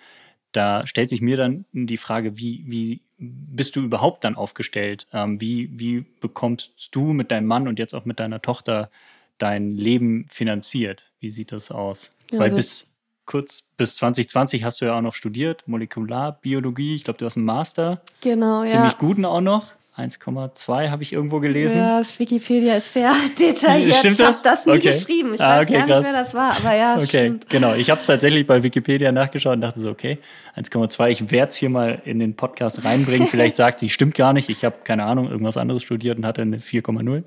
Da 0.53 0.87
stellt 0.87 1.11
sich 1.11 1.21
mir 1.21 1.37
dann 1.37 1.67
die 1.73 1.99
Frage, 1.99 2.39
wie, 2.39 2.65
wie 2.67 3.03
bist 3.21 3.77
du 3.77 3.83
überhaupt 3.83 4.25
dann 4.25 4.35
aufgestellt? 4.35 5.07
Ähm, 5.13 5.41
wie, 5.41 5.71
wie 5.79 6.05
bekommst 6.21 6.95
du 6.95 7.13
mit 7.13 7.31
deinem 7.31 7.47
Mann 7.47 7.69
und 7.69 7.79
jetzt 7.79 7.95
auch 7.95 8.05
mit 8.05 8.19
deiner 8.19 8.41
Tochter 8.41 8.91
dein 9.39 9.77
Leben 9.77 10.27
finanziert? 10.29 11.13
Wie 11.21 11.31
sieht 11.31 11.53
das 11.53 11.71
aus? 11.71 12.15
Ja, 12.31 12.39
Weil 12.39 12.45
also 12.45 12.57
bis 12.57 12.91
kurz 13.27 13.63
bis 13.77 13.97
2020 13.97 14.65
hast 14.65 14.81
du 14.81 14.87
ja 14.87 14.97
auch 14.97 15.03
noch 15.03 15.15
studiert, 15.15 15.63
Molekularbiologie. 15.67 16.95
Ich 16.95 17.05
glaube, 17.05 17.19
du 17.19 17.27
hast 17.27 17.37
einen 17.37 17.47
Master. 17.47 18.03
Genau, 18.23 18.65
Ziemlich 18.65 18.73
ja. 18.73 18.81
Ziemlich 18.81 18.99
guten 18.99 19.25
auch 19.25 19.41
noch. 19.41 19.73
1,2 20.01 20.91
habe 20.91 21.03
ich 21.03 21.13
irgendwo 21.13 21.41
gelesen. 21.41 21.79
Ja, 21.79 21.99
das 21.99 22.19
Wikipedia 22.19 22.77
ist 22.77 22.93
sehr 22.93 23.13
detailliert. 23.39 23.97
Stimmt 23.97 24.21
das? 24.21 24.41
Ich 24.41 24.47
habe 24.47 24.57
das 24.57 24.67
nie 24.67 24.73
okay. 24.73 24.81
geschrieben. 24.81 25.35
Ich 25.35 25.41
ah, 25.41 25.61
okay, 25.61 25.75
weiß 25.75 25.79
gar 25.79 25.87
krass. 25.87 25.99
nicht, 25.99 26.13
wer 26.13 26.23
das 26.23 26.35
war, 26.35 26.57
aber 26.57 26.75
ja, 26.75 26.97
Okay, 26.97 27.07
stimmt. 27.07 27.51
genau. 27.51 27.75
Ich 27.75 27.91
habe 27.91 28.01
es 28.01 28.07
tatsächlich 28.07 28.47
bei 28.47 28.63
Wikipedia 28.63 29.13
nachgeschaut 29.13 29.55
und 29.55 29.61
dachte 29.61 29.81
so, 29.81 29.91
okay, 29.91 30.19
1,2. 30.57 31.09
Ich 31.09 31.31
werde 31.31 31.51
es 31.51 31.57
hier 31.57 31.71
mal 31.71 32.01
in 32.05 32.19
den 32.19 32.37
Podcast 32.37 32.85
reinbringen. 32.85 33.27
Vielleicht 33.29 33.57
sagt 33.57 33.81
sie, 33.81 33.89
stimmt 33.89 34.15
gar 34.15 34.33
nicht. 34.33 34.49
Ich 34.49 34.65
habe 34.65 34.77
keine 34.85 35.05
Ahnung, 35.05 35.31
irgendwas 35.31 35.57
anderes 35.57 35.83
studiert 35.83 36.19
und 36.19 36.27
hatte 36.27 36.43
eine 36.43 36.59
4,0. 36.59 37.23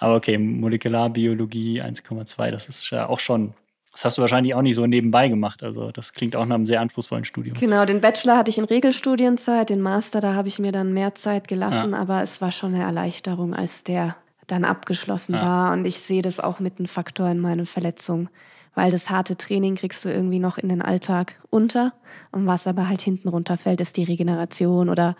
Aber 0.00 0.16
okay, 0.16 0.38
Molekularbiologie 0.38 1.82
1,2, 1.82 2.50
das 2.50 2.68
ist 2.68 2.90
ja 2.90 3.08
auch 3.08 3.20
schon 3.20 3.54
das 3.94 4.04
hast 4.04 4.18
du 4.18 4.22
wahrscheinlich 4.22 4.54
auch 4.56 4.62
nicht 4.62 4.74
so 4.74 4.86
nebenbei 4.86 5.28
gemacht. 5.28 5.62
Also 5.62 5.92
das 5.92 6.14
klingt 6.14 6.34
auch 6.34 6.44
nach 6.46 6.56
einem 6.56 6.66
sehr 6.66 6.80
anspruchsvollen 6.80 7.24
Studium. 7.24 7.56
Genau, 7.58 7.84
den 7.84 8.00
Bachelor 8.00 8.36
hatte 8.36 8.50
ich 8.50 8.58
in 8.58 8.64
Regelstudienzeit, 8.64 9.70
den 9.70 9.80
Master, 9.80 10.20
da 10.20 10.34
habe 10.34 10.48
ich 10.48 10.58
mir 10.58 10.72
dann 10.72 10.92
mehr 10.92 11.14
Zeit 11.14 11.46
gelassen, 11.46 11.92
ja. 11.92 11.98
aber 11.98 12.20
es 12.20 12.40
war 12.40 12.50
schon 12.50 12.74
eine 12.74 12.82
Erleichterung, 12.82 13.54
als 13.54 13.84
der 13.84 14.16
dann 14.48 14.64
abgeschlossen 14.64 15.34
ja. 15.34 15.42
war. 15.42 15.72
Und 15.72 15.84
ich 15.84 15.98
sehe 15.98 16.22
das 16.22 16.40
auch 16.40 16.58
mit 16.58 16.78
einem 16.78 16.88
Faktor 16.88 17.28
in 17.28 17.38
meiner 17.38 17.66
Verletzung, 17.66 18.28
weil 18.74 18.90
das 18.90 19.10
harte 19.10 19.36
Training 19.36 19.76
kriegst 19.76 20.04
du 20.04 20.08
irgendwie 20.08 20.40
noch 20.40 20.58
in 20.58 20.68
den 20.68 20.82
Alltag 20.82 21.36
unter. 21.50 21.92
Und 22.32 22.48
was 22.48 22.66
aber 22.66 22.88
halt 22.88 23.00
hinten 23.00 23.28
runterfällt, 23.28 23.80
ist 23.80 23.96
die 23.96 24.04
Regeneration 24.04 24.88
oder 24.88 25.14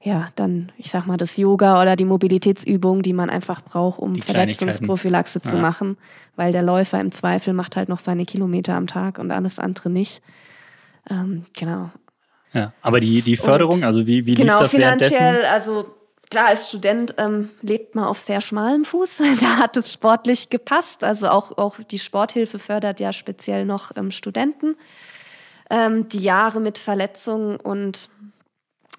ja, 0.00 0.28
dann, 0.36 0.70
ich 0.76 0.90
sag 0.90 1.06
mal, 1.06 1.16
das 1.16 1.36
Yoga 1.36 1.82
oder 1.82 1.96
die 1.96 2.04
Mobilitätsübung, 2.04 3.02
die 3.02 3.12
man 3.12 3.30
einfach 3.30 3.62
braucht, 3.62 3.98
um 3.98 4.14
Verletzungsprophylaxe 4.14 5.42
zu 5.42 5.56
ja. 5.56 5.62
machen, 5.62 5.96
weil 6.36 6.52
der 6.52 6.62
Läufer 6.62 7.00
im 7.00 7.10
Zweifel 7.10 7.52
macht 7.52 7.76
halt 7.76 7.88
noch 7.88 7.98
seine 7.98 8.24
Kilometer 8.24 8.74
am 8.74 8.86
Tag 8.86 9.18
und 9.18 9.32
alles 9.32 9.58
andere 9.58 9.90
nicht. 9.90 10.22
Ähm, 11.10 11.46
genau. 11.56 11.90
Ja, 12.52 12.72
aber 12.80 13.00
die, 13.00 13.22
die 13.22 13.36
Förderung, 13.36 13.76
und, 13.76 13.84
also 13.84 14.06
wie, 14.06 14.24
wie 14.24 14.34
genau, 14.34 14.54
lief 14.54 14.62
das 14.62 14.70
finanziell, 14.70 15.10
währenddessen? 15.10 15.52
Also 15.52 15.94
klar, 16.30 16.46
als 16.46 16.68
Student 16.68 17.14
ähm, 17.18 17.50
lebt 17.62 17.96
man 17.96 18.04
auf 18.04 18.18
sehr 18.18 18.40
schmalem 18.40 18.84
Fuß. 18.84 19.18
da 19.40 19.56
hat 19.58 19.76
es 19.76 19.92
sportlich 19.92 20.48
gepasst. 20.48 21.02
Also 21.02 21.28
auch, 21.28 21.58
auch 21.58 21.76
die 21.90 21.98
Sporthilfe 21.98 22.58
fördert 22.58 23.00
ja 23.00 23.12
speziell 23.12 23.64
noch 23.64 23.90
ähm, 23.96 24.12
Studenten. 24.12 24.76
Ähm, 25.70 26.08
die 26.08 26.20
Jahre 26.20 26.60
mit 26.60 26.78
Verletzungen 26.78 27.56
und 27.56 28.08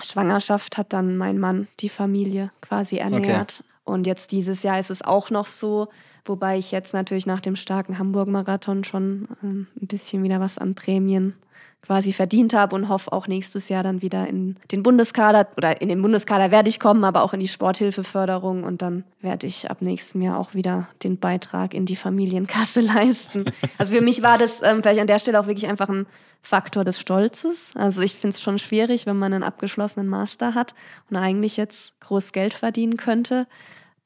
Schwangerschaft 0.04 0.78
hat 0.78 0.94
dann 0.94 1.18
mein 1.18 1.40
Mann 1.40 1.68
die 1.80 1.90
Familie 1.90 2.52
quasi 2.62 2.98
ernährt. 2.98 3.62
Okay. 3.62 3.70
Und 3.86 4.08
jetzt 4.08 4.32
dieses 4.32 4.64
Jahr 4.64 4.80
ist 4.80 4.92
es 4.92 5.02
auch 5.02 5.30
noch 5.30 5.48
so, 5.48 5.90
wobei 6.26 6.58
ich 6.58 6.72
jetzt 6.72 6.94
natürlich 6.94 7.26
nach 7.26 7.40
dem 7.40 7.56
starken 7.56 7.98
Hamburg-Marathon 7.98 8.84
schon 8.84 9.28
ähm, 9.44 9.68
ein 9.82 9.88
bisschen 9.88 10.24
wieder 10.24 10.40
was 10.40 10.58
an 10.58 10.76
Prämien 10.76 11.34
quasi 11.82 12.14
verdient 12.14 12.54
habe 12.54 12.76
und 12.76 12.90
hoffe 12.90 13.12
auch 13.12 13.28
nächstes 13.28 13.70
Jahr 13.70 13.84
dann 13.84 14.02
wieder 14.02 14.28
in 14.28 14.58
den 14.72 14.84
Bundeskader 14.84 15.48
oder 15.58 15.82
in 15.82 15.90
den 15.90 16.02
Bundeskader 16.02 16.52
werde 16.52 16.70
ich 16.70 16.80
kommen, 16.80 17.04
aber 17.04 17.24
auch 17.24 17.34
in 17.34 17.40
die 17.40 17.48
Sporthilfeförderung 17.48 18.64
und 18.64 18.82
dann 18.82 19.06
werde 19.22 19.48
ich 19.48 19.72
ab 19.72 19.82
nächstem 19.82 20.22
Jahr 20.22 20.38
auch 20.38 20.54
wieder 20.54 20.88
den 21.04 21.18
Beitrag 21.18 21.74
in 21.74 21.86
die 21.86 21.96
Familienkasse 21.96 22.82
leisten. 22.82 23.46
Also 23.78 23.96
für 23.96 24.02
mich 24.02 24.22
war 24.22 24.38
das 24.38 24.62
ähm, 24.62 24.84
vielleicht 24.84 25.00
an 25.00 25.08
der 25.08 25.20
Stelle 25.20 25.40
auch 25.40 25.48
wirklich 25.48 25.68
einfach 25.68 25.90
ein 25.90 26.06
Faktor 26.42 26.86
des 26.86 27.00
Stolzes. 27.00 27.74
Also 27.76 28.02
ich 28.02 28.14
finde 28.14 28.36
es 28.36 28.42
schon 28.42 28.60
schwierig, 28.60 29.06
wenn 29.06 29.18
man 29.18 29.34
einen 29.34 29.44
abgeschlossenen 29.44 30.08
Master 30.08 30.56
hat 30.56 30.76
und 31.10 31.18
eigentlich 31.18 31.58
jetzt 31.58 32.00
groß 32.02 32.34
Geld 32.34 32.54
verdienen 32.54 32.98
könnte, 32.98 33.48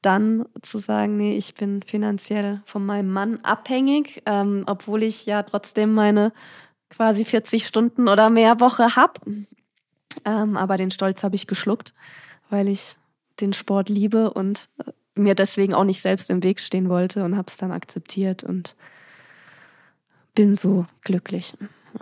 dann 0.00 0.46
zu 0.62 0.78
sagen, 0.78 1.16
nee, 1.16 1.36
ich 1.36 1.54
bin 1.54 1.82
finanziell 1.82 2.60
von 2.66 2.84
meinem 2.84 3.12
Mann 3.12 3.40
abhängig, 3.42 4.22
ähm, 4.26 4.64
obwohl 4.66 5.02
ich 5.02 5.26
ja 5.26 5.42
trotzdem 5.42 5.94
meine 5.94 6.32
quasi 6.94 7.24
40 7.24 7.66
Stunden 7.66 8.08
oder 8.08 8.30
mehr 8.30 8.60
Woche 8.60 8.96
habe. 8.96 9.20
Ähm, 10.24 10.56
aber 10.56 10.76
den 10.76 10.90
Stolz 10.90 11.22
habe 11.22 11.34
ich 11.34 11.46
geschluckt, 11.46 11.92
weil 12.50 12.68
ich 12.68 12.96
den 13.40 13.52
Sport 13.52 13.88
liebe 13.88 14.32
und 14.32 14.68
äh, 14.78 14.92
mir 15.16 15.34
deswegen 15.34 15.74
auch 15.74 15.84
nicht 15.84 16.00
selbst 16.00 16.30
im 16.30 16.42
Weg 16.42 16.60
stehen 16.60 16.88
wollte 16.88 17.24
und 17.24 17.36
habe 17.36 17.48
es 17.48 17.56
dann 17.56 17.72
akzeptiert 17.72 18.44
und 18.44 18.76
bin 20.34 20.54
so 20.54 20.86
glücklich. 21.02 21.54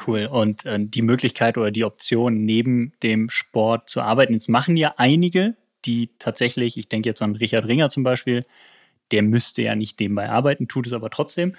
Cool. 0.07 0.27
Und 0.27 0.65
äh, 0.65 0.79
die 0.81 1.03
Möglichkeit 1.03 1.59
oder 1.59 1.71
die 1.71 1.85
Option, 1.85 2.45
neben 2.45 2.93
dem 3.03 3.29
Sport 3.29 3.91
zu 3.91 4.01
arbeiten, 4.01 4.33
jetzt 4.33 4.49
machen 4.49 4.77
ja 4.77 4.95
einige, 4.97 5.57
die 5.85 6.11
tatsächlich, 6.19 6.77
ich 6.77 6.89
denke 6.89 7.09
jetzt 7.09 7.23
an 7.23 7.37
Richard 7.37 7.67
Ringer 7.67 7.89
zum 7.89 8.03
Beispiel, 8.03 8.45
der 9.11 9.23
müsste 9.23 9.63
ja 9.63 9.75
nicht 9.75 10.01
nebenbei 10.01 10.31
arbeiten, 10.31 10.69
tut 10.69 10.87
es 10.87 10.93
aber 10.93 11.11
trotzdem. 11.11 11.55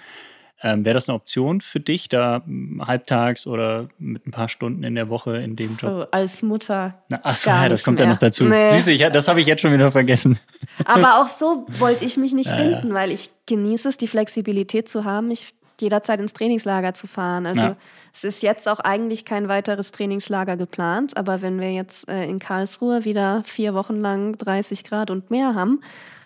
Ähm, 0.64 0.82
Wäre 0.86 0.94
das 0.94 1.10
eine 1.10 1.16
Option 1.16 1.60
für 1.60 1.78
dich, 1.78 2.08
da 2.08 2.42
hm, 2.42 2.82
halbtags 2.86 3.46
oder 3.46 3.88
mit 3.98 4.26
ein 4.26 4.30
paar 4.30 4.48
Stunden 4.48 4.82
in 4.82 4.94
der 4.94 5.10
Woche 5.10 5.36
in 5.36 5.56
dem 5.56 5.76
Job? 5.76 5.90
So, 5.90 6.06
als 6.10 6.42
Mutter. 6.42 6.94
Na, 7.10 7.20
achso, 7.22 7.50
ja, 7.50 7.68
das 7.68 7.84
kommt 7.84 8.00
ja 8.00 8.06
noch 8.06 8.16
dazu. 8.16 8.44
Nee. 8.44 8.70
Siehst 8.70 8.86
du, 8.86 8.92
ich, 8.92 9.06
das 9.12 9.28
habe 9.28 9.42
ich 9.42 9.46
jetzt 9.46 9.60
schon 9.60 9.74
wieder 9.74 9.92
vergessen. 9.92 10.38
Aber 10.86 11.20
auch 11.20 11.28
so 11.28 11.66
wollte 11.78 12.06
ich 12.06 12.16
mich 12.16 12.32
nicht 12.32 12.48
ja, 12.48 12.56
binden, 12.56 12.88
ja. 12.88 12.94
weil 12.94 13.12
ich 13.12 13.28
genieße 13.44 13.90
es, 13.90 13.98
die 13.98 14.08
Flexibilität 14.08 14.88
zu 14.88 15.04
haben. 15.04 15.30
Ich 15.30 15.52
jederzeit 15.80 16.18
ins 16.18 16.32
Trainingslager 16.32 16.94
zu 16.94 17.06
fahren. 17.06 17.44
Also 17.44 17.60
ja. 17.60 17.76
es 18.14 18.24
ist 18.24 18.42
jetzt 18.42 18.66
auch 18.66 18.80
eigentlich 18.80 19.26
kein 19.26 19.48
weiteres 19.48 19.90
Trainingslager 19.90 20.56
geplant, 20.56 21.16
aber 21.16 21.42
wenn 21.42 21.60
wir 21.60 21.72
jetzt 21.72 22.08
äh, 22.08 22.24
in 22.24 22.38
Karlsruhe 22.38 23.04
wieder 23.04 23.42
vier 23.44 23.74
Wochen 23.74 24.00
lang 24.00 24.38
30 24.38 24.84
Grad 24.84 25.10
und 25.10 25.30
mehr 25.30 25.54
haben, 25.54 25.82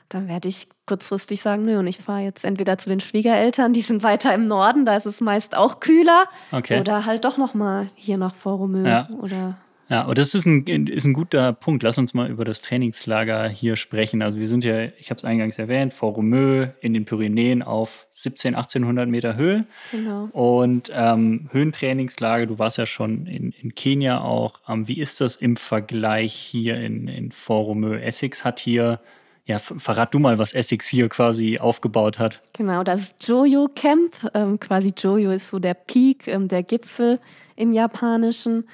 dann 0.09 0.29
werde 0.29 0.49
ich 0.49 0.69
kurzfristig 0.89 1.43
sagen, 1.43 1.65
nö, 1.65 1.79
und 1.79 1.87
ich 1.87 1.99
fahre 1.99 2.23
jetzt 2.23 2.45
entweder 2.45 2.79
zu 2.79 2.89
den 2.89 3.01
Schwiegereltern, 3.01 3.73
die 3.73 3.83
sind 3.83 4.03
weiter 4.03 4.35
im 4.35 4.49
Norden, 4.49 4.85
da 4.85 4.97
ist 4.97 5.07
es 5.07 5.21
meist 5.21 5.57
auch 5.57 5.81
kühler, 5.81 6.25
okay. 6.51 6.81
oder 6.81 7.07
halt 7.07 7.25
doch 7.25 7.37
noch 7.37 7.55
mal 7.55 7.91
hier 7.95 8.17
nach 8.17 8.35
Voromö 8.35 8.89
ja. 8.89 9.09
oder 9.21 9.59
Ja, 9.91 10.03
und 10.03 10.19
das 10.19 10.35
ist 10.35 10.47
ein, 10.47 10.67
ist 10.87 11.05
ein 11.05 11.15
guter 11.15 11.53
Punkt. 11.53 11.83
Lass 11.83 11.97
uns 11.97 12.13
mal 12.13 12.29
über 12.29 12.45
das 12.45 12.61
Trainingslager 12.61 13.49
hier 13.49 13.77
sprechen. 13.77 14.21
Also 14.21 14.39
wir 14.39 14.49
sind 14.49 14.63
ja, 14.63 14.85
ich 14.99 15.11
habe 15.11 15.17
es 15.17 15.25
eingangs 15.25 15.59
erwähnt, 15.59 15.95
vor 15.95 16.13
Romeu 16.13 16.69
in 16.81 16.93
den 16.93 17.07
Pyrenäen 17.07 17.63
auf 17.63 18.07
17, 18.11 18.55
1800 18.55 19.09
Meter 19.09 19.37
Höhe. 19.37 19.65
Genau. 19.91 20.29
Und 20.33 20.91
ähm, 20.95 21.49
Höhentrainingslager, 21.53 22.47
du 22.47 22.59
warst 22.59 22.77
ja 22.77 22.85
schon 22.85 23.27
in, 23.27 23.53
in 23.53 23.75
Kenia 23.75 24.21
auch. 24.21 24.61
Ähm, 24.69 24.89
wie 24.89 25.01
ist 25.01 25.21
das 25.23 25.37
im 25.37 25.57
Vergleich 25.57 26.35
hier 26.35 26.77
in, 26.77 27.09
in 27.09 27.31
Fort 27.31 27.69
Romeu? 27.69 27.97
Essex 27.97 28.45
hat 28.45 28.61
hier 28.61 29.01
ja, 29.49 29.59
verrat 29.59 30.13
du 30.13 30.19
mal, 30.19 30.39
was 30.39 30.53
Essex 30.53 30.87
hier 30.87 31.09
quasi 31.09 31.59
aufgebaut 31.59 32.19
hat. 32.19 32.43
Genau, 32.53 32.85
das 32.85 33.15
Jojo 33.21 33.69
Camp. 33.75 34.15
Ähm, 34.35 34.61
quasi 34.61 34.93
Jojo 34.97 35.31
ist 35.31 35.49
so 35.49 35.59
der 35.59 35.75
Peak, 35.75 36.29
ähm, 36.29 36.49
der 36.49 36.63
Gipfel 36.63 37.19
im 37.57 37.73
Japanischen 37.73 38.65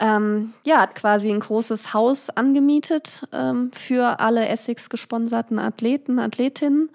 ähm, 0.00 0.54
ja, 0.64 0.80
hat 0.80 0.94
quasi 0.94 1.30
ein 1.30 1.40
großes 1.40 1.92
Haus 1.92 2.30
angemietet 2.30 3.26
ähm, 3.32 3.70
für 3.72 4.20
alle 4.20 4.48
Essex 4.48 4.88
gesponserten 4.88 5.58
Athleten, 5.58 6.18
Athletinnen, 6.18 6.88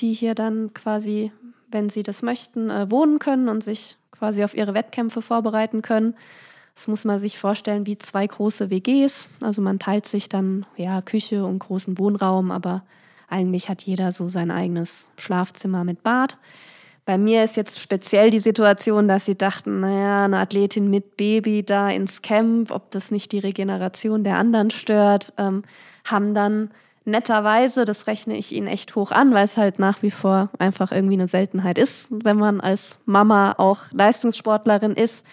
die 0.00 0.12
hier 0.12 0.34
dann 0.34 0.74
quasi, 0.74 1.32
wenn 1.70 1.88
sie 1.88 2.02
das 2.02 2.22
möchten, 2.22 2.68
äh, 2.68 2.90
wohnen 2.90 3.18
können 3.18 3.48
und 3.48 3.62
sich 3.62 3.96
quasi 4.10 4.42
auf 4.42 4.54
ihre 4.54 4.74
Wettkämpfe 4.74 5.22
vorbereiten 5.22 5.82
können. 5.82 6.14
Das 6.78 6.86
muss 6.86 7.04
man 7.04 7.18
sich 7.18 7.40
vorstellen 7.40 7.86
wie 7.86 7.98
zwei 7.98 8.24
große 8.24 8.70
WGs. 8.70 9.28
Also 9.40 9.60
man 9.60 9.80
teilt 9.80 10.06
sich 10.06 10.28
dann 10.28 10.64
ja 10.76 11.02
Küche 11.02 11.44
und 11.44 11.58
großen 11.58 11.98
Wohnraum, 11.98 12.52
aber 12.52 12.84
eigentlich 13.28 13.68
hat 13.68 13.82
jeder 13.82 14.12
so 14.12 14.28
sein 14.28 14.52
eigenes 14.52 15.08
Schlafzimmer 15.16 15.82
mit 15.82 16.04
Bad. 16.04 16.38
Bei 17.04 17.18
mir 17.18 17.42
ist 17.42 17.56
jetzt 17.56 17.80
speziell 17.80 18.30
die 18.30 18.38
Situation, 18.38 19.08
dass 19.08 19.26
sie 19.26 19.36
dachten, 19.36 19.80
naja, 19.80 20.26
eine 20.26 20.38
Athletin 20.38 20.88
mit 20.88 21.16
Baby 21.16 21.64
da 21.64 21.90
ins 21.90 22.22
Camp, 22.22 22.70
ob 22.70 22.92
das 22.92 23.10
nicht 23.10 23.32
die 23.32 23.40
Regeneration 23.40 24.22
der 24.22 24.36
anderen 24.36 24.70
stört, 24.70 25.32
ähm, 25.36 25.64
haben 26.04 26.32
dann 26.32 26.70
netterweise, 27.04 27.86
das 27.86 28.06
rechne 28.06 28.36
ich 28.36 28.52
ihnen 28.52 28.68
echt 28.68 28.94
hoch 28.94 29.10
an, 29.10 29.34
weil 29.34 29.46
es 29.46 29.56
halt 29.56 29.80
nach 29.80 30.00
wie 30.02 30.12
vor 30.12 30.50
einfach 30.60 30.92
irgendwie 30.92 31.14
eine 31.14 31.26
Seltenheit 31.26 31.76
ist, 31.76 32.06
wenn 32.10 32.36
man 32.36 32.60
als 32.60 33.00
Mama 33.04 33.56
auch 33.58 33.90
Leistungssportlerin 33.90 34.92
ist, 34.92 35.26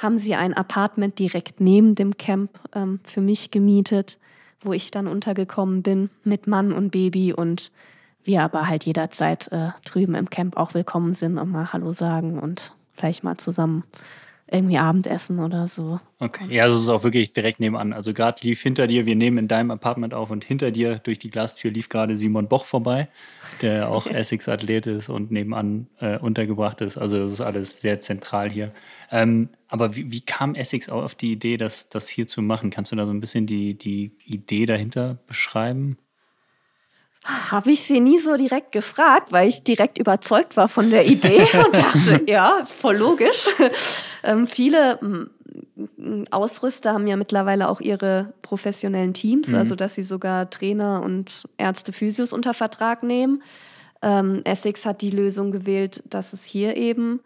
haben 0.00 0.18
sie 0.18 0.34
ein 0.34 0.54
Apartment 0.54 1.18
direkt 1.18 1.60
neben 1.60 1.94
dem 1.94 2.16
Camp 2.16 2.50
ähm, 2.74 3.00
für 3.04 3.20
mich 3.20 3.50
gemietet, 3.50 4.18
wo 4.62 4.72
ich 4.72 4.90
dann 4.90 5.06
untergekommen 5.06 5.82
bin 5.82 6.10
mit 6.24 6.46
Mann 6.46 6.72
und 6.72 6.90
Baby 6.90 7.32
und 7.32 7.70
wir 8.24 8.42
aber 8.42 8.66
halt 8.66 8.84
jederzeit 8.84 9.48
äh, 9.52 9.68
drüben 9.84 10.14
im 10.14 10.30
Camp 10.30 10.56
auch 10.56 10.74
willkommen 10.74 11.14
sind 11.14 11.38
und 11.38 11.50
mal 11.50 11.72
Hallo 11.72 11.92
sagen 11.92 12.38
und 12.38 12.72
vielleicht 12.94 13.24
mal 13.24 13.36
zusammen 13.36 13.84
irgendwie 14.50 14.78
Abendessen 14.78 15.38
oder 15.38 15.68
so. 15.68 16.00
Okay, 16.18 16.46
ja, 16.48 16.64
also 16.64 16.76
es 16.76 16.82
ist 16.82 16.88
auch 16.88 17.04
wirklich 17.04 17.32
direkt 17.32 17.60
nebenan. 17.60 17.92
Also 17.92 18.12
gerade 18.12 18.40
lief 18.42 18.60
hinter 18.60 18.86
dir, 18.86 19.06
wir 19.06 19.14
nehmen 19.14 19.38
in 19.38 19.48
deinem 19.48 19.70
Apartment 19.70 20.12
auf 20.12 20.30
und 20.30 20.44
hinter 20.44 20.70
dir 20.70 20.98
durch 20.98 21.18
die 21.18 21.30
Glastür 21.30 21.70
lief 21.70 21.88
gerade 21.88 22.16
Simon 22.16 22.48
Boch 22.48 22.64
vorbei, 22.64 23.08
der 23.62 23.90
auch 23.90 24.06
Essex-Athlet 24.08 24.88
ist 24.88 25.08
und 25.08 25.30
nebenan 25.30 25.86
äh, 26.00 26.18
untergebracht 26.18 26.80
ist. 26.80 26.98
Also 26.98 27.20
das 27.20 27.30
ist 27.30 27.40
alles 27.40 27.80
sehr 27.80 28.00
zentral 28.00 28.50
hier. 28.50 28.72
Ähm, 29.12 29.50
aber 29.70 29.94
wie, 29.94 30.10
wie, 30.10 30.20
kam 30.20 30.54
Essex 30.56 30.88
auch 30.88 31.04
auf 31.04 31.14
die 31.14 31.32
Idee, 31.32 31.56
das, 31.56 31.88
das 31.88 32.08
hier 32.08 32.26
zu 32.26 32.42
machen? 32.42 32.70
Kannst 32.70 32.90
du 32.90 32.96
da 32.96 33.06
so 33.06 33.12
ein 33.12 33.20
bisschen 33.20 33.46
die, 33.46 33.78
die 33.78 34.12
Idee 34.24 34.66
dahinter 34.66 35.18
beschreiben? 35.26 35.96
Habe 37.24 37.70
ich 37.70 37.82
sie 37.82 38.00
nie 38.00 38.18
so 38.18 38.36
direkt 38.36 38.72
gefragt, 38.72 39.30
weil 39.30 39.48
ich 39.48 39.62
direkt 39.62 39.98
überzeugt 39.98 40.56
war 40.56 40.68
von 40.68 40.90
der 40.90 41.06
Idee 41.06 41.42
und 41.64 41.74
dachte, 41.74 42.24
ja, 42.26 42.58
ist 42.58 42.72
voll 42.72 42.96
logisch. 42.96 43.46
Ähm, 44.22 44.46
viele 44.46 44.98
mm, 45.00 46.24
Ausrüster 46.30 46.92
haben 46.92 47.06
ja 47.06 47.16
mittlerweile 47.16 47.68
auch 47.68 47.80
ihre 47.80 48.34
professionellen 48.42 49.14
Teams, 49.14 49.48
mhm. 49.48 49.54
also 49.54 49.76
dass 49.76 49.94
sie 49.94 50.02
sogar 50.02 50.50
Trainer 50.50 51.02
und 51.02 51.44
Ärzte, 51.58 51.92
Physios 51.92 52.32
unter 52.32 52.54
Vertrag 52.54 53.02
nehmen. 53.02 53.42
Ähm, 54.02 54.40
Essex 54.44 54.84
hat 54.84 55.00
die 55.00 55.10
Lösung 55.10 55.52
gewählt, 55.52 56.02
dass 56.06 56.32
es 56.32 56.44
hier 56.44 56.76
eben 56.76 57.20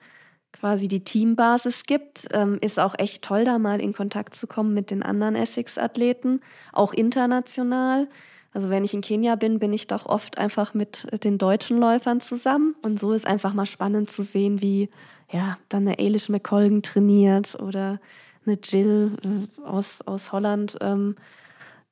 quasi 0.58 0.88
die 0.88 1.04
Teambasis 1.04 1.84
gibt. 1.84 2.28
Ähm, 2.32 2.58
ist 2.60 2.78
auch 2.78 2.94
echt 2.98 3.22
toll, 3.22 3.44
da 3.44 3.58
mal 3.58 3.80
in 3.80 3.92
Kontakt 3.92 4.34
zu 4.34 4.46
kommen 4.46 4.72
mit 4.74 4.90
den 4.90 5.02
anderen 5.02 5.34
Essex-Athleten, 5.34 6.40
auch 6.72 6.92
international. 6.92 8.08
Also 8.52 8.70
wenn 8.70 8.84
ich 8.84 8.94
in 8.94 9.00
Kenia 9.00 9.34
bin, 9.34 9.58
bin 9.58 9.72
ich 9.72 9.88
doch 9.88 10.06
oft 10.06 10.38
einfach 10.38 10.74
mit 10.74 11.08
den 11.24 11.38
deutschen 11.38 11.78
Läufern 11.78 12.20
zusammen. 12.20 12.76
Und 12.82 13.00
so 13.00 13.12
ist 13.12 13.26
einfach 13.26 13.52
mal 13.52 13.66
spannend 13.66 14.10
zu 14.10 14.22
sehen, 14.22 14.62
wie 14.62 14.88
ja, 15.32 15.58
dann 15.68 15.88
eine 15.88 15.98
Eilish 15.98 16.28
McColgan 16.28 16.82
trainiert 16.82 17.56
oder 17.60 18.00
eine 18.46 18.58
Jill 18.62 19.12
äh, 19.24 19.66
aus, 19.66 20.02
aus 20.02 20.30
Holland. 20.30 20.78
Ähm, 20.80 21.16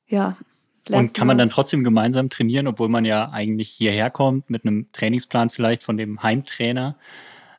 ja. 0.07 0.37
Und 0.89 1.13
kann 1.13 1.27
man 1.27 1.37
dann 1.37 1.49
trotzdem 1.49 1.83
gemeinsam 1.83 2.29
trainieren, 2.29 2.67
obwohl 2.67 2.89
man 2.89 3.05
ja 3.05 3.29
eigentlich 3.31 3.69
hierher 3.69 4.09
kommt 4.09 4.49
mit 4.49 4.65
einem 4.65 4.87
Trainingsplan 4.91 5.49
vielleicht 5.49 5.83
von 5.83 5.97
dem 5.97 6.23
Heimtrainer, 6.23 6.97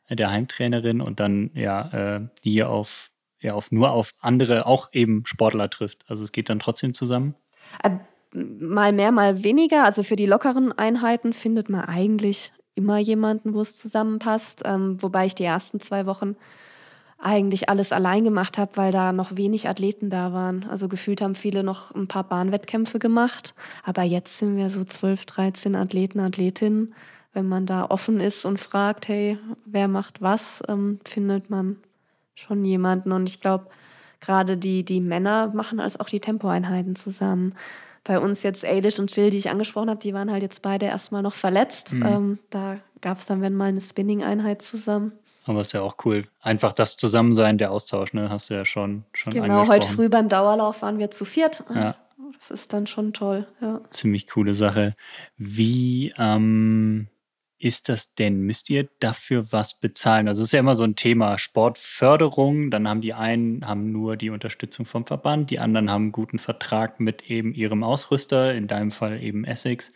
der 0.09 0.29
Heimtrainerin 0.29 1.01
und 1.01 1.19
dann 1.19 1.51
ja 1.53 2.17
äh, 2.17 2.21
hier 2.43 2.69
auf, 2.69 3.11
ja 3.39 3.53
auf 3.53 3.71
nur 3.71 3.91
auf 3.91 4.11
andere 4.19 4.65
auch 4.65 4.89
eben 4.91 5.25
Sportler 5.25 5.69
trifft. 5.69 6.05
Also 6.07 6.23
es 6.23 6.31
geht 6.31 6.49
dann 6.49 6.59
trotzdem 6.59 6.93
zusammen. 6.93 7.35
Äh, 7.83 7.91
mal 8.33 8.93
mehr, 8.93 9.11
mal 9.11 9.43
weniger. 9.43 9.85
Also 9.85 10.03
für 10.03 10.15
die 10.15 10.25
lockeren 10.25 10.71
Einheiten 10.71 11.33
findet 11.33 11.69
man 11.69 11.81
eigentlich 11.81 12.51
immer 12.75 12.97
jemanden, 12.97 13.53
wo 13.53 13.61
es 13.61 13.75
zusammenpasst. 13.75 14.63
Ähm, 14.65 15.01
wobei 15.01 15.25
ich 15.25 15.35
die 15.35 15.45
ersten 15.45 15.79
zwei 15.79 16.05
Wochen 16.05 16.35
eigentlich 17.17 17.69
alles 17.69 17.91
allein 17.91 18.23
gemacht 18.23 18.57
habe, 18.57 18.75
weil 18.75 18.91
da 18.91 19.13
noch 19.13 19.37
wenig 19.37 19.67
Athleten 19.69 20.09
da 20.09 20.33
waren. 20.33 20.65
Also 20.69 20.87
gefühlt 20.87 21.21
haben 21.21 21.35
viele 21.35 21.63
noch 21.63 21.95
ein 21.95 22.07
paar 22.07 22.25
Bahnwettkämpfe 22.25 22.99
gemacht. 22.99 23.55
Aber 23.83 24.03
jetzt 24.03 24.37
sind 24.37 24.57
wir 24.57 24.69
so 24.69 24.83
12, 24.83 25.25
13 25.25 25.75
Athleten, 25.75 26.19
Athletinnen. 26.19 26.93
Wenn 27.35 27.47
man 27.47 27.67
da 27.67 27.85
offen 27.85 28.19
ist 28.19 28.45
und 28.45 28.59
fragt, 28.59 29.07
hey, 29.07 29.37
wer 29.65 29.87
macht 29.87 30.21
was, 30.21 30.63
ähm, 30.67 30.99
findet 31.05 31.51
man 31.51 31.77
schon 32.33 32.65
jemanden. 32.65 33.11
Und 33.11 33.29
ich 33.29 33.41
glaube, 33.41 33.67
gerade 34.21 34.57
die, 34.57 34.83
die 34.83 35.01
Männer 35.01 35.51
machen 35.53 35.79
als 35.79 35.99
auch 35.99 36.07
die 36.07 36.19
Tempoeinheiten 36.19 36.95
zusammen 36.95 37.53
bei 38.05 38.19
uns 38.19 38.43
jetzt 38.43 38.63
Eilish 38.63 38.99
und 38.99 39.13
Jill, 39.13 39.31
die 39.31 39.37
ich 39.37 39.49
angesprochen 39.49 39.89
habe, 39.89 39.99
die 39.99 40.13
waren 40.13 40.31
halt 40.31 40.43
jetzt 40.43 40.61
beide 40.61 40.85
erstmal 40.85 41.23
noch 41.23 41.33
verletzt. 41.33 41.91
Mhm. 41.91 42.05
Ähm, 42.05 42.39
da 42.51 42.77
gab 43.01 43.17
es 43.17 43.25
dann, 43.25 43.41
wenn 43.41 43.55
mal 43.55 43.65
eine 43.65 43.81
Spinning-Einheit 43.81 44.61
zusammen. 44.61 45.11
Aber 45.45 45.61
ist 45.61 45.73
ja 45.73 45.81
auch 45.81 45.97
cool. 46.05 46.23
Einfach 46.41 46.71
das 46.71 46.97
Zusammensein, 46.97 47.57
der 47.57 47.71
Austausch, 47.71 48.13
ne? 48.13 48.29
Hast 48.29 48.49
du 48.49 48.53
ja 48.53 48.63
schon, 48.63 49.03
schon 49.13 49.33
Genau, 49.33 49.67
heute 49.67 49.87
früh 49.87 50.07
beim 50.07 50.29
Dauerlauf 50.29 50.81
waren 50.81 50.97
wir 50.97 51.11
zu 51.11 51.25
viert. 51.25 51.63
Ja. 51.73 51.95
Das 52.39 52.51
ist 52.51 52.73
dann 52.73 52.87
schon 52.87 53.13
toll, 53.13 53.47
ja. 53.61 53.81
Ziemlich 53.89 54.27
coole 54.27 54.53
Sache. 54.53 54.95
Wie, 55.37 56.13
ähm, 56.17 57.07
ist 57.65 57.89
das 57.89 58.13
denn? 58.13 58.41
Müsst 58.41 58.69
ihr 58.69 58.87
dafür 58.99 59.51
was 59.51 59.79
bezahlen? 59.79 60.27
Also 60.27 60.43
es 60.43 60.49
ist 60.49 60.51
ja 60.51 60.59
immer 60.59 60.75
so 60.75 60.83
ein 60.83 60.95
Thema 60.95 61.39
Sportförderung. 61.39 62.69
Dann 62.69 62.87
haben 62.87 63.01
die 63.01 63.15
einen 63.15 63.65
haben 63.65 63.91
nur 63.91 64.17
die 64.17 64.29
Unterstützung 64.29 64.85
vom 64.85 65.07
Verband, 65.07 65.49
die 65.49 65.57
anderen 65.57 65.89
haben 65.89 66.03
einen 66.03 66.11
guten 66.11 66.37
Vertrag 66.37 66.99
mit 66.99 67.27
eben 67.27 67.55
ihrem 67.55 67.83
Ausrüster, 67.83 68.53
in 68.53 68.67
deinem 68.67 68.91
Fall 68.91 69.19
eben 69.19 69.45
Essex. 69.45 69.93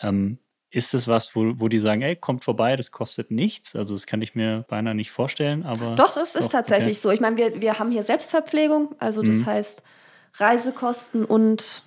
Ähm, 0.00 0.38
ist 0.70 0.94
das 0.94 1.08
was, 1.08 1.34
wo, 1.34 1.54
wo 1.56 1.66
die 1.66 1.80
sagen, 1.80 2.02
ey, 2.02 2.14
kommt 2.14 2.44
vorbei, 2.44 2.76
das 2.76 2.92
kostet 2.92 3.32
nichts? 3.32 3.74
Also 3.74 3.94
das 3.94 4.06
kann 4.06 4.22
ich 4.22 4.36
mir 4.36 4.64
beinahe 4.68 4.94
nicht 4.94 5.10
vorstellen, 5.10 5.64
aber. 5.64 5.96
Doch, 5.96 6.16
es 6.16 6.34
doch, 6.34 6.40
ist 6.40 6.52
tatsächlich 6.52 6.98
okay. 6.98 7.00
so. 7.00 7.10
Ich 7.10 7.20
meine, 7.20 7.36
wir, 7.36 7.60
wir 7.60 7.80
haben 7.80 7.90
hier 7.90 8.04
Selbstverpflegung, 8.04 8.94
also 9.00 9.22
das 9.22 9.38
mhm. 9.38 9.46
heißt 9.46 9.82
Reisekosten 10.34 11.24
und 11.24 11.82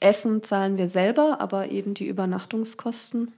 Essen 0.00 0.42
zahlen 0.42 0.76
wir 0.76 0.88
selber, 0.88 1.40
aber 1.40 1.70
eben 1.70 1.94
die 1.94 2.06
Übernachtungskosten 2.06 3.32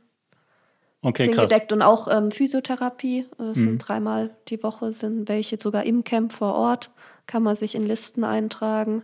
Okay, 1.02 1.26
sind 1.26 1.34
krass. 1.34 1.50
gedeckt 1.50 1.72
und 1.72 1.82
auch 1.82 2.08
ähm, 2.08 2.30
Physiotherapie 2.30 3.26
äh, 3.38 3.54
sind 3.54 3.72
mhm. 3.72 3.78
dreimal 3.78 4.36
die 4.48 4.62
Woche, 4.62 4.92
sind 4.92 5.28
welche 5.28 5.58
sogar 5.60 5.84
im 5.84 6.04
Camp 6.04 6.32
vor 6.32 6.54
Ort, 6.54 6.90
kann 7.26 7.42
man 7.42 7.54
sich 7.54 7.74
in 7.74 7.84
Listen 7.84 8.24
eintragen. 8.24 9.02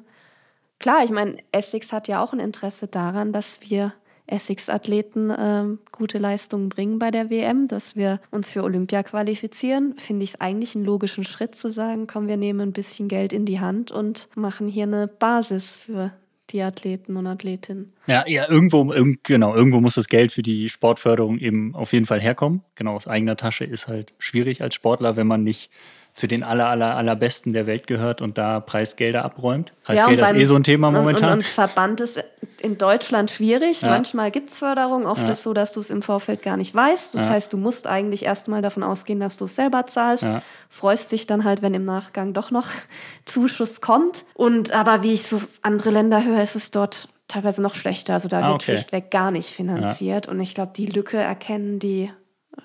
Klar, 0.79 1.05
ich 1.05 1.11
meine, 1.11 1.37
Essex 1.53 1.93
hat 1.93 2.09
ja 2.09 2.23
auch 2.23 2.33
ein 2.33 2.41
Interesse 2.41 2.89
daran, 2.89 3.33
dass 3.33 3.61
wir 3.63 3.93
Essex-Athleten 4.27 5.33
ähm, 5.37 5.79
gute 5.93 6.19
Leistungen 6.19 6.69
bringen 6.69 6.99
bei 6.99 7.11
der 7.11 7.31
WM, 7.31 7.69
dass 7.69 7.97
wir 7.97 8.21
uns 8.31 8.51
für 8.51 8.63
Olympia 8.63 9.03
qualifizieren, 9.03 9.95
finde 9.99 10.25
ich 10.25 10.31
es 10.31 10.41
eigentlich 10.41 10.75
einen 10.75 10.85
logischen 10.85 11.25
Schritt 11.25 11.55
zu 11.55 11.71
sagen, 11.71 12.07
komm, 12.07 12.29
wir 12.29 12.37
nehmen 12.37 12.61
ein 12.61 12.73
bisschen 12.73 13.09
Geld 13.09 13.33
in 13.33 13.45
die 13.45 13.61
Hand 13.61 13.93
und 13.93 14.29
machen 14.35 14.69
hier 14.69 14.85
eine 14.85 15.07
Basis 15.07 15.77
für 15.77 16.13
die 16.53 16.63
Athleten 16.63 17.17
und 17.17 17.27
Athletinnen. 17.27 17.93
Ja, 18.07 18.27
ja, 18.27 18.49
irgendwo, 18.49 18.85
genau, 19.23 19.55
irgendwo 19.55 19.81
muss 19.81 19.95
das 19.95 20.09
Geld 20.09 20.33
für 20.33 20.43
die 20.43 20.69
Sportförderung 20.69 21.39
eben 21.39 21.75
auf 21.75 21.93
jeden 21.93 22.07
Fall 22.07 22.21
herkommen. 22.21 22.63
Genau, 22.75 22.95
aus 22.95 23.07
eigener 23.07 23.37
Tasche 23.37 23.65
ist 23.65 23.89
halt 23.89 24.15
schwierig 24.19 24.63
als 24.63 24.75
Sportler, 24.75 25.17
wenn 25.17 25.27
man 25.27 25.43
nicht 25.43 25.71
zu 26.15 26.27
den 26.29 26.43
aller, 26.43 26.69
aller, 26.69 26.95
allerbesten 26.97 27.55
der 27.55 27.67
Welt 27.67 27.87
gehört 27.87 28.21
und 28.21 28.37
da 28.37 28.61
Preisgelder 28.61 29.25
abräumt. 29.25 29.73
Preisgelder 29.83 30.23
ja, 30.23 30.27
beim, 30.29 30.37
ist 30.37 30.43
eh 30.43 30.45
so 30.45 30.57
ein 30.57 30.63
Thema 30.63 30.91
momentan. 30.91 31.33
Und, 31.33 31.39
und, 31.39 31.45
Verband 31.45 32.01
ist 32.01 32.23
in 32.61 32.77
Deutschland 32.77 33.31
schwierig. 33.31 33.81
Ja. 33.81 33.89
Manchmal 33.89 34.31
gibt 34.31 34.51
es 34.51 34.59
Förderung, 34.59 35.07
oft 35.07 35.23
ja. 35.23 35.31
ist 35.31 35.39
es 35.39 35.45
so, 35.45 35.55
dass 35.55 35.73
du 35.73 35.81
es 35.81 35.89
im 35.89 36.03
Vorfeld 36.03 36.43
gar 36.43 36.59
nicht 36.59 36.75
weißt. 36.75 37.15
Das 37.15 37.29
heißt, 37.29 37.53
du 37.53 37.57
musst 37.57 37.87
eigentlich 37.87 38.25
erstmal 38.25 38.61
davon 38.61 38.83
ausgehen, 38.83 39.21
dass 39.21 39.39
du 39.39 39.47
es 39.47 39.57
selber 39.57 39.87
zahlst. 39.87 40.29
Freust 40.69 41.11
dich 41.13 41.27
dann 41.27 41.45
halt, 41.45 41.63
wenn 41.63 41.73
im 41.73 41.85
Nachgang 41.85 42.35
doch 42.35 42.51
noch 42.51 42.67
Zuschuss 43.25 43.81
kommt. 43.81 44.25
Und 44.35 44.73
aber 44.73 45.03
wie 45.03 45.13
ich 45.13 45.23
so 45.23 45.41
andere 45.63 45.91
Länder 45.91 46.23
höre, 46.25 46.43
ist 46.43 46.57
es 46.57 46.71
dort 46.71 47.09
teilweise 47.27 47.63
noch 47.63 47.75
schlechter. 47.75 48.15
Also 48.15 48.29
da 48.29 48.41
ah, 48.41 48.43
wird 48.49 48.55
okay. 48.57 48.73
schlichtweg 48.73 49.11
gar 49.11 49.31
nicht 49.31 49.49
finanziert. 49.49 50.29
Und 50.29 50.41
ich 50.41 50.55
glaube, 50.55 50.73
die 50.77 50.87
Lücke 50.87 51.17
erkennen 51.17 51.79
die 51.79 52.11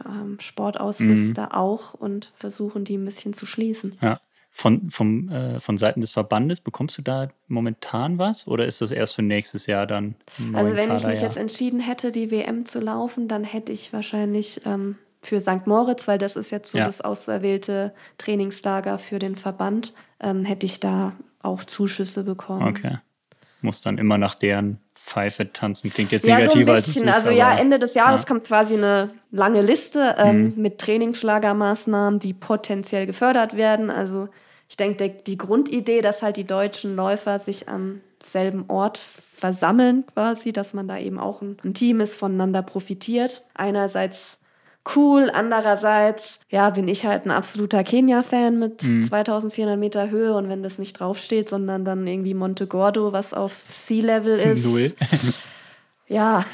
ähm, 0.06 0.38
Sportausrüster 0.40 1.48
mhm. 1.48 1.52
auch 1.52 1.94
und 1.94 2.32
versuchen 2.36 2.84
die 2.84 2.98
ein 2.98 3.06
bisschen 3.06 3.34
zu 3.34 3.46
schließen. 3.46 3.98
Ja. 4.02 4.20
Von, 4.50 4.90
vom, 4.90 5.30
äh, 5.30 5.60
von 5.60 5.78
Seiten 5.78 6.02
des 6.02 6.12
Verbandes 6.12 6.62
bekommst 6.62 6.98
du 6.98 7.04
da 7.04 7.30
momentan 7.48 8.18
was 8.18 8.48
oder 8.48 8.66
ist 8.66 8.82
das 8.82 8.90
erst 8.90 9.16
für 9.16 9.22
nächstes 9.22 9.68
Jahr 9.68 9.86
dann? 9.86 10.16
Also 10.54 10.76
wenn 10.76 10.96
ich 10.96 11.06
mich 11.06 11.22
jetzt 11.22 11.38
entschieden 11.38 11.80
hätte, 11.80 12.12
die 12.12 12.32
WM 12.32 12.66
zu 12.66 12.80
laufen, 12.80 13.28
dann 13.28 13.44
hätte 13.44 13.72
ich 13.72 13.94
wahrscheinlich 13.94 14.62
ähm, 14.66 14.96
für 15.22 15.42
St. 15.42 15.68
Moritz, 15.68 16.08
weil 16.08 16.18
das 16.18 16.36
ist 16.36 16.50
jetzt 16.52 16.72
so 16.72 16.80
ja. 16.80 16.86
das 16.86 17.02
auserwählte 17.02 17.94
Trainingslager 18.18 18.98
für 18.98 19.20
den 19.20 19.36
Verband, 19.36 19.94
ähm, 20.20 20.44
hätte 20.44 20.66
ich 20.66 20.80
da 20.80 21.14
auch 21.40 21.64
Zuschüsse 21.64 22.24
bekommen. 22.24 22.68
Okay. 22.68 22.98
Muss 23.62 23.82
dann 23.82 23.98
immer 23.98 24.18
nach 24.18 24.34
deren 24.34 24.80
Pfeife 25.08 25.52
tanzen. 25.54 25.92
Klingt 25.92 26.12
jetzt 26.12 26.28
ja, 26.28 26.38
negativer 26.38 26.66
so 26.66 26.72
als 26.74 26.88
es 26.90 26.98
ist. 26.98 27.08
Also 27.08 27.30
ja, 27.30 27.56
Ende 27.56 27.80
des 27.80 27.94
Jahres 27.94 28.24
ja. 28.24 28.28
kommt 28.28 28.44
quasi 28.44 28.74
eine 28.74 29.12
lange 29.32 29.62
Liste 29.62 30.16
ähm, 30.18 30.54
mhm. 30.56 30.62
mit 30.62 30.80
Trainingslagermaßnahmen, 30.80 32.20
die 32.20 32.34
potenziell 32.34 33.06
gefördert 33.06 33.56
werden. 33.56 33.90
Also 33.90 34.28
ich 34.68 34.76
denke, 34.76 35.10
die 35.10 35.38
Grundidee, 35.38 36.02
dass 36.02 36.22
halt 36.22 36.36
die 36.36 36.44
deutschen 36.44 36.98
Läufer 36.98 37.40
sich 37.40 37.70
am 37.70 38.02
selben 38.22 38.66
Ort 38.68 38.98
versammeln 38.98 40.04
quasi, 40.14 40.52
dass 40.52 40.74
man 40.74 40.90
da 40.90 40.98
eben 40.98 41.20
auch 41.20 41.42
ein, 41.42 41.58
ein 41.64 41.74
Team 41.74 42.02
ist, 42.02 42.18
voneinander 42.18 42.62
profitiert. 42.62 43.44
Einerseits 43.54 44.40
cool. 44.96 45.30
Andererseits, 45.34 46.40
ja, 46.50 46.70
bin 46.70 46.88
ich 46.88 47.06
halt 47.06 47.26
ein 47.26 47.32
absoluter 47.32 47.84
Kenia-Fan 47.84 48.58
mit 48.58 48.84
mhm. 48.84 49.04
2400 49.04 49.78
Meter 49.78 50.10
Höhe 50.10 50.34
und 50.34 50.50
wenn 50.50 50.64
das 50.64 50.80
nicht 50.80 51.00
draufsteht, 51.00 51.50
sondern 51.50 51.86
dann 51.86 52.06
irgendwie 52.08 52.34
Monte 52.34 52.68
Gordo, 52.68 53.14
was 53.14 53.34
auf 53.34 53.54
Sea-Level 53.70 54.40
ist. 54.40 54.66
Null. 54.66 54.94
ja, 56.08 56.46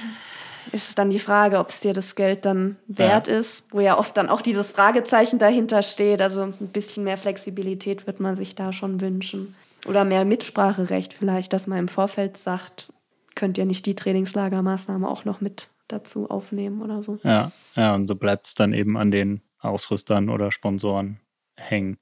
ist 0.72 0.98
dann 0.98 1.10
die 1.10 1.20
Frage, 1.20 1.60
ob 1.60 1.70
es 1.70 1.82
dir 1.82 1.94
das 1.94 2.16
Geld 2.16 2.46
dann 2.46 2.78
wert 2.88 3.28
ja. 3.28 3.38
ist, 3.38 3.66
wo 3.70 3.80
ja 3.80 3.98
oft 3.98 4.18
dann 4.18 4.30
auch 4.30 4.42
dieses 4.42 4.72
Fragezeichen 4.72 5.40
dahinter 5.40 5.84
steht. 5.84 6.22
Also 6.22 6.42
ein 6.42 6.54
bisschen 6.74 7.04
mehr 7.04 7.18
Flexibilität 7.18 8.08
wird 8.08 8.20
man 8.20 8.36
sich 8.36 8.56
da 8.56 8.74
schon 8.74 9.00
wünschen. 9.00 9.56
Oder 9.88 10.06
mehr 10.06 10.26
Mitspracherecht 10.26 11.14
vielleicht, 11.14 11.54
dass 11.54 11.68
man 11.68 11.78
im 11.78 11.88
Vorfeld 11.88 12.38
sagt, 12.38 12.92
könnt 13.36 13.58
ihr 13.58 13.66
nicht 13.66 13.86
die 13.86 13.96
Trainingslagermaßnahme 13.96 15.08
auch 15.08 15.26
noch 15.26 15.42
mit 15.42 15.70
dazu 15.88 16.30
aufnehmen 16.30 16.82
oder 16.82 17.02
so. 17.02 17.20
Ja, 17.24 17.52
ja 17.76 17.94
und 17.96 18.08
so 18.08 18.16
bleibt 18.16 18.48
es 18.48 18.56
dann 18.56 18.74
eben 18.74 18.98
an 18.98 19.12
den 19.12 19.42
Ausrüstern 19.60 20.30
oder 20.30 20.52
Sponsoren 20.52 21.20
hängen. 21.56 21.98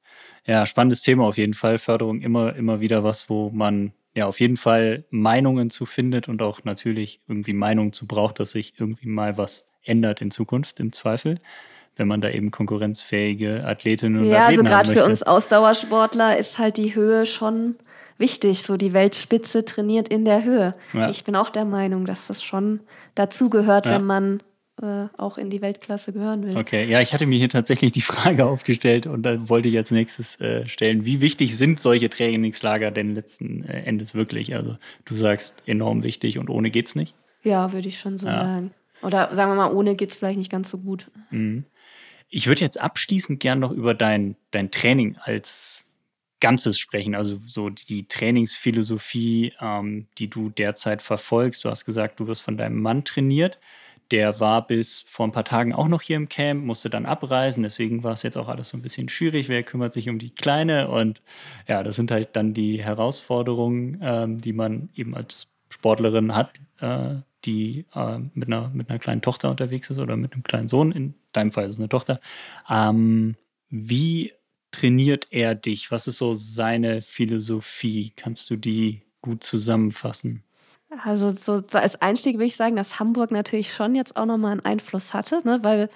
Ja, 0.45 0.65
spannendes 0.65 1.01
Thema 1.01 1.25
auf 1.25 1.37
jeden 1.37 1.53
Fall. 1.53 1.77
Förderung 1.77 2.21
immer, 2.21 2.55
immer 2.55 2.79
wieder 2.79 3.03
was, 3.03 3.29
wo 3.29 3.49
man 3.49 3.93
ja 4.13 4.25
auf 4.25 4.39
jeden 4.39 4.57
Fall 4.57 5.05
Meinungen 5.09 5.69
zu 5.69 5.85
findet 5.85 6.27
und 6.27 6.41
auch 6.41 6.63
natürlich 6.63 7.21
irgendwie 7.27 7.53
Meinungen 7.53 7.93
zu 7.93 8.07
braucht, 8.07 8.39
dass 8.39 8.51
sich 8.51 8.73
irgendwie 8.77 9.07
mal 9.07 9.37
was 9.37 9.69
ändert 9.83 10.21
in 10.21 10.31
Zukunft 10.31 10.79
im 10.79 10.91
Zweifel, 10.91 11.39
wenn 11.95 12.07
man 12.07 12.21
da 12.21 12.29
eben 12.29 12.51
konkurrenzfähige 12.51 13.65
Athletinnen 13.65 14.21
und 14.21 14.29
ja, 14.29 14.45
Athleten 14.45 14.65
Ja, 14.65 14.71
also 14.71 14.83
gerade 14.83 14.99
für 14.99 15.05
uns 15.05 15.23
Ausdauersportler 15.23 16.37
ist 16.37 16.57
halt 16.57 16.77
die 16.77 16.95
Höhe 16.95 17.25
schon 17.25 17.75
wichtig. 18.21 18.63
So 18.63 18.77
die 18.77 18.93
Weltspitze 18.93 19.65
trainiert 19.65 20.07
in 20.07 20.23
der 20.23 20.45
Höhe. 20.45 20.75
Ja. 20.93 21.09
Ich 21.09 21.25
bin 21.25 21.35
auch 21.35 21.49
der 21.49 21.65
Meinung, 21.65 22.05
dass 22.05 22.27
das 22.27 22.41
schon 22.41 22.79
dazugehört, 23.15 23.85
ja. 23.85 23.93
wenn 23.93 24.05
man 24.05 24.41
äh, 24.81 25.07
auch 25.17 25.37
in 25.37 25.49
die 25.49 25.61
Weltklasse 25.61 26.13
gehören 26.13 26.45
will. 26.45 26.57
Okay, 26.57 26.85
ja, 26.85 27.01
ich 27.01 27.13
hatte 27.13 27.25
mir 27.25 27.37
hier 27.37 27.49
tatsächlich 27.49 27.91
die 27.91 28.01
Frage 28.01 28.45
aufgestellt 28.45 29.05
und 29.05 29.23
dann 29.23 29.49
wollte 29.49 29.67
ich 29.67 29.77
als 29.77 29.91
nächstes 29.91 30.39
äh, 30.39 30.67
stellen, 30.67 31.05
wie 31.05 31.21
wichtig 31.21 31.57
sind 31.57 31.79
solche 31.79 32.09
Trainingslager 32.09 32.89
denn 32.89 33.13
letzten 33.13 33.63
äh, 33.65 33.81
Endes 33.83 34.15
wirklich? 34.15 34.55
Also 34.55 34.77
du 35.05 35.15
sagst 35.15 35.63
enorm 35.65 36.03
wichtig 36.03 36.39
und 36.39 36.49
ohne 36.49 36.71
geht's 36.71 36.95
nicht? 36.95 37.13
Ja, 37.43 37.73
würde 37.73 37.87
ich 37.87 37.99
schon 37.99 38.17
so 38.17 38.27
ja. 38.27 38.35
sagen. 38.35 38.71
Oder 39.01 39.35
sagen 39.35 39.51
wir 39.51 39.55
mal, 39.55 39.73
ohne 39.73 39.95
geht's 39.95 40.17
vielleicht 40.17 40.37
nicht 40.37 40.51
ganz 40.51 40.69
so 40.69 40.77
gut. 40.77 41.09
Mhm. 41.31 41.65
Ich 42.29 42.47
würde 42.47 42.61
jetzt 42.61 42.79
abschließend 42.79 43.39
gern 43.39 43.59
noch 43.59 43.71
über 43.71 43.93
dein, 43.93 44.35
dein 44.51 44.71
Training 44.71 45.17
als 45.21 45.85
Ganzes 46.41 46.77
sprechen, 46.77 47.15
also 47.15 47.39
so 47.45 47.69
die 47.69 48.07
Trainingsphilosophie, 48.07 49.53
ähm, 49.61 50.07
die 50.17 50.29
du 50.29 50.49
derzeit 50.49 51.01
verfolgst. 51.01 51.63
Du 51.63 51.69
hast 51.69 51.85
gesagt, 51.85 52.19
du 52.19 52.27
wirst 52.27 52.41
von 52.41 52.57
deinem 52.57 52.81
Mann 52.81 53.05
trainiert. 53.05 53.59
Der 54.11 54.41
war 54.41 54.67
bis 54.67 55.05
vor 55.07 55.25
ein 55.25 55.31
paar 55.31 55.45
Tagen 55.45 55.71
auch 55.71 55.87
noch 55.87 56.01
hier 56.01 56.17
im 56.17 56.27
Camp, 56.27 56.65
musste 56.65 56.89
dann 56.89 57.05
abreisen. 57.05 57.63
Deswegen 57.63 58.03
war 58.03 58.11
es 58.11 58.23
jetzt 58.23 58.35
auch 58.37 58.49
alles 58.49 58.69
so 58.69 58.77
ein 58.77 58.81
bisschen 58.81 59.07
schwierig. 59.07 59.47
Wer 59.47 59.63
kümmert 59.63 59.93
sich 59.93 60.09
um 60.09 60.19
die 60.19 60.31
Kleine? 60.31 60.89
Und 60.89 61.21
ja, 61.67 61.81
das 61.81 61.95
sind 61.95 62.11
halt 62.11 62.35
dann 62.35 62.53
die 62.53 62.83
Herausforderungen, 62.83 63.99
ähm, 64.03 64.41
die 64.41 64.51
man 64.51 64.89
eben 64.95 65.15
als 65.15 65.47
Sportlerin 65.69 66.35
hat, 66.35 66.59
äh, 66.81 67.21
die 67.45 67.85
äh, 67.95 68.19
mit, 68.33 68.47
einer, 68.47 68.69
mit 68.73 68.89
einer 68.89 68.99
kleinen 68.99 69.21
Tochter 69.21 69.49
unterwegs 69.49 69.89
ist 69.89 69.99
oder 69.99 70.17
mit 70.17 70.33
einem 70.33 70.43
kleinen 70.43 70.67
Sohn. 70.67 70.91
In 70.91 71.13
deinem 71.31 71.53
Fall 71.53 71.65
ist 71.65 71.73
es 71.73 71.79
eine 71.79 71.87
Tochter. 71.87 72.19
Ähm, 72.69 73.37
wie 73.69 74.33
trainiert 74.71 75.27
er 75.31 75.55
dich? 75.55 75.91
Was 75.91 76.07
ist 76.07 76.17
so 76.17 76.33
seine 76.33 77.01
Philosophie? 77.01 78.13
Kannst 78.15 78.49
du 78.49 78.55
die 78.55 79.01
gut 79.21 79.43
zusammenfassen? 79.43 80.43
Also 81.03 81.33
so 81.33 81.63
als 81.71 82.01
Einstieg 82.01 82.35
würde 82.35 82.45
ich 82.45 82.55
sagen, 82.55 82.75
dass 82.75 82.99
Hamburg 82.99 83.31
natürlich 83.31 83.73
schon 83.73 83.95
jetzt 83.95 84.17
auch 84.17 84.25
nochmal 84.25 84.51
einen 84.51 84.65
Einfluss 84.65 85.13
hatte, 85.13 85.41
ne? 85.45 85.59
weil 85.61 85.89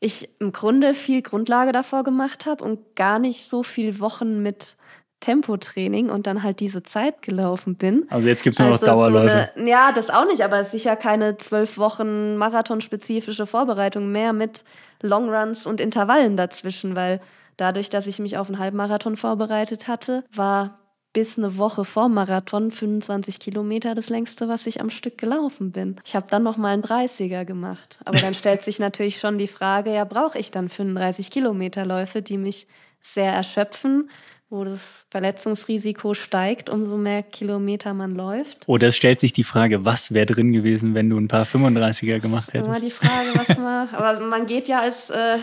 ich 0.00 0.28
im 0.40 0.52
Grunde 0.52 0.94
viel 0.94 1.22
Grundlage 1.22 1.72
davor 1.72 2.02
gemacht 2.02 2.46
habe 2.46 2.64
und 2.64 2.96
gar 2.96 3.18
nicht 3.18 3.48
so 3.48 3.62
viele 3.62 4.00
Wochen 4.00 4.42
mit 4.42 4.76
Tempotraining 5.20 6.10
und 6.10 6.26
dann 6.26 6.42
halt 6.42 6.58
diese 6.58 6.82
Zeit 6.82 7.22
gelaufen 7.22 7.76
bin. 7.76 8.06
Also 8.10 8.26
jetzt 8.26 8.42
gibt 8.42 8.54
es 8.54 8.58
nur 8.58 8.72
also 8.72 8.84
noch 8.84 8.92
Dauerläufe. 8.92 9.50
So 9.54 9.60
eine, 9.60 9.70
ja, 9.70 9.92
das 9.92 10.10
auch 10.10 10.26
nicht, 10.26 10.42
aber 10.42 10.64
sicher 10.64 10.96
keine 10.96 11.36
zwölf 11.36 11.78
Wochen 11.78 12.36
marathonspezifische 12.36 13.46
Vorbereitung 13.46 14.10
mehr 14.10 14.32
mit 14.32 14.64
Longruns 15.00 15.66
und 15.66 15.80
Intervallen 15.80 16.36
dazwischen, 16.36 16.96
weil 16.96 17.20
Dadurch, 17.56 17.90
dass 17.90 18.06
ich 18.06 18.18
mich 18.18 18.36
auf 18.36 18.48
einen 18.48 18.58
Halbmarathon 18.58 19.16
vorbereitet 19.16 19.88
hatte, 19.88 20.24
war 20.34 20.78
bis 21.12 21.36
eine 21.36 21.58
Woche 21.58 21.84
vor 21.84 22.08
Marathon 22.08 22.70
25 22.70 23.38
Kilometer 23.38 23.94
das 23.94 24.08
längste, 24.08 24.48
was 24.48 24.66
ich 24.66 24.80
am 24.80 24.90
Stück 24.90 25.18
gelaufen 25.18 25.70
bin. 25.70 25.96
Ich 26.04 26.16
habe 26.16 26.26
dann 26.30 26.42
noch 26.42 26.56
mal 26.56 26.72
einen 26.72 26.82
30er 26.82 27.44
gemacht. 27.44 28.00
Aber 28.04 28.18
dann 28.18 28.34
stellt 28.34 28.62
sich 28.62 28.78
natürlich 28.78 29.20
schon 29.20 29.36
die 29.36 29.46
Frage, 29.46 29.92
ja, 29.92 30.04
brauche 30.04 30.38
ich 30.38 30.50
dann 30.50 30.68
35 30.68 31.30
Kilometer 31.30 31.84
Läufe, 31.84 32.22
die 32.22 32.38
mich 32.38 32.66
sehr 33.02 33.32
erschöpfen, 33.32 34.08
wo 34.48 34.64
das 34.64 35.06
Verletzungsrisiko 35.10 36.14
steigt, 36.14 36.68
umso 36.68 36.96
mehr 36.96 37.22
Kilometer 37.22 37.94
man 37.94 38.14
läuft. 38.14 38.68
Oder 38.68 38.88
es 38.88 38.96
stellt 38.96 39.18
sich 39.18 39.32
die 39.32 39.44
Frage, 39.44 39.84
was 39.84 40.12
wäre 40.14 40.26
drin 40.26 40.52
gewesen, 40.52 40.94
wenn 40.94 41.10
du 41.10 41.18
ein 41.18 41.28
paar 41.28 41.44
35er 41.44 42.20
gemacht 42.20 42.52
hättest? 42.52 42.66
Immer 42.66 42.80
die 42.80 42.90
Frage, 42.90 43.30
was 43.34 43.58
man, 43.58 43.88
aber 43.92 44.20
man 44.20 44.46
geht 44.46 44.68
ja 44.68 44.80
als 44.80 45.10
äh, 45.10 45.38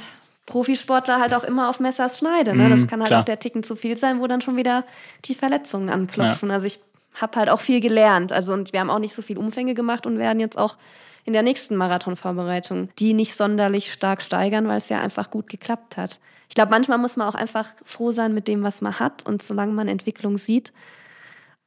Profisportler 0.49 1.21
halt 1.21 1.33
auch 1.33 1.43
immer 1.43 1.69
auf 1.69 1.79
Messers 1.79 2.17
Schneide. 2.17 2.55
Ne? 2.55 2.69
Das 2.69 2.81
mhm, 2.81 2.88
kann 2.88 2.99
halt 2.99 3.09
klar. 3.09 3.21
auch 3.21 3.25
der 3.25 3.39
Ticken 3.39 3.63
zu 3.63 3.75
viel 3.75 3.97
sein, 3.97 4.19
wo 4.19 4.27
dann 4.27 4.41
schon 4.41 4.57
wieder 4.57 4.83
die 5.25 5.35
Verletzungen 5.35 5.89
anklopfen. 5.89 6.49
Ja. 6.49 6.55
Also 6.55 6.65
ich 6.65 6.79
habe 7.13 7.39
halt 7.39 7.49
auch 7.49 7.62
viel 7.62 7.79
gelernt. 7.79 8.33
Also 8.33 8.53
und 8.53 8.73
wir 8.73 8.79
haben 8.79 8.89
auch 8.89 8.99
nicht 8.99 9.15
so 9.15 9.21
viel 9.21 9.38
Umfänge 9.38 9.75
gemacht 9.75 10.05
und 10.05 10.17
werden 10.17 10.39
jetzt 10.39 10.57
auch 10.57 10.75
in 11.23 11.33
der 11.33 11.43
nächsten 11.43 11.75
Marathonvorbereitung 11.75 12.89
die 12.97 13.13
nicht 13.13 13.35
sonderlich 13.35 13.93
stark 13.93 14.21
steigern, 14.21 14.67
weil 14.67 14.77
es 14.77 14.89
ja 14.89 14.99
einfach 14.99 15.29
gut 15.29 15.47
geklappt 15.47 15.95
hat. 15.95 16.19
Ich 16.49 16.55
glaube, 16.55 16.71
manchmal 16.71 16.97
muss 16.97 17.15
man 17.15 17.27
auch 17.27 17.35
einfach 17.35 17.67
froh 17.85 18.12
sein 18.12 18.33
mit 18.33 18.47
dem, 18.47 18.63
was 18.63 18.81
man 18.81 18.99
hat 18.99 19.23
und 19.25 19.43
solange 19.43 19.71
man 19.71 19.88
Entwicklung 19.88 20.39
sieht, 20.39 20.73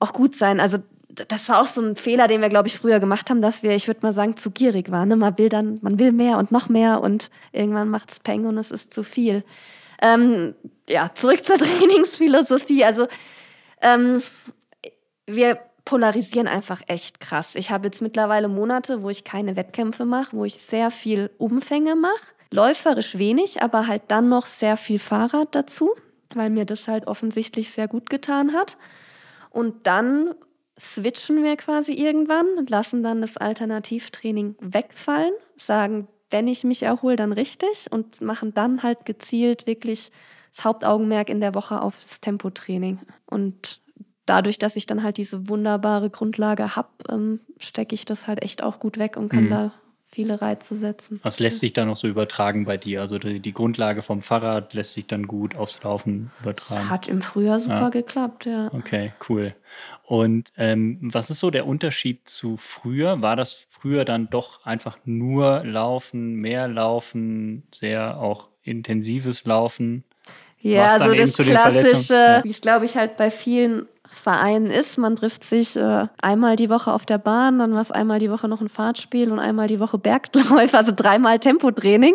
auch 0.01 0.13
gut 0.13 0.35
sein. 0.35 0.59
Also 0.59 0.79
das 1.15 1.49
war 1.49 1.61
auch 1.61 1.67
so 1.67 1.83
ein 1.83 1.97
Fehler, 1.97 2.27
den 2.27 2.41
wir, 2.41 2.49
glaube 2.49 2.69
ich, 2.69 2.77
früher 2.77 3.01
gemacht 3.01 3.29
haben, 3.29 3.43
dass 3.43 3.63
wir, 3.63 3.73
ich 3.73 3.87
würde 3.87 4.01
mal 4.03 4.13
sagen, 4.13 4.37
zu 4.37 4.51
gierig 4.51 4.91
waren. 4.91 5.09
Ne? 5.09 5.17
Man 5.17 5.37
will 5.37 5.49
dann, 5.49 5.79
man 5.83 5.99
will 5.99 6.13
mehr 6.13 6.39
und 6.39 6.51
noch 6.51 6.69
mehr 6.69 7.01
und 7.01 7.31
irgendwann 7.53 7.89
macht 7.89 8.13
es 8.13 8.21
Peng 8.21 8.47
und 8.47 8.57
es 8.57 8.71
ist 8.71 8.95
zu 8.95 9.03
viel. 9.03 9.45
Ähm, 10.01 10.55
ja, 10.89 11.11
zurück 11.15 11.45
zur 11.45 11.59
Trainingsphilosophie. 11.59 12.85
Also 12.85 13.09
ähm, 13.83 14.23
wir 15.27 15.59
polarisieren 15.85 16.49
einfach 16.49 16.81
echt 16.87 17.21
krass. 17.21 17.57
Ich 17.57 17.71
habe 17.71 17.87
jetzt 17.87 18.01
mittlerweile 18.01 18.49
Monate, 18.49 19.03
wo 19.03 19.11
ich 19.11 19.25
keine 19.25 19.57
Wettkämpfe 19.57 20.05
mache, 20.05 20.37
wo 20.37 20.45
ich 20.45 20.55
sehr 20.55 20.91
viel 20.91 21.31
Umfänge 21.39 21.95
mache. 21.95 22.33
Läuferisch 22.51 23.19
wenig, 23.19 23.63
aber 23.63 23.87
halt 23.87 24.03
dann 24.09 24.29
noch 24.29 24.47
sehr 24.47 24.77
viel 24.77 24.99
Fahrrad 24.99 25.55
dazu, 25.55 25.91
weil 26.35 26.51
mir 26.51 26.65
das 26.65 26.87
halt 26.87 27.07
offensichtlich 27.07 27.71
sehr 27.71 27.89
gut 27.89 28.11
getan 28.11 28.53
hat. 28.53 28.77
Und 29.51 29.87
dann 29.87 30.35
switchen 30.83 31.45
wir 31.45 31.57
quasi 31.57 31.93
irgendwann, 31.93 32.67
lassen 32.67 33.03
dann 33.03 33.21
das 33.21 33.37
Alternativtraining 33.37 34.57
wegfallen, 34.61 35.33
sagen, 35.57 36.09
wenn 36.31 36.49
ich 36.49 36.65
mich 36.65 36.83
erhole, 36.83 37.15
dann 37.17 37.33
richtig 37.33 37.87
und 37.91 38.21
machen 38.21 38.53
dann 38.53 38.83
halt 38.83 39.05
gezielt 39.05 39.67
wirklich 39.67 40.11
das 40.55 40.65
Hauptaugenmerk 40.65 41.29
in 41.29 41.41
der 41.41 41.55
Woche 41.55 41.81
auf 41.81 42.01
das 42.03 42.21
Tempotraining. 42.21 42.99
Und 43.27 43.81
dadurch, 44.27 44.59
dass 44.59 44.77
ich 44.77 44.87
dann 44.87 45.03
halt 45.03 45.19
diese 45.19 45.49
wunderbare 45.49 46.11
Grundlage 46.11 46.75
habe, 46.75 46.89
ähm, 47.09 47.41
stecke 47.59 47.95
ich 47.95 48.05
das 48.05 48.27
halt 48.27 48.43
echt 48.43 48.63
auch 48.63 48.81
gut 48.81 48.99
weg 48.99 49.17
und 49.17 49.29
kann 49.29 49.45
mhm. 49.45 49.51
da 49.51 49.73
viele 50.13 50.43
Reize 50.43 50.75
setzen. 50.75 51.21
Was 51.23 51.41
lässt 51.41 51.61
sich 51.61 51.73
da 51.73 51.85
noch 51.85 51.97
so 51.97 52.07
übertragen 52.07 52.67
bei 52.67 52.77
dir? 52.77 53.01
Also 53.01 53.19
die, 53.19 53.41
die, 53.41 53.53
Grundlage 53.53 54.03
vom 54.03 54.21
Fahrrad 54.21 54.75
lässt 54.75 54.93
sich 54.93 55.07
dann 55.07 55.27
gut 55.27 55.57
aufs 55.57 55.83
Laufen 55.83 56.31
übertragen? 56.41 56.91
Hat 56.91 57.09
im 57.09 57.23
Frühjahr 57.23 57.59
super 57.59 57.81
ja. 57.81 57.89
geklappt, 57.89 58.45
ja. 58.45 58.71
Okay, 58.73 59.13
cool. 59.29 59.55
Und 60.05 60.53
ähm, 60.59 60.99
was 61.01 61.31
ist 61.31 61.41
so 61.41 61.51
der 61.51 61.67
Unterschied 61.67 62.29
zu 62.29 62.59
früher? 62.59 63.23
War 63.23 63.37
das 63.37 63.67
früher 63.71 64.05
dann 64.05 64.29
doch 64.29 64.67
einfach 64.67 64.99
nur 65.05 65.65
Laufen, 65.65 66.35
mehr 66.35 66.69
Laufen, 66.69 67.63
sehr 67.73 68.19
auch 68.21 68.51
intensives 68.63 69.47
Laufen? 69.47 70.05
Ja, 70.63 70.99
so 70.99 71.13
das 71.13 71.37
klassische, 71.37 72.41
wie 72.45 72.51
es 72.51 72.61
glaube 72.61 72.85
ich 72.85 72.97
halt 72.97 73.17
bei 73.17 73.31
vielen 73.31 73.87
Vereinen 74.13 74.67
ist. 74.67 74.99
Man 74.99 75.17
trifft 75.17 75.43
sich 75.43 75.77
äh, 75.77 76.07
einmal 76.21 76.57
die 76.57 76.71
Woche 76.71 76.93
auf 76.93 77.05
der 77.05 77.19
Bahn, 77.19 77.59
dann 77.59 77.73
war 77.75 77.81
es 77.81 77.91
einmal 77.91 78.19
die 78.19 78.31
Woche 78.31 78.47
noch 78.47 78.61
ein 78.61 78.69
Fahrtspiel 78.69 79.33
und 79.33 79.39
einmal 79.39 79.67
die 79.67 79.81
Woche 79.81 79.99
Bergläufe, 79.99 80.77
also 80.77 80.93
dreimal 80.95 81.39
Tempotraining. 81.39 82.15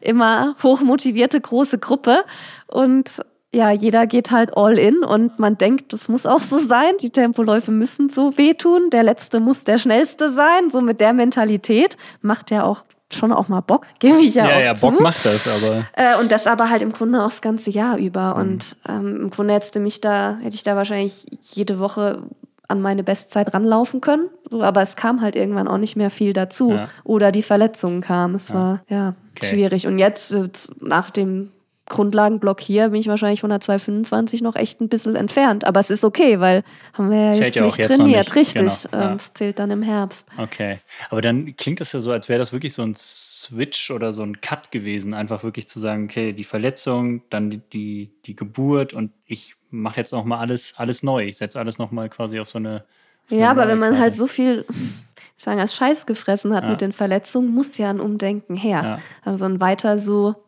Immer 0.00 0.56
hochmotivierte 0.62 1.40
große 1.40 1.78
Gruppe 1.78 2.24
und 2.66 3.20
ja, 3.54 3.70
jeder 3.70 4.08
geht 4.08 4.32
halt 4.32 4.56
all 4.56 4.76
in 4.76 5.04
und 5.04 5.38
man 5.38 5.56
denkt, 5.56 5.92
das 5.92 6.08
muss 6.08 6.26
auch 6.26 6.40
so 6.40 6.58
sein. 6.58 6.94
Die 7.00 7.10
Tempoläufe 7.10 7.70
müssen 7.70 8.08
so 8.08 8.36
wehtun. 8.36 8.90
Der 8.90 9.04
letzte 9.04 9.38
muss 9.38 9.62
der 9.62 9.78
schnellste 9.78 10.28
sein. 10.30 10.70
So 10.70 10.80
mit 10.80 11.00
der 11.00 11.12
Mentalität 11.12 11.96
macht 12.20 12.50
ja 12.50 12.64
auch 12.64 12.84
schon 13.14 13.32
auch 13.32 13.48
mal 13.48 13.60
Bock, 13.60 13.86
gebe 13.98 14.20
ich 14.20 14.34
ja, 14.34 14.48
ja 14.48 14.56
auch 14.56 14.60
Ja, 14.60 14.74
zu. 14.74 14.90
Bock 14.90 15.00
macht 15.00 15.24
das, 15.24 15.48
aber. 15.48 15.86
Äh, 15.94 16.18
und 16.18 16.30
das 16.32 16.46
aber 16.46 16.70
halt 16.70 16.82
im 16.82 16.92
Grunde 16.92 17.20
auch 17.20 17.28
das 17.28 17.42
ganze 17.42 17.70
Jahr 17.70 17.96
über. 17.98 18.34
Mhm. 18.34 18.40
Und 18.40 18.76
ähm, 18.88 19.16
im 19.22 19.30
Grunde 19.30 19.54
hätte 19.54 19.80
mich 19.80 20.00
da, 20.00 20.38
hätte 20.42 20.56
ich 20.56 20.62
da 20.62 20.76
wahrscheinlich 20.76 21.26
jede 21.52 21.78
Woche 21.78 22.22
an 22.68 22.80
meine 22.80 23.04
Bestzeit 23.04 23.52
ranlaufen 23.52 24.00
können. 24.00 24.28
So, 24.50 24.62
aber 24.62 24.82
es 24.82 24.96
kam 24.96 25.20
halt 25.20 25.36
irgendwann 25.36 25.68
auch 25.68 25.78
nicht 25.78 25.96
mehr 25.96 26.10
viel 26.10 26.32
dazu. 26.32 26.72
Ja. 26.72 26.88
Oder 27.04 27.30
die 27.30 27.42
Verletzungen 27.42 28.00
kamen. 28.00 28.34
Es 28.34 28.48
ja. 28.48 28.54
war 28.54 28.80
ja 28.88 29.14
okay. 29.36 29.46
schwierig. 29.46 29.86
Und 29.86 29.98
jetzt, 29.98 30.32
äh, 30.32 30.48
nach 30.80 31.10
dem 31.10 31.50
Grundlagenblock 31.86 32.60
hier 32.60 32.88
bin 32.88 33.00
ich 33.00 33.08
wahrscheinlich 33.08 33.40
von 33.40 33.50
der 33.50 33.60
225 33.60 34.40
noch 34.40 34.56
echt 34.56 34.80
ein 34.80 34.88
bisschen 34.88 35.16
entfernt. 35.16 35.64
Aber 35.64 35.80
es 35.80 35.90
ist 35.90 36.02
okay, 36.02 36.40
weil 36.40 36.64
haben 36.94 37.10
wir 37.10 37.18
ja 37.18 37.34
jetzt 37.34 37.56
ja 37.56 37.62
nicht 37.62 37.76
jetzt 37.76 37.88
trainiert. 37.88 38.26
Nicht. 38.26 38.36
Richtig. 38.36 38.90
Genau. 38.90 39.04
Ähm, 39.04 39.16
es 39.16 39.34
zählt 39.34 39.58
dann 39.58 39.70
im 39.70 39.82
Herbst. 39.82 40.26
Okay. 40.38 40.78
Aber 41.10 41.20
dann 41.20 41.56
klingt 41.56 41.80
das 41.80 41.92
ja 41.92 42.00
so, 42.00 42.10
als 42.10 42.30
wäre 42.30 42.38
das 42.38 42.52
wirklich 42.52 42.72
so 42.72 42.82
ein 42.82 42.94
Switch 42.96 43.90
oder 43.90 44.14
so 44.14 44.22
ein 44.22 44.40
Cut 44.40 44.70
gewesen. 44.70 45.12
Einfach 45.12 45.44
wirklich 45.44 45.68
zu 45.68 45.78
sagen, 45.78 46.04
okay, 46.04 46.32
die 46.32 46.44
Verletzung, 46.44 47.22
dann 47.28 47.50
die, 47.50 47.58
die, 47.58 48.10
die 48.24 48.34
Geburt 48.34 48.94
und 48.94 49.12
ich 49.26 49.56
mache 49.70 49.98
jetzt 49.98 50.12
nochmal 50.12 50.38
alles, 50.38 50.74
alles 50.78 51.02
neu. 51.02 51.24
Ich 51.24 51.36
setze 51.36 51.58
alles 51.58 51.78
nochmal 51.78 52.08
quasi 52.08 52.40
auf 52.40 52.48
so 52.48 52.58
eine. 52.58 52.84
Auf 53.26 53.38
ja, 53.38 53.50
aber 53.50 53.68
wenn 53.68 53.78
man 53.78 53.98
halt 53.98 54.14
so 54.14 54.26
viel 54.26 54.64
sagen, 55.36 55.60
als 55.60 55.74
Scheiß 55.74 56.06
gefressen 56.06 56.54
hat 56.54 56.64
ja. 56.64 56.70
mit 56.70 56.80
den 56.80 56.92
Verletzungen, 56.92 57.54
muss 57.54 57.76
ja 57.76 57.90
ein 57.90 58.00
Umdenken 58.00 58.56
her. 58.56 58.82
Ja. 58.82 58.98
Also 59.22 59.44
ein 59.44 59.60
weiter 59.60 59.98
so 59.98 60.43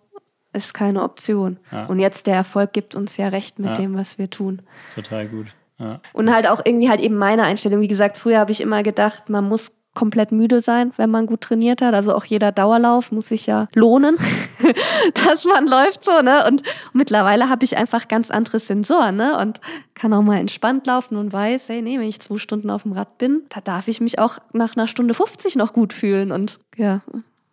ist 0.56 0.74
keine 0.74 1.02
Option. 1.02 1.58
Ja. 1.70 1.86
Und 1.86 2.00
jetzt 2.00 2.26
der 2.26 2.34
Erfolg 2.34 2.72
gibt 2.72 2.94
uns 2.94 3.16
ja 3.16 3.28
recht 3.28 3.58
mit 3.58 3.68
ja. 3.68 3.74
dem, 3.74 3.96
was 3.96 4.18
wir 4.18 4.30
tun. 4.30 4.62
Total 4.94 5.28
gut. 5.28 5.46
Ja. 5.78 6.00
Und 6.12 6.32
halt 6.32 6.48
auch 6.48 6.62
irgendwie 6.64 6.88
halt 6.88 7.00
eben 7.00 7.16
meine 7.16 7.42
Einstellung. 7.42 7.80
Wie 7.80 7.88
gesagt, 7.88 8.16
früher 8.18 8.38
habe 8.38 8.52
ich 8.52 8.60
immer 8.60 8.82
gedacht, 8.82 9.28
man 9.28 9.46
muss 9.46 9.72
komplett 9.96 10.30
müde 10.30 10.60
sein, 10.60 10.92
wenn 10.96 11.10
man 11.10 11.26
gut 11.26 11.40
trainiert 11.40 11.82
hat. 11.82 11.94
Also 11.94 12.14
auch 12.14 12.24
jeder 12.24 12.52
Dauerlauf 12.52 13.10
muss 13.10 13.28
sich 13.28 13.46
ja 13.46 13.66
lohnen, 13.74 14.16
dass 15.26 15.44
man 15.44 15.66
läuft 15.66 16.04
so, 16.04 16.20
ne? 16.20 16.44
Und 16.46 16.62
mittlerweile 16.92 17.48
habe 17.48 17.64
ich 17.64 17.76
einfach 17.76 18.06
ganz 18.06 18.30
andere 18.30 18.60
Sensoren, 18.60 19.16
ne? 19.16 19.36
Und 19.38 19.60
kann 19.94 20.12
auch 20.12 20.22
mal 20.22 20.36
entspannt 20.36 20.86
laufen 20.86 21.16
und 21.16 21.32
weiß, 21.32 21.70
hey, 21.70 21.82
nee, 21.82 21.98
wenn 21.98 22.06
ich 22.06 22.20
zwei 22.20 22.38
Stunden 22.38 22.70
auf 22.70 22.82
dem 22.82 22.92
Rad 22.92 23.18
bin, 23.18 23.42
da 23.48 23.60
darf 23.60 23.88
ich 23.88 24.00
mich 24.00 24.18
auch 24.18 24.38
nach 24.52 24.76
einer 24.76 24.86
Stunde 24.86 25.14
50 25.14 25.56
noch 25.56 25.72
gut 25.72 25.92
fühlen 25.92 26.30
und 26.30 26.60
ja, 26.76 27.00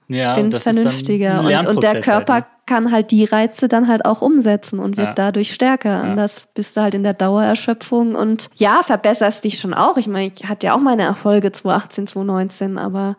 ja, 0.08 0.34
bin 0.34 0.52
vernünftiger. 0.52 1.40
Und, 1.42 1.68
und, 1.68 1.84
der 1.84 2.02
Körper 2.02 2.34
halt, 2.34 2.46
ne? 2.46 2.50
kann 2.66 2.92
halt 2.92 3.12
die 3.12 3.26
Reize 3.26 3.68
dann 3.68 3.88
halt 3.88 4.06
auch 4.06 4.22
umsetzen 4.22 4.80
und 4.80 4.98
wird 4.98 5.08
ja. 5.08 5.14
dadurch 5.14 5.54
stärker. 5.54 5.90
Ja. 5.90 6.02
Anders 6.02 6.48
bist 6.54 6.78
du 6.78 6.82
halt 6.82 6.94
in 6.94 7.04
der 7.04 7.14
Dauererschöpfung 7.14 8.16
und 8.16 8.50
ja, 8.56 8.82
verbesserst 8.84 9.44
dich 9.44 9.60
schon 9.60 9.74
auch. 9.74 9.98
Ich 9.98 10.08
meine, 10.08 10.32
ich 10.34 10.48
hatte 10.48 10.68
ja 10.68 10.76
auch 10.76 10.82
meine 10.82 11.04
Erfolge 11.04 11.52
2018, 11.52 12.08
2019, 12.08 12.78
aber 12.78 13.18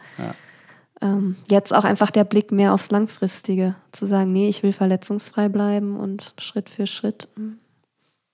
ähm, 1.00 1.36
jetzt 1.50 1.74
auch 1.74 1.84
einfach 1.84 2.10
der 2.10 2.24
Blick 2.24 2.50
mehr 2.50 2.72
aufs 2.72 2.90
Langfristige. 2.90 3.74
Zu 3.92 4.06
sagen, 4.06 4.32
nee, 4.32 4.48
ich 4.48 4.62
will 4.62 4.72
verletzungsfrei 4.72 5.48
bleiben 5.48 5.96
und 5.96 6.34
Schritt 6.38 6.70
für 6.70 6.86
Schritt. 6.86 7.28
Hm. 7.36 7.58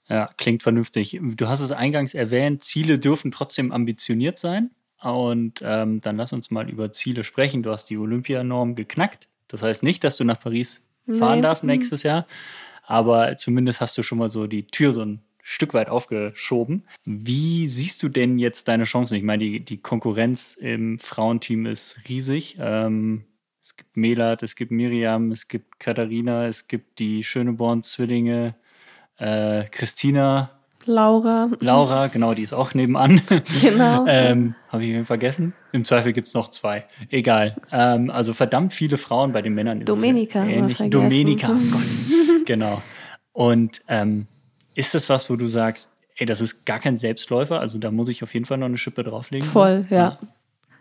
Ja, 0.08 0.30
klingt 0.36 0.62
vernünftig. 0.62 1.18
Du 1.20 1.48
hast 1.48 1.60
es 1.60 1.72
eingangs 1.72 2.14
erwähnt, 2.14 2.64
Ziele 2.64 2.98
dürfen 2.98 3.30
trotzdem 3.30 3.70
ambitioniert 3.70 4.38
sein. 4.38 4.70
Und 5.02 5.62
ähm, 5.62 6.00
dann 6.00 6.16
lass 6.16 6.32
uns 6.32 6.50
mal 6.50 6.68
über 6.68 6.92
Ziele 6.92 7.24
sprechen. 7.24 7.62
Du 7.62 7.70
hast 7.70 7.86
die 7.86 7.96
Olympianorm 7.96 8.74
geknackt. 8.74 9.28
Das 9.48 9.62
heißt 9.62 9.82
nicht, 9.82 10.04
dass 10.04 10.16
du 10.16 10.24
nach 10.24 10.40
Paris 10.40 10.86
fahren 11.18 11.38
nee. 11.38 11.42
darfst 11.42 11.64
nächstes 11.64 12.02
Jahr, 12.02 12.26
aber 12.84 13.36
zumindest 13.36 13.80
hast 13.80 13.96
du 13.98 14.02
schon 14.02 14.18
mal 14.18 14.28
so 14.28 14.46
die 14.46 14.66
Tür 14.66 14.92
so 14.92 15.02
ein 15.02 15.20
Stück 15.42 15.74
weit 15.74 15.88
aufgeschoben. 15.88 16.84
Wie 17.04 17.66
siehst 17.66 18.02
du 18.02 18.08
denn 18.08 18.38
jetzt 18.38 18.68
deine 18.68 18.84
Chancen? 18.84 19.16
Ich 19.16 19.22
meine, 19.22 19.42
die, 19.42 19.60
die 19.60 19.78
Konkurrenz 19.78 20.54
im 20.54 20.98
Frauenteam 20.98 21.66
ist 21.66 21.98
riesig. 22.08 22.56
Ähm, 22.60 23.24
es 23.62 23.76
gibt 23.76 23.96
Melat, 23.96 24.42
es 24.42 24.54
gibt 24.54 24.70
Miriam, 24.70 25.32
es 25.32 25.48
gibt 25.48 25.80
Katharina, 25.80 26.46
es 26.46 26.68
gibt 26.68 26.98
die 26.98 27.24
Schöneborn-Zwillinge, 27.24 28.54
äh, 29.16 29.64
Christina, 29.70 30.59
Laura. 30.86 31.50
Laura, 31.60 32.06
genau, 32.08 32.34
die 32.34 32.42
ist 32.42 32.52
auch 32.52 32.74
nebenan. 32.74 33.20
Genau. 33.60 34.04
ähm, 34.08 34.54
Habe 34.68 34.84
ich 34.84 34.90
ihn 34.90 35.04
vergessen? 35.04 35.52
Im 35.72 35.84
Zweifel 35.84 36.12
gibt 36.12 36.28
es 36.28 36.34
noch 36.34 36.48
zwei. 36.48 36.86
Egal. 37.10 37.56
Ähm, 37.70 38.10
also 38.10 38.32
verdammt 38.32 38.72
viele 38.72 38.96
Frauen 38.96 39.32
bei 39.32 39.42
den 39.42 39.54
Männern. 39.54 39.84
Domenica. 39.84 40.44
Ähnlich. 40.44 40.78
Domenica, 40.78 41.52
oh 41.52 41.70
Gott. 41.70 42.46
genau. 42.46 42.82
Und 43.32 43.82
ähm, 43.88 44.26
ist 44.74 44.94
das 44.94 45.08
was, 45.08 45.28
wo 45.30 45.36
du 45.36 45.46
sagst, 45.46 45.92
ey, 46.16 46.26
das 46.26 46.40
ist 46.40 46.64
gar 46.66 46.78
kein 46.78 46.96
Selbstläufer, 46.96 47.60
also 47.60 47.78
da 47.78 47.90
muss 47.90 48.08
ich 48.08 48.22
auf 48.22 48.32
jeden 48.34 48.46
Fall 48.46 48.58
noch 48.58 48.66
eine 48.66 48.78
Schippe 48.78 49.04
drauflegen? 49.04 49.46
Voll, 49.46 49.86
ja. 49.90 49.96
ja. 49.96 50.18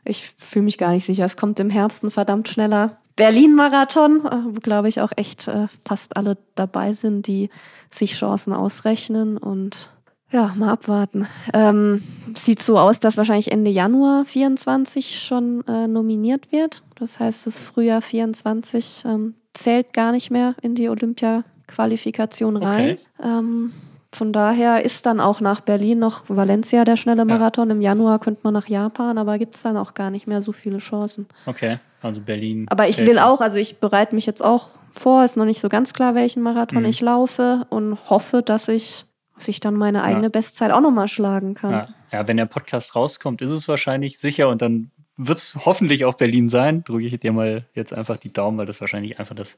Ich 0.06 0.34
fühle 0.38 0.66
mich 0.66 0.78
gar 0.78 0.92
nicht 0.92 1.06
sicher. 1.06 1.26
Es 1.26 1.38
kommt 1.38 1.60
im 1.60 1.70
Herbst 1.70 2.04
ein 2.04 2.12
verdammt 2.12 2.48
schneller 2.48 2.98
Berlin-Marathon, 3.20 4.26
äh, 4.26 4.56
wo, 4.56 4.60
glaube 4.62 4.88
ich, 4.88 5.02
auch 5.02 5.12
echt 5.18 5.50
äh, 5.50 5.68
fast 5.86 6.16
alle 6.16 6.38
dabei 6.56 6.94
sind, 6.94 7.28
die 7.28 7.50
sich 7.92 8.14
Chancen 8.14 8.54
ausrechnen 8.54 9.38
und 9.38 9.90
ja, 10.32 10.54
mal 10.56 10.72
abwarten. 10.72 11.28
Ähm, 11.54 12.02
sieht 12.34 12.62
so 12.62 12.78
aus, 12.78 13.00
dass 13.00 13.18
wahrscheinlich 13.18 13.52
Ende 13.52 13.72
Januar 13.72 14.24
24 14.26 15.20
schon 15.22 15.68
äh, 15.68 15.88
nominiert 15.88 16.52
wird. 16.52 16.84
Das 16.96 17.20
heißt, 17.20 17.46
das 17.46 17.60
Frühjahr 17.60 18.02
24 18.02 19.04
ähm, 19.06 19.34
zählt 19.54 19.92
gar 19.92 20.14
nicht 20.14 20.32
mehr 20.32 20.56
in 20.62 20.76
die 20.76 20.88
Olympia-Qualifikation 20.88 22.56
rein. 22.56 22.92
Okay. 22.92 22.98
Ähm, 23.22 23.74
von 24.14 24.32
daher 24.32 24.86
ist 24.86 25.06
dann 25.06 25.20
auch 25.20 25.42
nach 25.42 25.60
Berlin 25.60 26.00
noch 26.00 26.30
Valencia 26.30 26.86
der 26.86 26.96
schnelle 26.96 27.26
Marathon. 27.26 27.68
Ja. 27.70 27.76
Im 27.76 27.82
Januar 27.82 28.20
könnte 28.20 28.42
man 28.44 28.54
nach 28.54 28.68
Japan, 28.68 29.18
aber 29.18 29.38
gibt 29.40 29.56
es 29.56 29.64
dann 29.64 29.76
auch 29.76 29.94
gar 29.94 30.10
nicht 30.10 30.26
mehr 30.26 30.42
so 30.42 30.52
viele 30.52 30.78
Chancen. 30.78 31.28
Okay, 31.48 31.80
also 32.02 32.22
Berlin. 32.22 32.66
Aber 32.70 32.88
ich 32.88 33.00
will 33.00 33.20
auch, 33.20 33.42
also 33.42 33.58
ich 33.58 33.80
bereite 33.80 34.16
mich 34.16 34.26
jetzt 34.26 34.44
auch 34.44 34.70
vor, 34.92 35.24
ist 35.24 35.38
noch 35.38 35.46
nicht 35.46 35.60
so 35.60 35.70
ganz 35.70 35.94
klar, 35.94 36.16
welchen 36.16 36.42
Marathon 36.42 36.84
mhm. 36.84 36.90
ich 36.90 37.02
laufe 37.02 37.66
und 37.70 38.10
hoffe, 38.10 38.42
dass 38.42 38.68
ich, 38.68 39.06
dass 39.36 39.48
ich 39.48 39.60
dann 39.60 39.76
meine 39.76 40.04
eigene 40.04 40.24
ja. 40.24 40.30
Bestzeit 40.30 40.72
auch 40.72 40.82
nochmal 40.82 41.08
schlagen 41.08 41.54
kann. 41.54 41.72
Ja. 41.72 41.88
ja, 42.12 42.28
wenn 42.28 42.38
der 42.38 42.46
Podcast 42.46 42.96
rauskommt, 42.96 43.42
ist 43.42 43.52
es 43.52 43.68
wahrscheinlich 43.68 44.20
sicher 44.20 44.50
und 44.50 44.62
dann 44.62 44.92
wird 45.18 45.38
es 45.38 45.58
hoffentlich 45.66 46.06
auch 46.06 46.14
Berlin 46.14 46.50
sein. 46.50 46.84
Drücke 46.84 47.06
ich 47.06 47.20
dir 47.20 47.34
mal 47.34 47.66
jetzt 47.74 47.94
einfach 47.94 48.18
die 48.18 48.32
Daumen, 48.32 48.58
weil 48.58 48.66
das 48.66 48.80
wahrscheinlich 48.80 49.20
einfach 49.20 49.36
das 49.36 49.58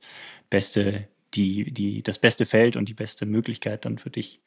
beste 0.50 1.08
die, 1.34 1.72
die, 1.72 2.04
das 2.04 2.20
beste 2.20 2.46
Feld 2.46 2.76
und 2.76 2.90
die 2.90 2.94
beste 2.94 3.26
Möglichkeit 3.26 3.86
dann 3.86 3.98
für 3.98 4.10
dich. 4.10 4.42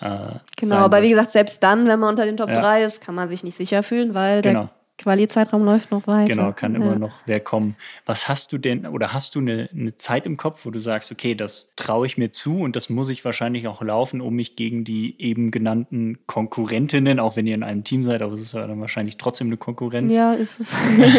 Äh, 0.00 0.38
genau, 0.56 0.76
aber 0.76 1.02
wie 1.02 1.10
gesagt, 1.10 1.30
selbst 1.30 1.62
dann, 1.62 1.86
wenn 1.86 2.00
man 2.00 2.10
unter 2.10 2.24
den 2.24 2.36
Top 2.36 2.48
ja. 2.48 2.60
3 2.60 2.84
ist, 2.84 3.00
kann 3.00 3.14
man 3.14 3.28
sich 3.28 3.44
nicht 3.44 3.56
sicher 3.56 3.82
fühlen, 3.82 4.14
weil 4.14 4.40
genau. 4.42 4.62
der 4.62 4.70
Quali-Zeitraum 4.96 5.64
läuft 5.64 5.90
noch 5.90 6.06
weiter. 6.06 6.34
Genau, 6.34 6.52
kann 6.52 6.74
immer 6.76 6.96
noch 6.96 7.14
wer 7.26 7.40
kommen. 7.40 7.74
Was 8.06 8.28
hast 8.28 8.52
du 8.52 8.58
denn, 8.58 8.86
oder 8.86 9.12
hast 9.12 9.34
du 9.34 9.40
eine, 9.40 9.68
eine 9.72 9.96
Zeit 9.96 10.24
im 10.24 10.36
Kopf, 10.36 10.64
wo 10.64 10.70
du 10.70 10.78
sagst, 10.78 11.10
okay, 11.10 11.34
das 11.34 11.72
traue 11.74 12.06
ich 12.06 12.16
mir 12.16 12.30
zu 12.30 12.60
und 12.60 12.76
das 12.76 12.88
muss 12.90 13.08
ich 13.08 13.24
wahrscheinlich 13.24 13.66
auch 13.66 13.82
laufen, 13.82 14.20
um 14.20 14.34
mich 14.34 14.54
gegen 14.54 14.84
die 14.84 15.20
eben 15.20 15.50
genannten 15.50 16.18
Konkurrentinnen, 16.26 17.18
auch 17.18 17.34
wenn 17.36 17.46
ihr 17.46 17.56
in 17.56 17.64
einem 17.64 17.82
Team 17.82 18.04
seid, 18.04 18.22
aber 18.22 18.34
es 18.34 18.40
ist 18.40 18.54
ja 18.54 18.64
dann 18.66 18.80
wahrscheinlich 18.80 19.16
trotzdem 19.16 19.48
eine 19.48 19.56
Konkurrenz. 19.56 20.14
Ja, 20.14 20.32
ist 20.32 20.60
es. 20.60 20.72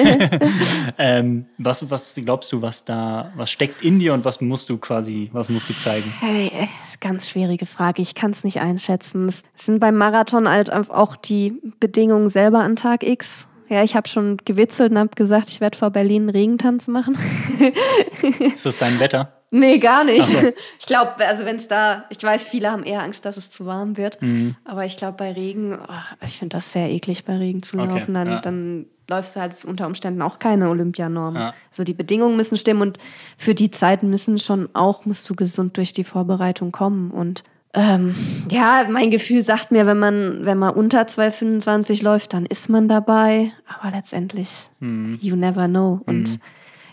ähm, 0.97 1.45
was, 1.57 1.89
was 1.91 2.15
glaubst 2.15 2.51
du, 2.53 2.61
was 2.61 2.85
da, 2.85 3.33
was 3.35 3.51
steckt 3.51 3.81
in 3.81 3.99
dir 3.99 4.13
und 4.13 4.23
was 4.23 4.39
musst 4.39 4.69
du 4.69 4.77
quasi, 4.77 5.29
was 5.33 5.49
musst 5.49 5.67
du 5.67 5.73
zeigen? 5.73 6.11
Hey, 6.21 6.49
ganz 7.01 7.29
schwierige 7.29 7.65
Frage. 7.65 8.01
Ich 8.01 8.15
kann 8.15 8.31
es 8.31 8.45
nicht 8.45 8.61
einschätzen. 8.61 9.27
Es 9.27 9.43
sind 9.55 9.79
beim 9.79 9.97
Marathon 9.97 10.47
halt 10.47 10.71
auch 10.71 11.17
die 11.17 11.62
Bedingungen 11.81 12.29
selber 12.29 12.60
an 12.60 12.77
Tag 12.77 13.04
X 13.04 13.50
ja, 13.69 13.83
ich 13.83 13.95
habe 13.95 14.07
schon 14.07 14.37
gewitzelt 14.45 14.91
und 14.91 14.99
habe 14.99 15.09
gesagt, 15.15 15.49
ich 15.49 15.61
werde 15.61 15.77
vor 15.77 15.89
Berlin 15.89 16.23
einen 16.23 16.29
Regentanz 16.29 16.87
machen. 16.87 17.17
ist 18.53 18.65
das 18.65 18.77
dein 18.77 18.99
Wetter? 18.99 19.31
Nee, 19.51 19.77
gar 19.77 20.03
nicht. 20.03 20.27
So. 20.27 20.51
Ich 20.79 20.85
glaube, 20.85 21.25
also 21.25 21.45
wenn 21.45 21.55
es 21.55 21.69
da, 21.69 22.05
ich 22.09 22.21
weiß, 22.21 22.47
viele 22.47 22.71
haben 22.71 22.83
eher 22.83 23.01
Angst, 23.03 23.23
dass 23.23 23.37
es 23.37 23.51
zu 23.51 23.65
warm 23.65 23.95
wird. 23.95 24.21
Mhm. 24.21 24.55
Aber 24.65 24.83
ich 24.83 24.97
glaube, 24.97 25.17
bei 25.17 25.31
Regen, 25.31 25.77
oh, 25.79 26.25
ich 26.25 26.37
finde 26.37 26.57
das 26.57 26.73
sehr 26.73 26.89
eklig, 26.89 27.23
bei 27.23 27.37
Regen 27.37 27.63
zu 27.63 27.77
okay, 27.77 27.87
laufen. 27.87 28.13
Dann, 28.15 28.27
ja. 28.27 28.41
dann 28.41 28.87
läufst 29.09 29.35
du 29.35 29.39
halt 29.39 29.63
unter 29.63 29.87
Umständen 29.87 30.21
auch 30.21 30.39
keine 30.39 30.69
Olympianorm. 30.69 31.35
Ja. 31.35 31.53
Also 31.71 31.85
die 31.85 31.93
Bedingungen 31.93 32.35
müssen 32.35 32.57
stimmen 32.57 32.81
und 32.81 32.97
für 33.37 33.55
die 33.55 33.71
Zeiten 33.71 34.09
müssen 34.09 34.37
schon 34.39 34.67
auch, 34.73 35.05
musst 35.05 35.29
du 35.29 35.35
gesund 35.35 35.77
durch 35.77 35.93
die 35.93 36.03
Vorbereitung 36.03 36.73
kommen. 36.73 37.11
Und 37.11 37.43
ähm, 37.76 38.15
ja, 38.50 38.88
mein 38.90 39.12
Gefühl 39.12 39.42
sagt 39.42 39.71
mir, 39.71 39.86
wenn 39.86 40.00
man, 40.00 40.46
wenn 40.46 40.58
man 40.58 40.73
unter 40.73 41.02
2,25 41.02 42.04
läuft, 42.04 42.34
dann 42.34 42.46
ist 42.46 42.69
man 42.69 42.88
dabei. 42.88 43.52
Aber 43.67 43.96
letztendlich, 43.96 44.69
mhm. 44.80 45.19
you 45.21 45.36
never 45.36 45.67
know. 45.67 46.02
Und 46.06 46.30
mhm. 46.30 46.40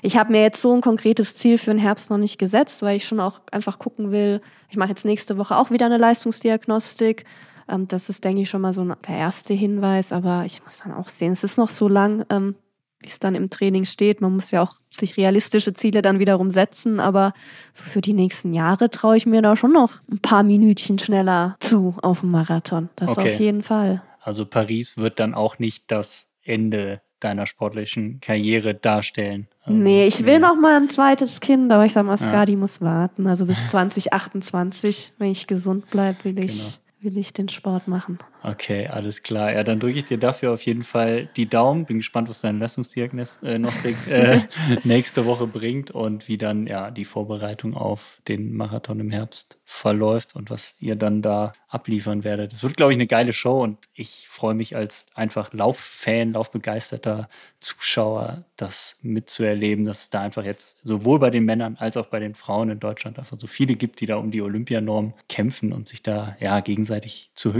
ich 0.02 0.16
habe 0.16 0.32
mir 0.32 0.42
jetzt 0.42 0.60
so 0.60 0.74
ein 0.74 0.80
konkretes 0.80 1.36
Ziel 1.36 1.56
für 1.56 1.70
den 1.70 1.78
Herbst 1.78 2.10
noch 2.10 2.18
nicht 2.18 2.38
gesetzt, 2.38 2.82
weil 2.82 2.96
ich 2.96 3.06
schon 3.06 3.20
auch 3.20 3.40
einfach 3.52 3.78
gucken 3.78 4.10
will. 4.10 4.40
Ich 4.70 4.76
mache 4.76 4.88
jetzt 4.88 5.04
nächste 5.04 5.38
Woche 5.38 5.56
auch 5.56 5.70
wieder 5.70 5.86
eine 5.86 5.98
Leistungsdiagnostik. 5.98 7.24
Ähm, 7.68 7.86
das 7.86 8.08
ist, 8.08 8.24
denke 8.24 8.42
ich, 8.42 8.50
schon 8.50 8.60
mal 8.60 8.72
so 8.72 8.82
ein 8.82 8.94
erster 9.06 9.54
Hinweis. 9.54 10.12
Aber 10.12 10.42
ich 10.44 10.64
muss 10.64 10.82
dann 10.82 10.92
auch 10.92 11.08
sehen, 11.08 11.32
es 11.32 11.44
ist 11.44 11.58
noch 11.58 11.70
so 11.70 11.86
lang. 11.86 12.24
Ähm, 12.28 12.56
wie 13.02 13.08
es 13.08 13.18
dann 13.18 13.34
im 13.34 13.50
Training 13.50 13.84
steht. 13.84 14.20
Man 14.20 14.32
muss 14.32 14.50
ja 14.50 14.62
auch 14.62 14.76
sich 14.90 15.16
realistische 15.16 15.74
Ziele 15.74 16.02
dann 16.02 16.18
wiederum 16.18 16.50
setzen, 16.50 17.00
aber 17.00 17.32
so 17.72 17.84
für 17.84 18.00
die 18.00 18.14
nächsten 18.14 18.52
Jahre 18.52 18.90
traue 18.90 19.16
ich 19.16 19.26
mir 19.26 19.42
da 19.42 19.56
schon 19.56 19.72
noch 19.72 20.00
ein 20.10 20.20
paar 20.20 20.42
Minütchen 20.42 20.98
schneller 20.98 21.56
zu 21.60 21.96
auf 22.02 22.20
dem 22.20 22.30
Marathon. 22.30 22.88
Das 22.96 23.10
okay. 23.10 23.32
auf 23.32 23.40
jeden 23.40 23.62
Fall. 23.62 24.02
Also 24.20 24.46
Paris 24.46 24.96
wird 24.96 25.18
dann 25.18 25.34
auch 25.34 25.58
nicht 25.58 25.84
das 25.88 26.30
Ende 26.42 27.00
deiner 27.22 27.46
sportlichen 27.46 28.20
Karriere 28.20 28.74
darstellen. 28.74 29.46
Also, 29.62 29.78
nee, 29.78 30.06
ich 30.06 30.24
will 30.24 30.34
nee. 30.34 30.46
noch 30.46 30.56
mal 30.56 30.76
ein 30.76 30.88
zweites 30.88 31.40
Kind, 31.40 31.70
aber 31.70 31.84
ich 31.84 31.92
sag 31.92 32.04
mal, 32.04 32.18
Skadi 32.18 32.52
ja. 32.52 32.58
muss 32.58 32.80
warten. 32.80 33.26
Also 33.26 33.46
bis 33.46 33.68
2028, 33.70 35.14
wenn 35.18 35.30
ich 35.30 35.46
gesund 35.46 35.88
bleibe, 35.90 36.24
will 36.24 36.44
ich, 36.44 36.80
genau. 37.00 37.14
will 37.14 37.18
ich 37.18 37.32
den 37.32 37.48
Sport 37.48 37.88
machen. 37.88 38.18
Okay, 38.44 38.88
alles 38.88 39.22
klar. 39.22 39.52
Ja, 39.52 39.62
dann 39.62 39.78
drücke 39.78 39.98
ich 39.98 40.04
dir 40.04 40.18
dafür 40.18 40.52
auf 40.52 40.62
jeden 40.66 40.82
Fall 40.82 41.28
die 41.36 41.48
Daumen. 41.48 41.84
Bin 41.84 41.98
gespannt, 41.98 42.28
was 42.28 42.40
deine 42.40 42.58
Leistungsdiagnostik 42.58 43.96
äh, 44.10 44.40
nächste 44.82 45.26
Woche 45.26 45.46
bringt 45.46 45.92
und 45.92 46.26
wie 46.26 46.38
dann 46.38 46.66
ja 46.66 46.90
die 46.90 47.04
Vorbereitung 47.04 47.74
auf 47.74 48.20
den 48.26 48.52
Marathon 48.56 48.98
im 48.98 49.12
Herbst 49.12 49.58
verläuft 49.64 50.34
und 50.34 50.50
was 50.50 50.74
ihr 50.80 50.96
dann 50.96 51.22
da 51.22 51.52
abliefern 51.68 52.24
werdet. 52.24 52.52
Das 52.52 52.62
wird, 52.62 52.76
glaube 52.76 52.92
ich, 52.92 52.96
eine 52.96 53.06
geile 53.06 53.32
Show 53.32 53.62
und 53.62 53.78
ich 53.94 54.26
freue 54.28 54.54
mich 54.54 54.74
als 54.76 55.06
einfach 55.14 55.52
Lauffan, 55.52 56.32
Laufbegeisterter 56.32 57.28
Zuschauer, 57.60 58.44
das 58.56 58.98
mitzuerleben, 59.02 59.84
dass 59.84 60.02
es 60.02 60.10
da 60.10 60.20
einfach 60.20 60.44
jetzt 60.44 60.78
sowohl 60.82 61.18
bei 61.18 61.30
den 61.30 61.44
Männern 61.44 61.76
als 61.78 61.96
auch 61.96 62.06
bei 62.06 62.18
den 62.18 62.34
Frauen 62.34 62.70
in 62.70 62.80
Deutschland 62.80 63.18
einfach 63.18 63.38
so 63.38 63.46
viele 63.46 63.76
gibt, 63.76 64.00
die 64.00 64.06
da 64.06 64.16
um 64.16 64.30
die 64.30 64.42
Olympianorm 64.42 65.14
kämpfen 65.28 65.72
und 65.72 65.88
sich 65.88 66.02
da 66.02 66.36
ja 66.40 66.60
gegenseitig 66.60 67.30
zur 67.34 67.54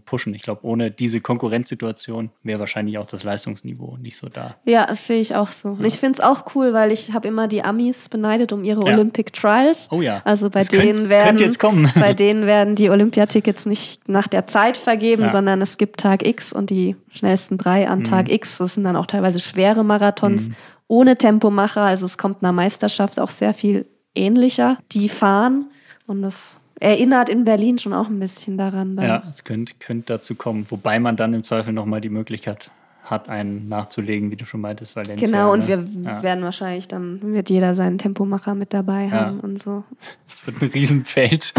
Pushen. 0.00 0.34
Ich 0.34 0.42
glaube, 0.42 0.64
ohne 0.64 0.90
diese 0.90 1.20
Konkurrenzsituation 1.20 2.30
wäre 2.42 2.60
wahrscheinlich 2.60 2.98
auch 2.98 3.06
das 3.06 3.24
Leistungsniveau 3.24 3.96
nicht 3.96 4.16
so 4.16 4.28
da. 4.28 4.56
Ja, 4.64 4.86
das 4.86 5.06
sehe 5.06 5.20
ich 5.20 5.34
auch 5.34 5.48
so. 5.48 5.76
Ja. 5.80 5.84
Ich 5.84 5.94
finde 5.94 6.18
es 6.18 6.20
auch 6.20 6.54
cool, 6.54 6.72
weil 6.72 6.92
ich 6.92 7.12
habe 7.12 7.28
immer 7.28 7.48
die 7.48 7.62
Amis 7.62 8.08
beneidet 8.08 8.52
um 8.52 8.64
ihre 8.64 8.86
ja. 8.86 8.94
Olympic 8.94 9.32
Trials. 9.32 9.88
Oh 9.90 10.00
ja. 10.00 10.22
Also 10.24 10.50
bei 10.50 10.60
das 10.60 10.68
denen 10.68 11.10
werden 11.10 11.38
jetzt 11.38 11.58
kommen. 11.58 11.90
bei 11.98 12.14
denen 12.14 12.46
werden 12.46 12.76
die 12.76 12.90
Olympiatickets 12.90 13.66
nicht 13.66 14.08
nach 14.08 14.28
der 14.28 14.46
Zeit 14.46 14.76
vergeben, 14.76 15.22
ja. 15.22 15.28
sondern 15.28 15.62
es 15.62 15.78
gibt 15.78 16.00
Tag 16.00 16.26
X 16.26 16.52
und 16.52 16.70
die 16.70 16.96
schnellsten 17.10 17.58
drei 17.58 17.88
an 17.88 18.00
mhm. 18.00 18.04
Tag 18.04 18.30
X. 18.30 18.58
Das 18.58 18.74
sind 18.74 18.84
dann 18.84 18.96
auch 18.96 19.06
teilweise 19.06 19.40
schwere 19.40 19.84
Marathons 19.84 20.48
mhm. 20.48 20.54
ohne 20.88 21.16
Tempomacher. 21.16 21.82
Also 21.82 22.06
es 22.06 22.18
kommt 22.18 22.42
einer 22.42 22.52
Meisterschaft 22.52 23.18
auch 23.20 23.30
sehr 23.30 23.54
viel 23.54 23.86
ähnlicher. 24.14 24.78
Die 24.92 25.08
fahren 25.08 25.66
und 26.06 26.22
das 26.22 26.58
erinnert 26.80 27.28
in 27.28 27.44
Berlin 27.44 27.78
schon 27.78 27.92
auch 27.92 28.08
ein 28.08 28.18
bisschen 28.18 28.58
daran. 28.58 28.96
Dann. 28.96 29.06
Ja, 29.06 29.22
es 29.28 29.44
könnte, 29.44 29.74
könnte 29.78 30.14
dazu 30.14 30.34
kommen, 30.34 30.66
wobei 30.68 30.98
man 30.98 31.16
dann 31.16 31.34
im 31.34 31.42
Zweifel 31.42 31.72
nochmal 31.72 32.00
die 32.00 32.10
Möglichkeit 32.10 32.70
hat, 33.10 33.28
einen 33.28 33.68
nachzulegen, 33.68 34.30
wie 34.30 34.36
du 34.36 34.44
schon 34.44 34.60
meintest, 34.60 34.96
Valencia. 34.96 35.26
Genau, 35.26 35.52
und 35.52 35.68
ne? 35.68 35.68
wir 35.68 36.02
ja. 36.02 36.22
werden 36.22 36.42
wahrscheinlich 36.42 36.88
dann, 36.88 37.20
wird 37.22 37.50
jeder 37.50 37.74
seinen 37.74 37.98
Tempomacher 37.98 38.54
mit 38.54 38.74
dabei 38.74 39.10
haben 39.10 39.36
ja. 39.36 39.42
und 39.44 39.62
so. 39.62 39.84
Es 40.26 40.44
wird 40.46 40.60
ein 40.60 40.70
Riesenfeld. 40.70 41.54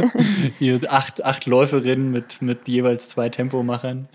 Hier 0.58 0.80
acht, 0.88 1.24
acht 1.24 1.46
Läuferinnen 1.46 2.10
mit, 2.10 2.40
mit 2.40 2.68
jeweils 2.68 3.08
zwei 3.08 3.28
Tempomachern. 3.28 4.08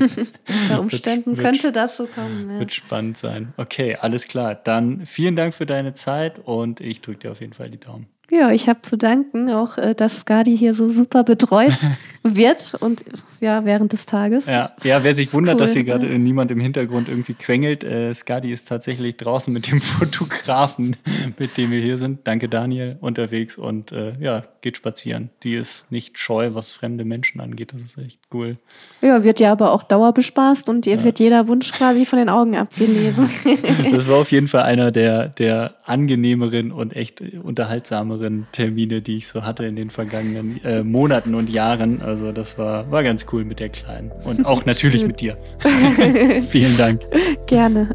Unter 0.00 0.80
Umständen 0.80 1.36
wird, 1.36 1.40
könnte 1.40 1.64
wird, 1.64 1.76
das 1.76 1.96
so 1.96 2.06
kommen. 2.06 2.50
Ja. 2.50 2.60
Wird 2.60 2.72
spannend 2.72 3.18
sein. 3.18 3.52
Okay, 3.58 3.96
alles 4.00 4.26
klar. 4.26 4.54
Dann 4.54 5.04
vielen 5.04 5.36
Dank 5.36 5.54
für 5.54 5.66
deine 5.66 5.92
Zeit 5.92 6.38
und 6.38 6.80
ich 6.80 7.02
drücke 7.02 7.20
dir 7.20 7.32
auf 7.32 7.40
jeden 7.40 7.52
Fall 7.52 7.68
die 7.68 7.78
Daumen. 7.78 8.06
Ja, 8.32 8.50
ich 8.50 8.66
habe 8.66 8.80
zu 8.80 8.96
danken, 8.96 9.50
auch 9.50 9.76
äh, 9.76 9.94
dass 9.94 10.20
Skadi 10.20 10.56
hier 10.56 10.72
so 10.72 10.88
super 10.88 11.22
betreut 11.22 11.74
wird 12.22 12.74
und 12.80 13.04
ja, 13.42 13.66
während 13.66 13.92
des 13.92 14.06
Tages. 14.06 14.46
Ja, 14.46 14.72
ja 14.82 15.04
wer 15.04 15.14
sich 15.14 15.34
wundert, 15.34 15.56
cool. 15.56 15.60
dass 15.60 15.74
hier 15.74 15.84
gerade 15.84 16.10
ja. 16.10 16.16
niemand 16.16 16.50
im 16.50 16.58
Hintergrund 16.58 17.10
irgendwie 17.10 17.34
quengelt, 17.34 17.84
äh, 17.84 18.14
Skadi 18.14 18.50
ist 18.50 18.68
tatsächlich 18.68 19.18
draußen 19.18 19.52
mit 19.52 19.70
dem 19.70 19.80
Fotografen, 19.82 20.96
mit 21.38 21.58
dem 21.58 21.72
wir 21.72 21.82
hier 21.82 21.98
sind. 21.98 22.20
Danke, 22.26 22.48
Daniel, 22.48 22.96
unterwegs 23.02 23.58
und 23.58 23.92
äh, 23.92 24.14
ja, 24.18 24.44
geht 24.62 24.78
spazieren. 24.78 25.28
Die 25.42 25.54
ist 25.54 25.92
nicht 25.92 26.18
scheu, 26.18 26.54
was 26.54 26.72
fremde 26.72 27.04
Menschen 27.04 27.38
angeht. 27.38 27.74
Das 27.74 27.82
ist 27.82 27.98
echt 27.98 28.18
cool. 28.32 28.56
Ja, 29.02 29.24
wird 29.24 29.40
ja 29.40 29.52
aber 29.52 29.72
auch 29.72 29.82
dauerbespaßt 29.82 30.70
und 30.70 30.86
ihr 30.86 30.96
ja. 30.96 31.04
wird 31.04 31.18
jeder 31.18 31.48
Wunsch 31.48 31.70
quasi 31.72 32.06
von 32.06 32.18
den 32.18 32.30
Augen 32.30 32.56
abgelesen. 32.56 33.28
das 33.92 34.08
war 34.08 34.16
auf 34.16 34.32
jeden 34.32 34.46
Fall 34.46 34.62
einer 34.62 34.90
der, 34.90 35.28
der 35.28 35.74
angenehmeren 35.84 36.72
und 36.72 36.96
echt 36.96 37.20
unterhaltsameren 37.20 38.21
anderen 38.22 38.46
Termine, 38.52 39.02
die 39.02 39.16
ich 39.16 39.28
so 39.28 39.44
hatte 39.44 39.64
in 39.64 39.76
den 39.76 39.90
vergangenen 39.90 40.62
äh, 40.64 40.82
Monaten 40.82 41.34
und 41.34 41.50
Jahren. 41.50 42.00
Also 42.02 42.32
das 42.32 42.58
war, 42.58 42.90
war 42.90 43.02
ganz 43.02 43.26
cool 43.32 43.44
mit 43.44 43.58
der 43.60 43.68
Kleinen. 43.68 44.12
Und 44.24 44.46
auch 44.46 44.64
natürlich 44.66 45.06
mit 45.06 45.20
dir. 45.20 45.36
Vielen 46.48 46.76
Dank. 46.76 47.00
Gerne. 47.46 47.94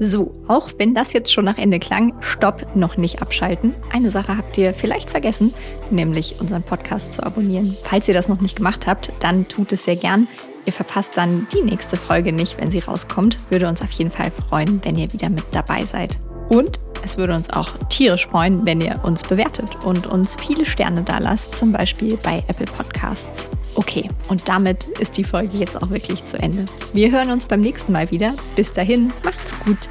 So, 0.00 0.34
auch 0.48 0.70
wenn 0.78 0.92
das 0.92 1.12
jetzt 1.12 1.32
schon 1.32 1.44
nach 1.44 1.56
Ende 1.56 1.78
klang, 1.78 2.14
stopp, 2.20 2.74
noch 2.74 2.96
nicht 2.96 3.22
abschalten. 3.22 3.74
Eine 3.92 4.10
Sache 4.10 4.36
habt 4.36 4.58
ihr 4.58 4.74
vielleicht 4.74 5.08
vergessen, 5.08 5.54
nämlich 5.90 6.40
unseren 6.40 6.64
Podcast 6.64 7.14
zu 7.14 7.22
abonnieren. 7.22 7.76
Falls 7.84 8.08
ihr 8.08 8.14
das 8.14 8.28
noch 8.28 8.40
nicht 8.40 8.56
gemacht 8.56 8.88
habt, 8.88 9.12
dann 9.20 9.46
tut 9.46 9.72
es 9.72 9.84
sehr 9.84 9.96
gern. 9.96 10.26
Ihr 10.66 10.72
verpasst 10.72 11.16
dann 11.16 11.46
die 11.54 11.62
nächste 11.62 11.96
Folge 11.96 12.32
nicht, 12.32 12.58
wenn 12.58 12.72
sie 12.72 12.80
rauskommt. 12.80 13.38
Würde 13.50 13.68
uns 13.68 13.82
auf 13.82 13.92
jeden 13.92 14.10
Fall 14.10 14.32
freuen, 14.48 14.80
wenn 14.82 14.96
ihr 14.96 15.12
wieder 15.12 15.30
mit 15.30 15.44
dabei 15.52 15.84
seid. 15.84 16.18
Und 16.54 16.78
es 17.02 17.18
würde 17.18 17.34
uns 17.34 17.50
auch 17.50 17.76
tierisch 17.88 18.28
freuen, 18.28 18.64
wenn 18.64 18.80
ihr 18.80 19.00
uns 19.02 19.22
bewertet 19.22 19.68
und 19.84 20.06
uns 20.06 20.36
viele 20.36 20.64
Sterne 20.64 21.02
da 21.02 21.18
lasst, 21.18 21.56
zum 21.56 21.72
Beispiel 21.72 22.16
bei 22.16 22.44
Apple 22.46 22.66
Podcasts. 22.66 23.48
Okay, 23.74 24.08
und 24.28 24.48
damit 24.48 24.86
ist 25.00 25.16
die 25.16 25.24
Folge 25.24 25.56
jetzt 25.58 25.82
auch 25.82 25.90
wirklich 25.90 26.24
zu 26.26 26.38
Ende. 26.38 26.66
Wir 26.92 27.10
hören 27.10 27.32
uns 27.32 27.44
beim 27.46 27.60
nächsten 27.60 27.90
Mal 27.90 28.08
wieder. 28.12 28.34
Bis 28.54 28.72
dahin, 28.72 29.12
macht's 29.24 29.52
gut. 29.64 29.88